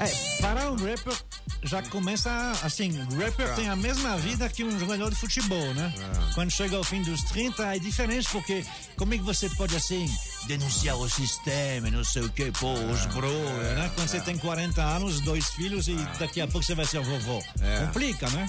[0.00, 1.14] É, para um rapper,
[1.62, 2.30] já começa
[2.62, 5.92] assim, rapper tem a mesma vida que um jogador de futebol, né?
[6.34, 8.64] Quando chega ao fim dos 30 é diferente porque
[8.96, 10.06] como é que você pode assim
[10.46, 13.90] denunciar o sistema, não sei o que, pô, os bro, né?
[13.94, 17.42] Quando você tem 40 anos, dois filhos e daqui a pouco você vai ser vovô.
[17.60, 17.84] É.
[17.84, 18.46] Complica, né?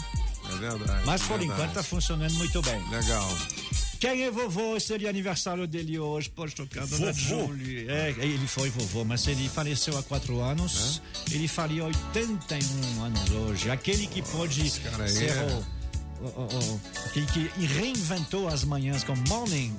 [0.49, 1.03] É verdade.
[1.05, 1.61] Mas por verdade.
[1.61, 2.89] enquanto tá funcionando muito bem.
[2.89, 3.29] Legal.
[4.03, 4.77] Quem é vovô?
[4.81, 6.29] Seria aniversário dele hoje.
[6.29, 7.47] Pode tocar, dona Vovô?
[7.47, 7.87] Julie.
[7.89, 11.01] É, ele foi vovô, mas ele faleceu há quatro anos.
[11.31, 13.71] Ele faria 81 anos hoje.
[13.71, 15.43] Aquele que pode ser é-
[16.19, 19.73] o, o- o- o- Aquele que reinventou as manhãs com Morning.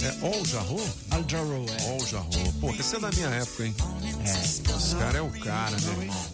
[0.00, 0.80] É Ol Jarro?
[1.10, 1.90] Al Jarreau, é.
[1.90, 2.30] Ol Jarro.
[2.60, 3.74] Pô, esse é da minha época, hein?
[4.24, 4.44] É.
[4.44, 6.26] Esse cara é o cara, meu irmão.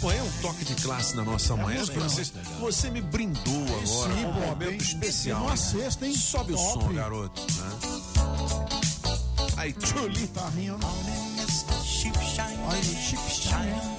[0.00, 2.36] Pô, é um toque de classe na nossa manhã, Francisco.
[2.60, 5.42] Você me brindou agora Sim, um momento bem- especial.
[5.42, 5.56] Uma né?
[5.56, 6.14] sexta, hein?
[6.16, 6.72] Sobe o Top.
[6.84, 7.40] som, garoto.
[7.40, 7.78] né?
[9.56, 10.26] Aí, Tchuli.
[10.28, 10.78] Tá rindo.
[10.84, 13.91] Olha o chip shine.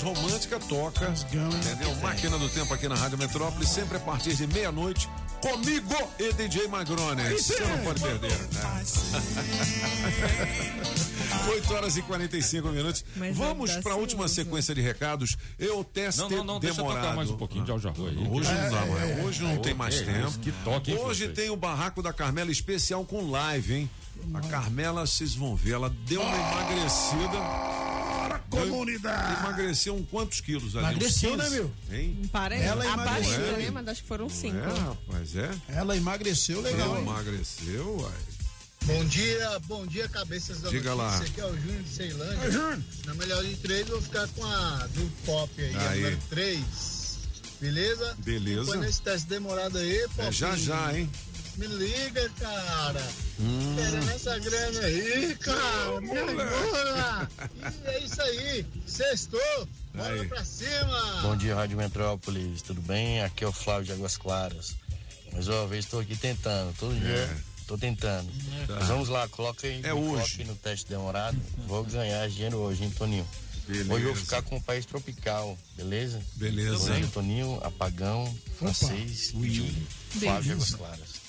[0.00, 1.94] Mais romântica toca, entendeu?
[1.96, 5.08] Máquina do Tempo aqui na Rádio Metrópole, sempre a partir de meia-noite,
[5.40, 7.22] comigo e DJ Magrone.
[7.30, 8.82] Você não pode perder, né?
[11.50, 13.04] 8 horas e 45 minutos.
[13.16, 14.44] Mas Vamos é para a última ansioso.
[14.48, 15.36] sequência de recados.
[15.58, 17.16] Eu teste Não, não, não, deixa eu demorado.
[17.16, 18.16] mais um pouquinho de Al Jarreau aí.
[18.28, 19.02] Hoje não dá É, mais.
[19.18, 20.38] é, Hoje não é, tem é, mais é, tempo.
[20.38, 23.90] que toque, Hoje tem o Barraco da Carmela especial com live, hein?
[24.34, 27.89] A Carmela, vocês vão ver, ela deu uma emagrecida.
[28.50, 29.40] Comunidade.
[29.40, 30.86] Emagreceu um quantos quilos ali?
[30.86, 31.42] Emagreceu, 15?
[31.42, 31.72] né, meu?
[31.92, 32.22] Hein?
[32.32, 32.64] Parece.
[32.64, 33.64] Ela Abaixo, emagreceu, né?
[33.64, 33.70] hein?
[33.70, 34.56] Mas acho que foram cinco.
[34.58, 35.50] É, rapaz, é.
[35.68, 38.12] Ela emagreceu legal, Ela emagreceu, uai.
[38.84, 41.12] Bom dia, bom dia, cabeças da Diga lá.
[41.12, 41.26] notícia.
[41.32, 42.44] Aqui é o Júnior de Ceilândia.
[42.44, 42.78] Oi, Júnior.
[43.04, 46.00] Na melhor de três, eu vou ficar com a do pop aí, a Aí.
[46.00, 46.60] número 3.
[47.60, 48.16] Beleza?
[48.24, 48.60] Beleza.
[48.62, 50.28] Depois nesse teste demorado aí, pop.
[50.28, 51.10] É já já, hein?
[51.56, 53.06] Me liga, cara.
[53.38, 53.76] Hum.
[53.76, 56.00] Querendo essa grana aí, cara.
[56.00, 57.28] Me ajuda.
[57.84, 58.66] E é isso aí.
[58.86, 59.68] Sextou.
[59.94, 60.28] Bora Aí.
[60.28, 61.22] pra cima.
[61.22, 63.22] Bom dia, Rádio Metrópolis, tudo bem?
[63.22, 64.74] Aqui é o Flávio de Águas Claras.
[65.32, 67.36] Mais uma vez estou aqui tentando, todo dia.
[67.66, 68.28] Tô tentando.
[68.66, 68.74] Tá.
[68.76, 70.44] Mas vamos lá, coloca aí, É hoje.
[70.44, 71.36] no teste demorado.
[71.66, 73.26] Vou ganhar dinheiro hoje, hein, Toninho?
[73.66, 73.92] Beleza.
[73.94, 76.20] Hoje eu vou ficar com o país tropical, beleza?
[76.36, 76.92] Beleza.
[76.92, 79.86] Hoje, Toninho, Apagão, Francês e Júlio.
[80.18, 81.19] Flávio de Águas Claras.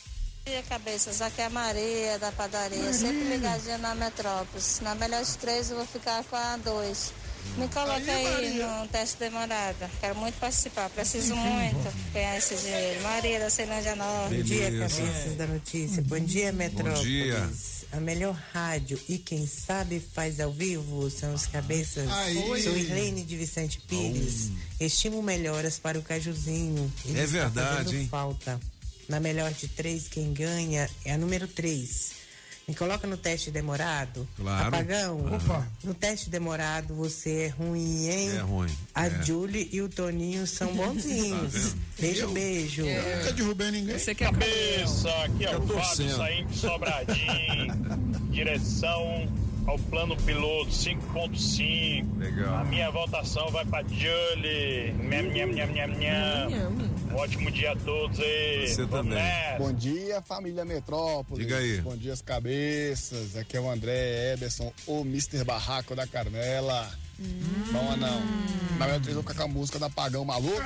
[0.51, 1.21] Bom dia, cabeças.
[1.21, 4.81] Aqui é a Maria da padaria, sempre ligadinha na Metrópolis.
[4.81, 7.13] Na melhor de três, eu vou ficar com a dois.
[7.55, 9.89] Me coloca aí, no teste demorado.
[10.01, 13.01] Quero muito participar, preciso muito ganhar esse dinheiro.
[13.01, 14.35] Maria da Ceilândia Norte.
[14.35, 16.03] Bom dia, cabeças da notícia.
[16.05, 17.01] Bom dia, Metrópolis.
[17.01, 17.49] dia.
[17.93, 22.09] A melhor rádio e quem sabe faz ao vivo são os cabeças.
[22.11, 22.61] Aí.
[22.61, 24.51] Sou Irlene de Vicente Pires.
[24.81, 26.91] Estimo melhoras para o Cajuzinho.
[27.05, 28.07] Ele É verdade, hein?
[28.11, 28.59] falta.
[29.11, 32.13] Na melhor de três, quem ganha é a número três.
[32.65, 34.25] Me coloca no teste demorado.
[34.37, 34.67] Claro.
[34.69, 35.35] Apagão.
[35.35, 35.67] Opa.
[35.83, 38.29] No teste demorado você é ruim, hein?
[38.29, 38.69] É ruim.
[38.95, 39.21] A é.
[39.21, 41.73] Julie e o Toninho são bonzinhos.
[41.73, 42.85] Tá beijo, beijo.
[42.85, 43.99] Nunca derrubei ninguém.
[43.99, 47.75] Você quer Cabeça, aqui é o Fábio saindo de Sobradinho,
[48.31, 49.27] direção
[49.67, 52.17] ao plano piloto 5.5.
[52.17, 52.55] Legal.
[52.59, 54.93] A minha votação vai pra Julie.
[54.93, 57.00] Nham, nham, nham, nham, nham.
[57.11, 58.67] Um ótimo dia a todos aí.
[58.67, 59.23] Você Vamos também.
[59.23, 59.57] nessa.
[59.57, 61.45] Bom dia, família Metrópolis.
[61.45, 61.81] Diga aí.
[61.81, 63.35] Bom dia, as cabeças.
[63.35, 65.43] Aqui é o André Eberson, o Mr.
[65.43, 66.89] Barraco da Carmela.
[67.71, 68.21] Bom ou não?
[68.79, 70.59] Na verdade, eu vou com a música da Pagão Maluco.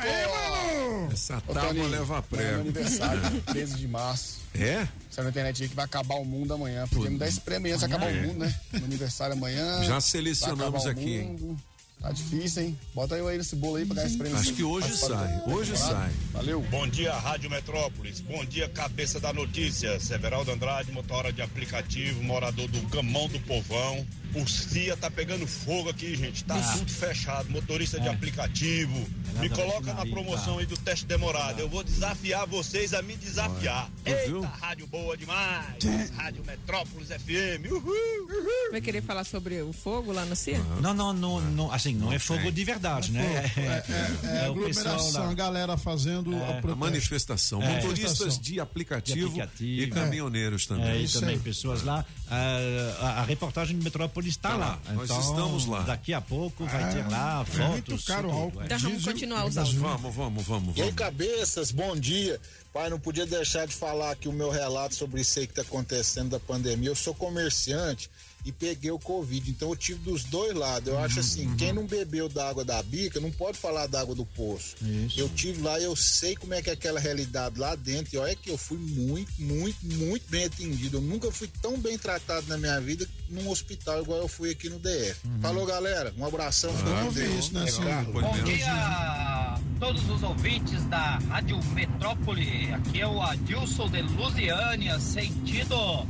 [1.11, 2.61] Essa Ô, tábua Toninho, leva a amanhã é meu prego.
[2.61, 4.39] aniversário, 13 de março.
[4.53, 4.87] É?
[5.09, 6.87] Saiu na internet aí que vai acabar o mundo amanhã.
[6.87, 8.19] Podia me dar esse prêmio antes de acabar É.
[8.21, 8.55] o mundo, né?
[8.71, 9.83] Meu aniversário amanhã.
[9.83, 11.57] Já selecionamos aqui, mundo.
[12.01, 12.79] Tá difícil, hein?
[12.93, 14.37] Bota eu aí nesse bolo aí pra ganhar esse prêmio.
[14.37, 16.05] Acho que hoje sai, hoje temporada.
[16.05, 16.11] sai.
[16.33, 16.61] Valeu.
[16.69, 18.19] Bom dia, Rádio Metrópolis.
[18.19, 19.99] Bom dia, cabeça da notícia.
[19.99, 24.05] Severaldo Andrade, motora de aplicativo, morador do Gamão do Povão.
[24.35, 26.43] O CIA tá pegando fogo aqui, gente.
[26.43, 26.77] Tá Ah.
[26.77, 27.49] tudo fechado.
[27.49, 28.93] Motorista de aplicativo.
[29.39, 30.59] Me nada coloca na promoção tá.
[30.61, 31.59] aí do teste demorado.
[31.59, 33.89] Eu vou desafiar vocês a me desafiar.
[34.05, 34.41] Eita, viu?
[34.41, 35.75] rádio boa demais.
[36.15, 37.71] Rádio Metrópolis FM.
[37.71, 38.71] Uhul.
[38.71, 40.59] Vai querer falar sobre o fogo lá no CIA?
[40.81, 43.51] Não, não, não, não, assim, não, é fogo de verdade, né?
[43.55, 47.61] É, é, é aglomeração, a galera fazendo a manifestação.
[47.61, 47.75] É.
[47.75, 49.81] Motoristas de aplicativo, De aplicativo.
[49.83, 50.87] e caminhoneiros também.
[50.87, 52.05] É, e Isso também pessoas lá.
[52.29, 52.57] Ah,
[53.01, 54.65] a, a reportagem de Metrópolis está Tá lá.
[54.85, 55.81] lá, nós Então, estamos lá.
[55.81, 57.69] Daqui a pouco vai Ah, ter lá é fotos.
[57.69, 58.63] muito caro álcool.
[58.63, 59.75] Então vamos Diesel continuar os áudios.
[59.75, 62.39] Vamos, vamos, vamos, E aí, cabeças, bom dia.
[62.73, 65.61] Pai, não podia deixar de falar aqui o meu relato sobre isso aí que tá
[65.61, 66.89] acontecendo da pandemia.
[66.89, 68.09] Eu sou comerciante
[68.45, 70.87] e peguei o Covid, então eu tive dos dois lados.
[70.87, 74.13] Eu acho assim, quem não bebeu da água da bica não pode falar da água
[74.13, 74.75] do poço.
[74.83, 75.19] Isso.
[75.19, 78.15] Eu tive lá, eu sei como é que é aquela realidade lá dentro.
[78.15, 80.97] E olha que eu fui muito, muito, muito bem atendido.
[80.97, 84.69] Eu nunca fui tão bem tratado na minha vida num hospital igual eu fui aqui
[84.69, 85.21] no DF.
[85.41, 86.13] Falou, galera.
[86.15, 86.71] Um abração.
[87.11, 87.49] Deus.
[87.49, 88.03] né, É.
[88.03, 92.71] Bom dia a todos os ouvintes da Rádio Metrópole.
[92.73, 96.05] Aqui é o Adilson de Lusiânia, sentido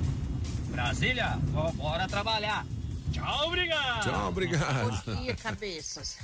[0.75, 1.39] Brasília.
[1.75, 2.65] Bora trabalhar.
[3.13, 4.03] Tchau, obrigado.
[4.03, 5.05] Tchau, obrigado.
[5.05, 6.17] Bom dia, cabeças.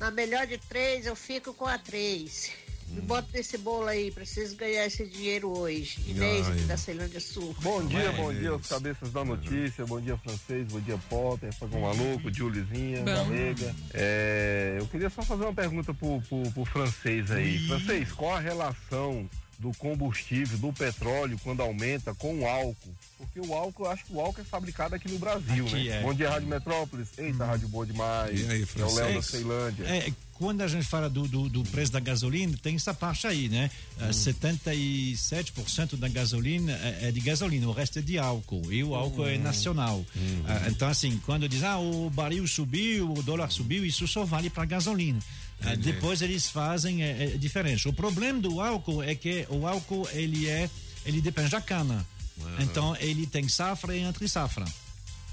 [0.00, 2.50] Na melhor de três, eu fico com a três.
[2.88, 5.98] Me bota nesse bolo aí, preciso ganhar esse dinheiro hoje.
[6.08, 6.56] Inês Ai.
[6.62, 7.54] da Ceilândia Sul.
[7.62, 11.80] Bom dia, bom dia aos cabeças da notícia, bom dia francês, bom dia Potter, Fagão
[11.80, 13.02] Maluco, Julizinha.
[13.02, 13.74] Galega.
[13.92, 17.66] É, eu queria só fazer uma pergunta pro, pro, pro francês aí.
[17.68, 19.28] Francês, qual a relação
[19.58, 22.94] do combustível, do petróleo, quando aumenta com o álcool?
[23.18, 26.00] Porque o álcool, eu acho que o álcool é fabricado aqui no Brasil, Aqui né?
[26.00, 26.02] é.
[26.02, 27.08] Bom dia, Rádio Metrópolis.
[27.16, 28.38] Eita, rádio boa demais.
[28.40, 29.22] E aí, É o Léo da?
[29.22, 29.84] Ceilândia.
[29.84, 33.48] É, quando a gente fala do, do, do preço da gasolina, tem essa parte aí,
[33.48, 33.70] né?
[34.00, 38.72] Ah, 77% da gasolina é, é de gasolina, o resto é de álcool.
[38.72, 40.04] E o álcool é nacional.
[40.46, 44.50] Ah, então, assim, quando diz, ah, o barril subiu, o dólar subiu, isso só vale
[44.50, 45.18] para gasolina.
[45.60, 45.92] Entendi.
[45.92, 47.88] depois eles fazem é, é diferente.
[47.88, 50.68] O problema do álcool é que o álcool ele é,
[51.06, 52.06] ele depende da cana.
[52.58, 54.64] Então ele tem safra e entre safra.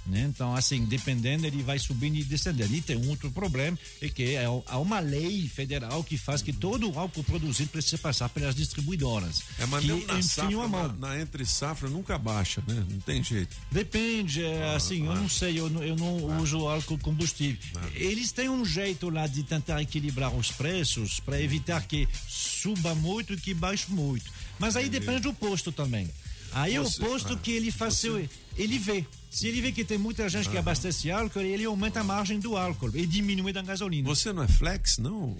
[0.05, 0.25] Né?
[0.33, 2.73] Então, assim, dependendo, ele vai subindo e descendendo.
[2.75, 6.51] E tem um outro problema, é que é, há uma lei federal que faz que
[6.51, 9.43] todo o álcool produzido precisa passar pelas distribuidoras.
[9.59, 12.83] É, mas que na safra, na, na entre safra nunca baixa, né?
[12.89, 13.55] Não tem jeito.
[13.71, 16.41] Depende, é, assim, eu não sei, eu não, eu não Ah.
[16.41, 17.59] uso álcool combustível.
[17.93, 23.33] Eles têm um jeito lá de tentar equilibrar os preços para evitar que suba muito
[23.33, 24.25] e que baixe muito.
[24.57, 24.99] Mas aí Entendi.
[25.05, 26.09] depende do posto também.
[26.53, 29.05] Aí Você- o posto ah, que ele faz seu, ele vê.
[29.31, 32.57] Se ele vê que tem muita gente que abastece álcool, ele aumenta a margem do
[32.57, 34.05] álcool e diminui da gasolina.
[34.09, 35.37] Você não é flex, não?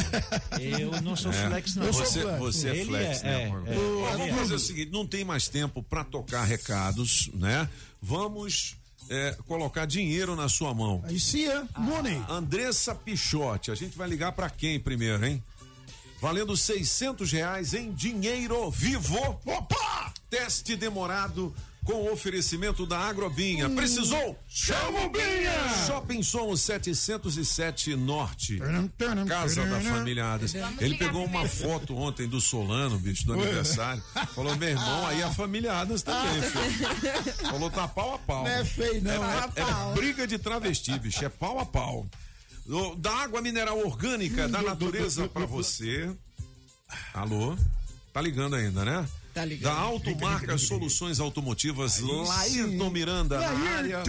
[0.58, 1.46] Eu não sou É.
[1.46, 1.92] flex, não.
[1.92, 3.42] Você, você é Ele flex, é, né?
[3.66, 3.74] é, é,
[4.16, 4.32] Vamos é.
[4.32, 7.68] fazer o seguinte: não tem mais tempo para tocar recados, né?
[8.00, 8.74] Vamos
[9.10, 11.04] é, colocar dinheiro na sua mão.
[11.06, 11.62] Aí sim, é.
[11.76, 12.18] Money.
[12.30, 15.42] Andressa Pichote, a gente vai ligar para quem primeiro, hein?
[16.22, 19.18] Valendo 600 reais em dinheiro vivo.
[19.44, 20.14] Opa!
[20.30, 21.54] Teste demorado
[21.86, 23.70] com oferecimento da Agrobinha.
[23.70, 24.36] Precisou?
[24.48, 25.86] Chama o Binha!
[25.86, 28.58] Shopping Som 707 Norte.
[29.28, 30.54] Casa da Família Adams.
[30.80, 34.02] Ele pegou uma foto ontem do Solano, bicho, do aniversário.
[34.34, 37.50] Falou, meu irmão, aí a família Adams também, filho.
[37.50, 38.42] Falou, tá pau a pau.
[38.42, 39.12] Não é feio, não.
[39.12, 39.94] É, a é pau.
[39.94, 41.24] briga de travesti, bicho.
[41.24, 42.06] É pau a pau.
[42.98, 46.10] Da água mineral orgânica da natureza pra você.
[47.14, 47.56] Alô?
[48.12, 49.06] Tá ligando ainda, né?
[49.36, 49.70] Tá ligando.
[49.70, 54.02] Da Automarca Soluções Automotivas, Laírton Miranda na área.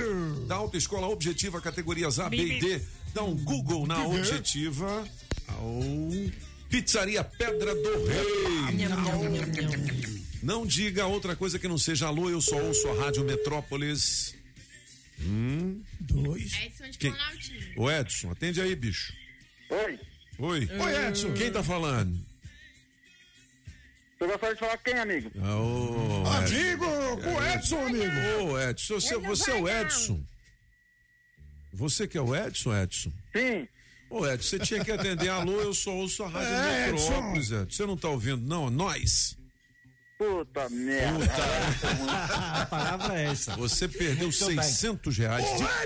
[0.47, 2.81] Da Autoescola Objetiva, categorias A, B e D.
[3.13, 5.05] Dá um Google na Objetiva.
[6.69, 8.87] Pizzaria Pedra do Rei.
[10.41, 14.33] Não diga outra coisa que não seja alô, eu só ouço a Rádio Metrópolis.
[15.19, 16.53] Um, dois.
[16.53, 17.11] Edson de Quem?
[17.11, 17.65] Planaltina.
[17.75, 19.11] Ô Edson, atende aí, bicho.
[19.71, 19.99] Oi.
[20.39, 20.69] Oi.
[20.71, 21.33] Oi, Edson.
[21.33, 22.17] Quem tá falando?
[24.19, 25.31] Você gostaria de falar com quem, amigo?
[25.39, 26.85] Ah, Amigo,
[27.22, 28.52] com o Edson, amigo.
[28.52, 29.68] Ô, Edson, você, você é o.
[29.69, 30.23] Edson?
[31.73, 33.11] Você que é o Edson, Edson?
[33.35, 33.68] Sim.
[34.10, 35.30] Ô, Edson, você tinha que atender.
[35.30, 37.68] Alô, eu só ouço a Rádio É, Metrópolis, Edson.
[37.69, 38.69] Você não tá ouvindo, não?
[38.72, 39.38] Nós.
[40.18, 41.26] Puta merda.
[42.10, 43.56] A palavra é essa.
[43.56, 44.56] Você perdeu Muito bem.
[44.64, 45.84] 600 reais de Ô, cara,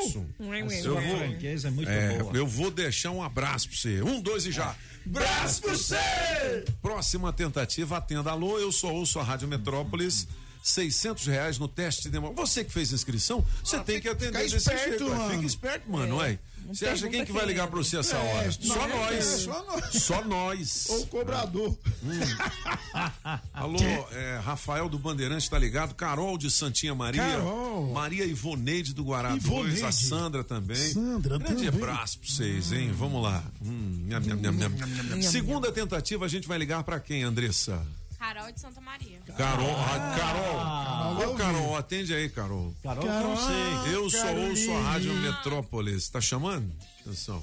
[0.00, 0.26] Edson!
[0.40, 0.82] Edson.
[0.82, 2.36] Sua franqueza é muito É, boa.
[2.36, 4.02] eu vou deixar um abraço pra você.
[4.02, 4.74] Um, dois e já.
[5.04, 6.64] Braço pra você!
[6.82, 8.30] Próxima tentativa, atenda.
[8.30, 10.26] Alô, eu só ouço a Rádio Metrópolis.
[10.62, 12.34] 600 reais no teste de demora.
[12.34, 15.08] Você que fez inscrição, você tem que atender fica esperto, jeito.
[15.08, 15.30] mano.
[15.30, 16.14] Fica esperto, mano.
[16.16, 16.18] É.
[16.18, 16.38] ué.
[16.72, 17.66] Você acha quem que vai ligar é.
[17.66, 18.44] pra você essa É, hora?
[18.46, 19.24] não, Só é, nós.
[19.24, 20.02] só nós.
[20.02, 20.86] Só nós.
[20.90, 21.78] Ou o cobrador.
[23.52, 23.78] Alô,
[24.12, 27.92] é, Rafael do Bandeirante tá ligado, Carol de Santinha Maria, Carol.
[27.92, 29.80] Maria Ivoneide do Guará Ivoneide.
[29.80, 30.76] 2, a Sandra também.
[30.76, 31.68] Sandra Grande também.
[31.68, 32.90] abraço pra vocês, hein?
[32.92, 33.42] Vamos lá.
[33.64, 35.22] Hum, nham, nham, nham, nham.
[35.22, 37.84] Segunda tentativa, a gente vai ligar pra quem, Andressa?
[38.20, 39.18] Carol de Santa Maria.
[39.34, 41.32] Carol, ah, Carol.
[41.32, 42.74] Ô, Carol, atende aí, Carol.
[42.82, 43.94] Carol, não sei.
[43.94, 46.10] Eu só ouço a Rádio Metrópolis.
[46.10, 46.70] Tá chamando?
[47.00, 47.42] Atenção.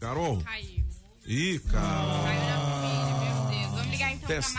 [0.00, 0.42] Carol.
[0.42, 0.84] Caiu.
[1.24, 2.24] Ih, Carol.
[2.24, 3.72] Caiu na meu Deus.
[3.74, 4.52] Vamos ligar então teste.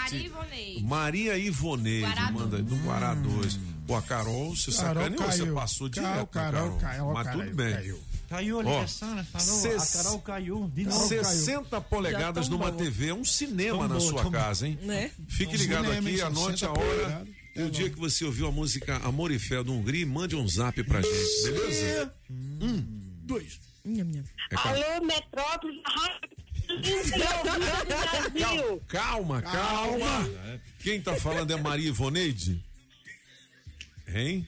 [0.81, 2.02] Maria Ivoneide.
[2.02, 3.60] Maria Guará manda do Guará 2.
[3.86, 6.36] Pô, a Carol, você Carol sacaneou, você passou Carol, direto.
[6.36, 7.73] na Carol, Carol, Mas caiu, tudo bem.
[7.73, 7.99] caiu.
[8.30, 9.26] Caiu a ligação, né?
[9.31, 10.72] Falou, ses- a Carol caiu.
[10.73, 11.07] De novo.
[11.07, 12.72] 60 polegadas Já numa.
[12.72, 14.77] TV é um cinema na sua casa, hein?
[14.84, 15.11] Né?
[15.27, 17.27] Fique Um ligado cinema, aqui, anote a 60 hora polegadas.
[17.56, 20.47] e o dia que você ouviu a música Amor e Fé do Hungria, mande um
[20.47, 22.14] zap pra gente, beleza?
[22.30, 22.85] Um,
[23.23, 23.60] dois.
[23.85, 24.56] É.
[24.56, 26.30] Alô, Metrópole, Rádio
[28.34, 28.81] Brasil.
[28.88, 30.30] Calma, calma.
[30.80, 32.64] Quem tá falando é Maria Ivoneide?
[34.07, 34.47] Hein?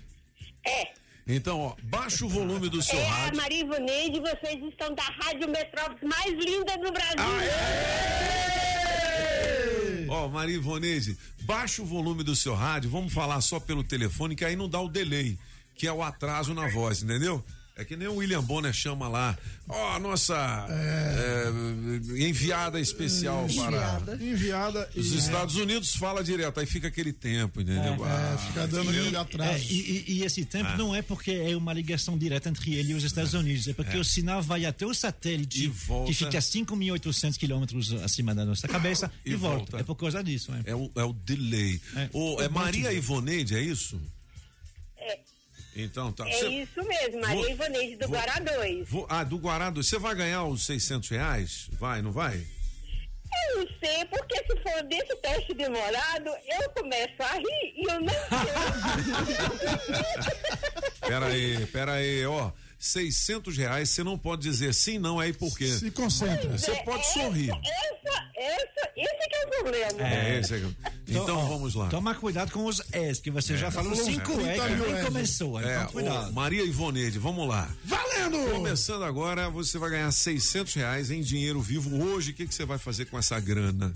[0.65, 0.93] É.
[1.27, 3.37] Então, ó, baixa o volume do seu É rádio.
[3.37, 7.17] Maria Ivoneide, vocês estão da Rádio Metrópole mais linda do Brasil.
[10.09, 14.43] Ó, Maria Ivoneide, baixa o volume do seu rádio, vamos falar só pelo telefone, que
[14.43, 15.37] aí não dá o delay,
[15.75, 17.43] que é o atraso na voz, entendeu?
[17.75, 19.35] É que nem o William Bonner chama lá,
[19.67, 26.89] ó, a nossa é, enviada especial para Enviada os Estados Unidos, fala direto, aí fica
[26.89, 27.95] aquele tempo, entendeu?
[28.05, 29.51] É, fica dando aquele atraso.
[29.53, 32.91] É, e, e- e esse tempo não é porque é uma ligação direta entre ele
[32.91, 33.99] e os Estados Unidos, é porque É.
[33.99, 36.11] o sinal vai até o satélite, volta.
[36.11, 39.57] que fica a 5.800 quilômetros acima da nossa cabeça, e, E volta.
[39.57, 39.77] volta.
[39.79, 40.51] É por causa disso.
[40.65, 41.81] É, É o, é o delay.
[42.13, 43.99] Ô, é Maria Ivoneide, é isso?
[45.75, 46.27] Então, tá.
[46.27, 48.89] É Você- isso mesmo, Maria Vou- Ivoneide do vou- Guará 2.
[48.89, 51.67] Vou- ah, do Guará, do- você vai ganhar os 600 reais?
[51.79, 52.45] Vai, não vai?
[53.47, 58.01] Eu não sei, porque se for desse teste demorado, eu começo a rir e eu
[58.01, 58.13] não
[61.01, 61.09] sei.
[61.09, 62.51] Pera aí, pera aí, ó.
[62.81, 65.67] 600 reais, você não pode dizer sim, não, é aí por quê?
[65.67, 66.49] Se concentra.
[66.57, 67.51] Você pode sorrir.
[67.51, 70.07] Essa, essa, esse que é o problema.
[70.07, 70.63] É, esse é.
[71.07, 71.89] Então ó, vamos lá.
[71.89, 74.95] Toma cuidado com os S, que você já falou cinco uns 30 que mil nem
[74.95, 75.05] S.
[75.05, 75.59] começou.
[75.61, 76.33] É, Então, cuidado.
[76.33, 77.69] Maria Ivoneide, vamos lá.
[77.85, 78.51] Valendo!
[78.51, 82.31] Começando agora, você vai ganhar 600 reais em dinheiro vivo hoje.
[82.31, 83.93] O que, que você vai fazer com essa grana?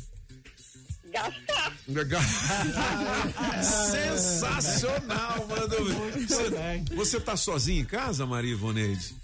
[1.16, 1.72] Gastar.
[3.64, 5.76] Sensacional, mano.
[6.28, 9.16] Você, você tá sozinha em casa, Maria Ivoneide?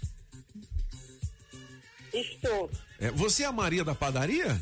[2.14, 2.70] Estou.
[2.98, 4.58] É, você é a Maria da padaria?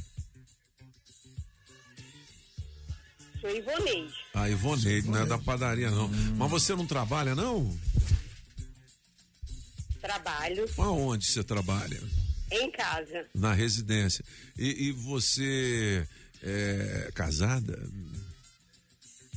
[3.40, 4.14] Sou Ivoneide.
[4.34, 6.08] A Ivoneide, não é da padaria, não.
[6.36, 7.78] Mas você não trabalha, não?
[10.00, 12.00] Trabalho Aonde você trabalha?
[12.50, 13.26] em casa.
[13.32, 14.24] Na residência.
[14.58, 16.04] E, e você
[16.42, 17.78] é casada?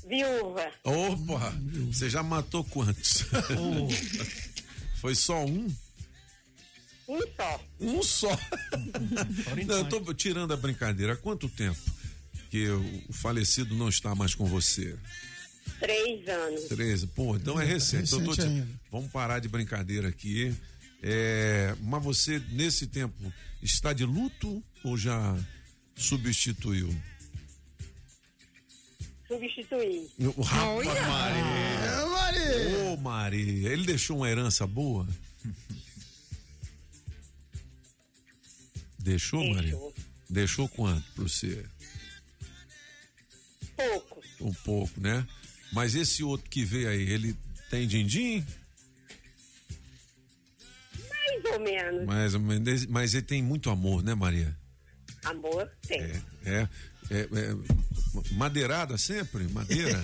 [0.07, 0.71] Viúva.
[0.83, 1.53] Opa!
[1.91, 3.23] Você já matou quantos?
[4.99, 5.67] Foi só um?
[7.07, 7.65] Um só.
[7.79, 8.39] Um só.
[9.65, 11.13] Não, eu tô tirando a brincadeira.
[11.13, 11.79] Há quanto tempo
[12.49, 14.95] que o falecido não está mais com você?
[15.79, 16.63] Três anos.
[16.65, 17.07] 13.
[17.07, 18.09] Pô, então é recente.
[18.09, 18.67] Tô recente te- ainda.
[18.91, 20.55] Vamos parar de brincadeira aqui.
[21.01, 25.35] É, mas você, nesse tempo, está de luto ou já
[26.03, 26.93] substituiu?
[29.27, 30.09] Substituí.
[30.37, 31.01] O rapaz, Olha!
[31.07, 32.05] Maria.
[32.07, 32.77] Maria!
[32.91, 33.69] Ô, Maria.
[33.69, 35.07] Ele deixou uma herança boa?
[38.99, 39.71] Deixou, Maria?
[39.71, 39.93] Deixou.
[40.29, 41.65] Deixou quanto pra você?
[43.75, 44.21] Pouco.
[44.41, 45.27] Um pouco, né?
[45.71, 47.35] Mas esse outro que veio aí, ele
[47.69, 48.45] tem din-din?
[51.09, 52.05] Mais ou menos.
[52.05, 54.55] Mas, mas- mas ele tem muito amor, né, Maria?
[55.25, 56.01] Amor, tem.
[56.01, 56.67] É, é,
[57.11, 57.27] é
[58.33, 59.47] madeirada sempre?
[59.47, 60.03] Madeira?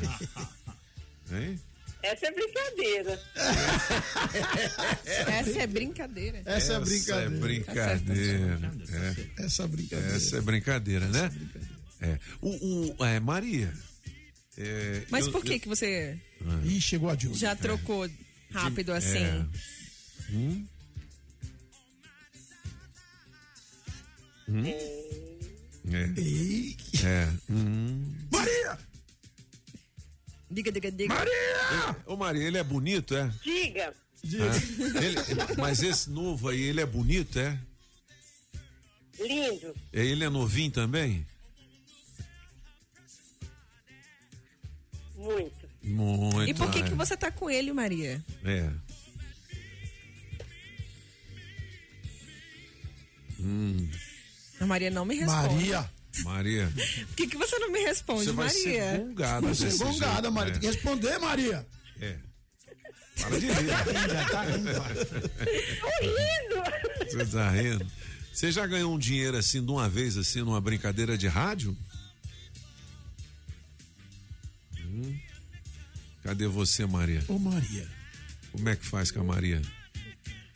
[1.32, 1.60] hein?
[2.02, 3.22] Essa é brincadeira.
[5.06, 6.38] Essa é brincadeira.
[6.46, 7.26] Essa é Essa brincadeira.
[7.36, 8.72] é brincadeira.
[9.38, 9.44] É.
[9.44, 10.16] Essa é brincadeira.
[10.16, 11.32] Essa é brincadeira, né?
[12.02, 12.20] É.
[12.41, 13.74] O, o- é, Maria.
[14.58, 16.18] é, Mas eu- por que eu- que você
[16.64, 17.36] Ih, chegou a Dilma.
[17.36, 18.10] já trocou
[18.54, 19.18] rápido assim?
[19.26, 19.46] É.
[20.32, 20.66] Hum?
[24.49, 24.63] Hum?
[25.91, 27.05] É.
[27.05, 27.30] É.
[27.49, 28.15] Hum.
[28.31, 28.77] Maria!
[30.51, 31.13] Diga, diga, diga.
[31.13, 31.95] Maria!
[32.05, 33.31] Ô, Maria, ele é bonito, é?
[33.43, 33.93] Diga.
[34.23, 35.05] É?
[35.05, 37.57] Ele- mas esse novo aí, ele é bonito, é?
[39.19, 39.76] Lindo.
[39.93, 41.26] É, Ele é novinho também?
[45.15, 45.69] Muito.
[45.84, 46.49] Muito.
[46.49, 46.84] E por que é.
[46.84, 48.23] que você tá com ele, Maria?
[48.45, 48.69] É.
[53.39, 53.89] Hum,
[54.60, 55.56] A Maria não me responde.
[55.65, 55.90] Maria!
[56.23, 56.73] Maria,
[57.07, 58.61] Por que que você não me responde, você vai Maria?
[58.64, 59.41] ser gongada.
[59.41, 60.49] Vai ser gongada, jeito, Maria.
[60.49, 60.53] é.
[60.53, 61.68] Tem que responder, Maria.
[62.02, 62.15] É.
[63.22, 63.53] Para de rir.
[67.10, 67.86] Você tá rindo?
[68.34, 71.76] Você já ganhou um dinheiro assim de uma vez, assim, numa brincadeira de rádio?
[74.86, 75.19] Hum.
[76.23, 77.23] Cadê você, Maria?
[77.27, 77.88] Ô, Maria.
[78.52, 79.61] Como é que faz com a Maria?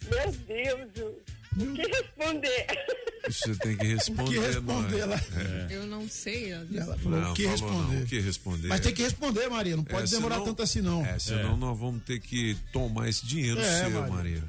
[0.10, 0.90] Meu Deus,
[1.58, 2.66] o que responder?
[3.28, 4.24] Você tem que responder.
[4.24, 5.06] O que responder é?
[5.06, 5.16] lá.
[5.16, 5.68] É.
[5.72, 6.52] Eu não sei.
[6.52, 8.04] Ela falou Não, o que falou não, responder.
[8.04, 8.68] o que responder.
[8.68, 9.76] Mas tem que responder, Maria.
[9.78, 11.06] Não pode É, demorar senão- tanto assim, não.
[11.06, 14.14] É, senão nós vamos ter que tomar esse dinheiro É, seu, Maria.
[14.16, 14.44] Maria.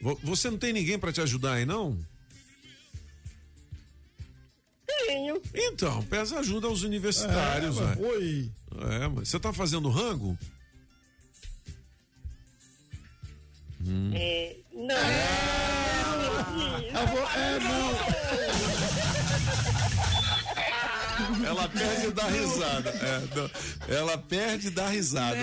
[0.00, 1.98] Vo- Você não tem ninguém pra te ajudar aí, não?
[4.86, 5.40] Tenho.
[5.54, 8.06] Então, peça ajuda aos universitários, É, mas ué.
[8.08, 8.50] Oi.
[9.02, 10.38] É, mas você tá fazendo rango?
[13.84, 14.12] Hum.
[14.14, 14.96] É, não.
[16.94, 18.97] Eu vou- é, não.
[21.48, 22.90] Ela perde e dá risada.
[22.90, 25.38] É, não, ela perde e dá risada.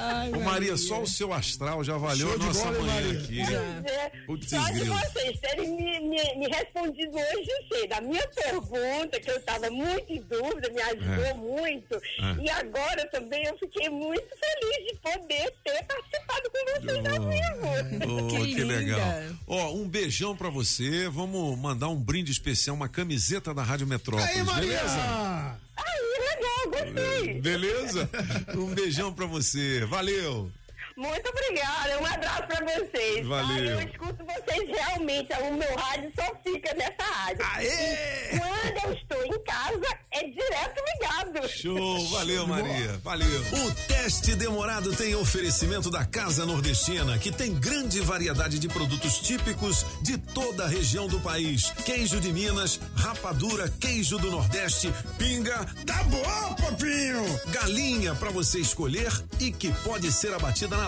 [0.00, 3.20] Ai, Ô, Maria, só o seu astral já valeu Show nossa bola, manhã Maria?
[3.20, 3.40] aqui.
[3.40, 7.92] É, Putz, só de vocês terem me, me, me respondido hoje cedo.
[7.94, 11.34] A minha pergunta, que eu estava muito em dúvida, me ajudou É.
[11.34, 11.94] muito.
[11.94, 12.44] É.
[12.44, 18.28] E agora também eu fiquei muito feliz de poder ter participado com vocês ao vivo.
[18.28, 19.00] Oh, que, legal.
[19.46, 21.08] Ó, um beijão pra você.
[21.08, 24.60] Vamos mandar um brinde especial, uma camiseta da Rádio Metrópolis, Aí, Maria!
[24.76, 25.56] beleza?
[25.76, 27.40] Aí, legal, gostei.
[27.40, 28.10] Beleza?
[28.56, 29.84] Um beijão pra você.
[29.86, 30.50] Valeu.
[30.98, 33.24] Muito obrigada, um abraço pra vocês.
[33.24, 33.78] Valeu.
[33.78, 37.46] Ah, eu escuto vocês realmente, o meu rádio só fica nessa rádio.
[37.54, 38.36] Aê!
[38.36, 41.48] Quando eu estou em casa, é direto ligado.
[41.48, 43.28] Show, valeu Maria, valeu.
[43.28, 49.86] O teste demorado tem oferecimento da Casa Nordestina, que tem grande variedade de produtos típicos
[50.02, 51.70] de toda a região do país.
[51.84, 55.64] Queijo de Minas, rapadura, queijo do Nordeste, pinga.
[55.86, 57.40] Tá bom, Popinho!
[57.52, 60.87] Galinha para você escolher e que pode ser abatida na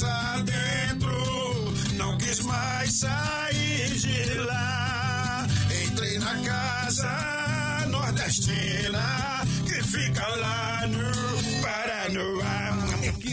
[0.00, 5.46] dentro, não quis mais sair de lá.
[5.84, 12.41] Entrei na casa nordestina que fica lá no Paranoá.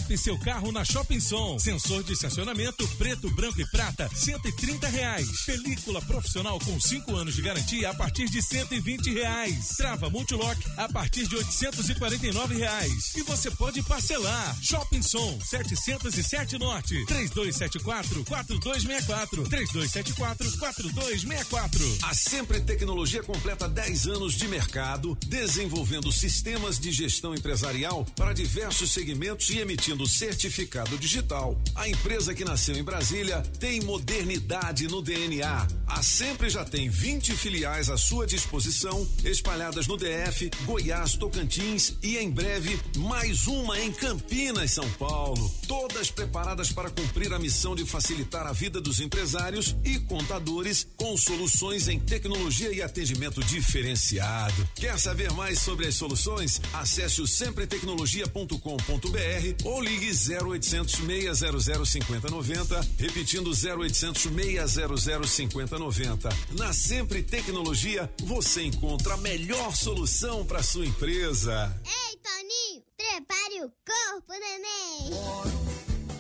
[0.10, 1.60] Equipe seu carro na Shopping Som.
[1.60, 5.42] Sensor de estacionamento preto, branco e prata, 130 reais.
[5.46, 9.76] Película profissional com 5 anos de garantia a partir de 120 reais.
[9.78, 13.16] Trava multilock a partir de 849 reais.
[13.16, 14.58] E você pode parcelar.
[14.64, 21.98] Shopping Som 707 Norte 3274 4264 3274 4264.
[22.04, 28.92] A Sempre Tecnologia completa 10 anos de mercado, desenvolvendo sistemas de gestão empresarial para diversos
[28.92, 31.60] segmentos e emitindo certificado digital.
[31.76, 35.68] A empresa que nasceu em Brasília tem modernidade no DNA.
[35.88, 42.18] A Sempre já tem 20 filiais à sua disposição, espalhadas no DF, Goiás, Tocantins e
[42.18, 45.50] em breve mais uma em Campinas, São Paulo.
[45.68, 51.16] Todas preparadas para cumprir a missão de facilitar a vida dos empresários e contadores com
[51.16, 54.68] soluções em tecnologia e atendimento diferenciado.
[54.76, 56.62] Quer saber mais sobre as soluções?
[56.74, 60.96] Acesse o sempretecnologia.com.br ou ligue 0800
[61.36, 66.30] 600 5090, repetindo 0800 600 5090.
[66.58, 71.76] Na Sempre Tecnologia, você encontra a melhor solução para sua empresa.
[71.84, 75.10] Ei, Toninho, prepare o corpo, neném.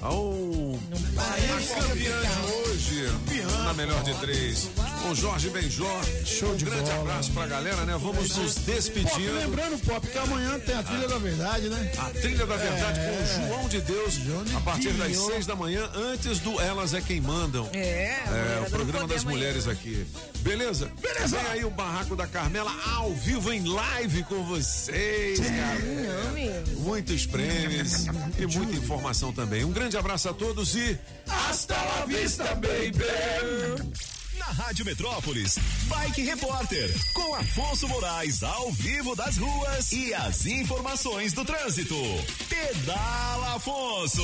[0.01, 0.75] Oh,
[1.19, 1.35] a
[1.81, 2.68] campeã de hoje,
[3.63, 4.69] na melhor de três,
[5.01, 6.01] com Jorge Benjó.
[6.25, 7.01] Show de um grande bola.
[7.01, 7.97] abraço pra galera, né?
[8.01, 9.33] Vamos nos Pop, despedindo.
[9.39, 11.91] lembrando, Pop, que amanhã tem a trilha da verdade, né?
[11.97, 13.05] A trilha da verdade É.
[13.05, 14.15] com o João de Deus,
[14.55, 15.25] a partir das Dio.
[15.27, 17.69] seis da manhã, antes do Elas é Quem Mandam.
[17.73, 19.37] É, É, o programa das amanhã.
[19.37, 20.05] mulheres aqui.
[20.39, 20.91] Beleza?
[21.01, 21.37] Beleza.
[21.37, 26.63] Vem aí o Barraco da Carmela ao vivo em live com vocês, galera.
[26.77, 28.05] Muitos prêmios
[28.37, 29.63] e muita informação também.
[29.63, 30.97] Um grande abraço a todos e
[31.27, 32.88] hasta la vista, baby!
[34.39, 41.31] Na Rádio Metrópolis, Bike Repórter, com Afonso Moraes ao vivo das ruas e as informações
[41.33, 41.95] do trânsito.
[42.49, 44.23] Pedala Afonso.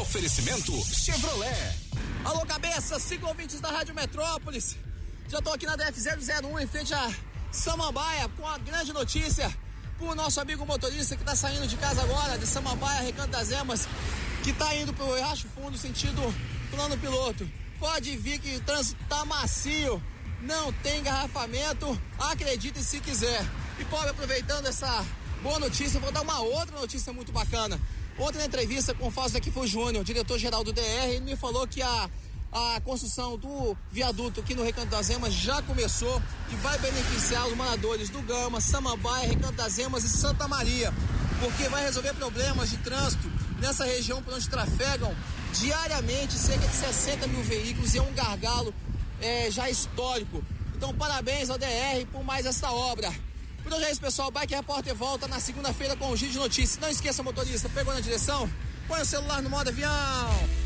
[0.00, 1.74] Oferecimento Chevrolet.
[2.24, 4.76] Alô, cabeça, cinco ouvintes da Rádio Metrópolis.
[5.28, 7.12] Já tô aqui na DF001 em frente a
[7.52, 9.54] Samambaia com a grande notícia
[9.98, 13.86] pro nosso amigo motorista que tá saindo de casa agora, de Samambaia, Recanto das Emas,
[14.42, 16.22] que tá indo pro Riacho Fundo, sentido
[16.70, 17.46] plano piloto.
[17.78, 20.02] Pode vir que o trânsito tá macio,
[20.42, 23.44] não tem engarrafamento, acredite se quiser.
[23.78, 25.04] E pobre, aproveitando essa
[25.42, 27.78] boa notícia, vou dar uma outra notícia muito bacana.
[28.34, 31.82] Na entrevista com o Fausto aqui foi Júnior, diretor-geral do DR, ele me falou que
[31.82, 32.08] a,
[32.50, 37.54] A construção do viaduto aqui no Recanto das Emas já começou e vai beneficiar os
[37.54, 40.94] moradores do Gama, Samambaia, Recanto das Emas e Santa Maria,
[41.40, 43.30] porque vai resolver problemas de trânsito
[43.60, 45.14] nessa região por onde trafegam
[45.60, 48.74] diariamente cerca de 60 mil veículos e é um gargalo
[49.20, 50.42] é, já histórico.
[50.74, 53.12] Então, parabéns ao DR por mais essa obra.
[53.62, 54.30] Por hoje é isso, pessoal.
[54.30, 56.78] Bike Repórter volta na segunda-feira com o Giro de Notícias.
[56.78, 58.48] Não esqueça, motorista, pegou na direção?
[58.86, 60.65] Põe o celular no modo avião.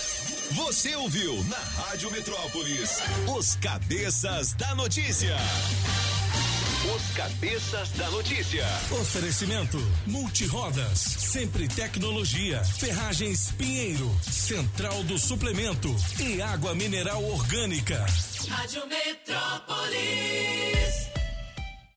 [0.53, 2.99] Você ouviu na Rádio Metrópolis
[3.37, 5.37] os cabeças da notícia.
[6.93, 8.65] Os cabeças da notícia.
[8.99, 18.05] Oferecimento Multirodas, sempre tecnologia, Ferragens Pinheiro, Central do Suplemento e Água Mineral Orgânica.
[18.49, 20.01] Rádio Metrópolis.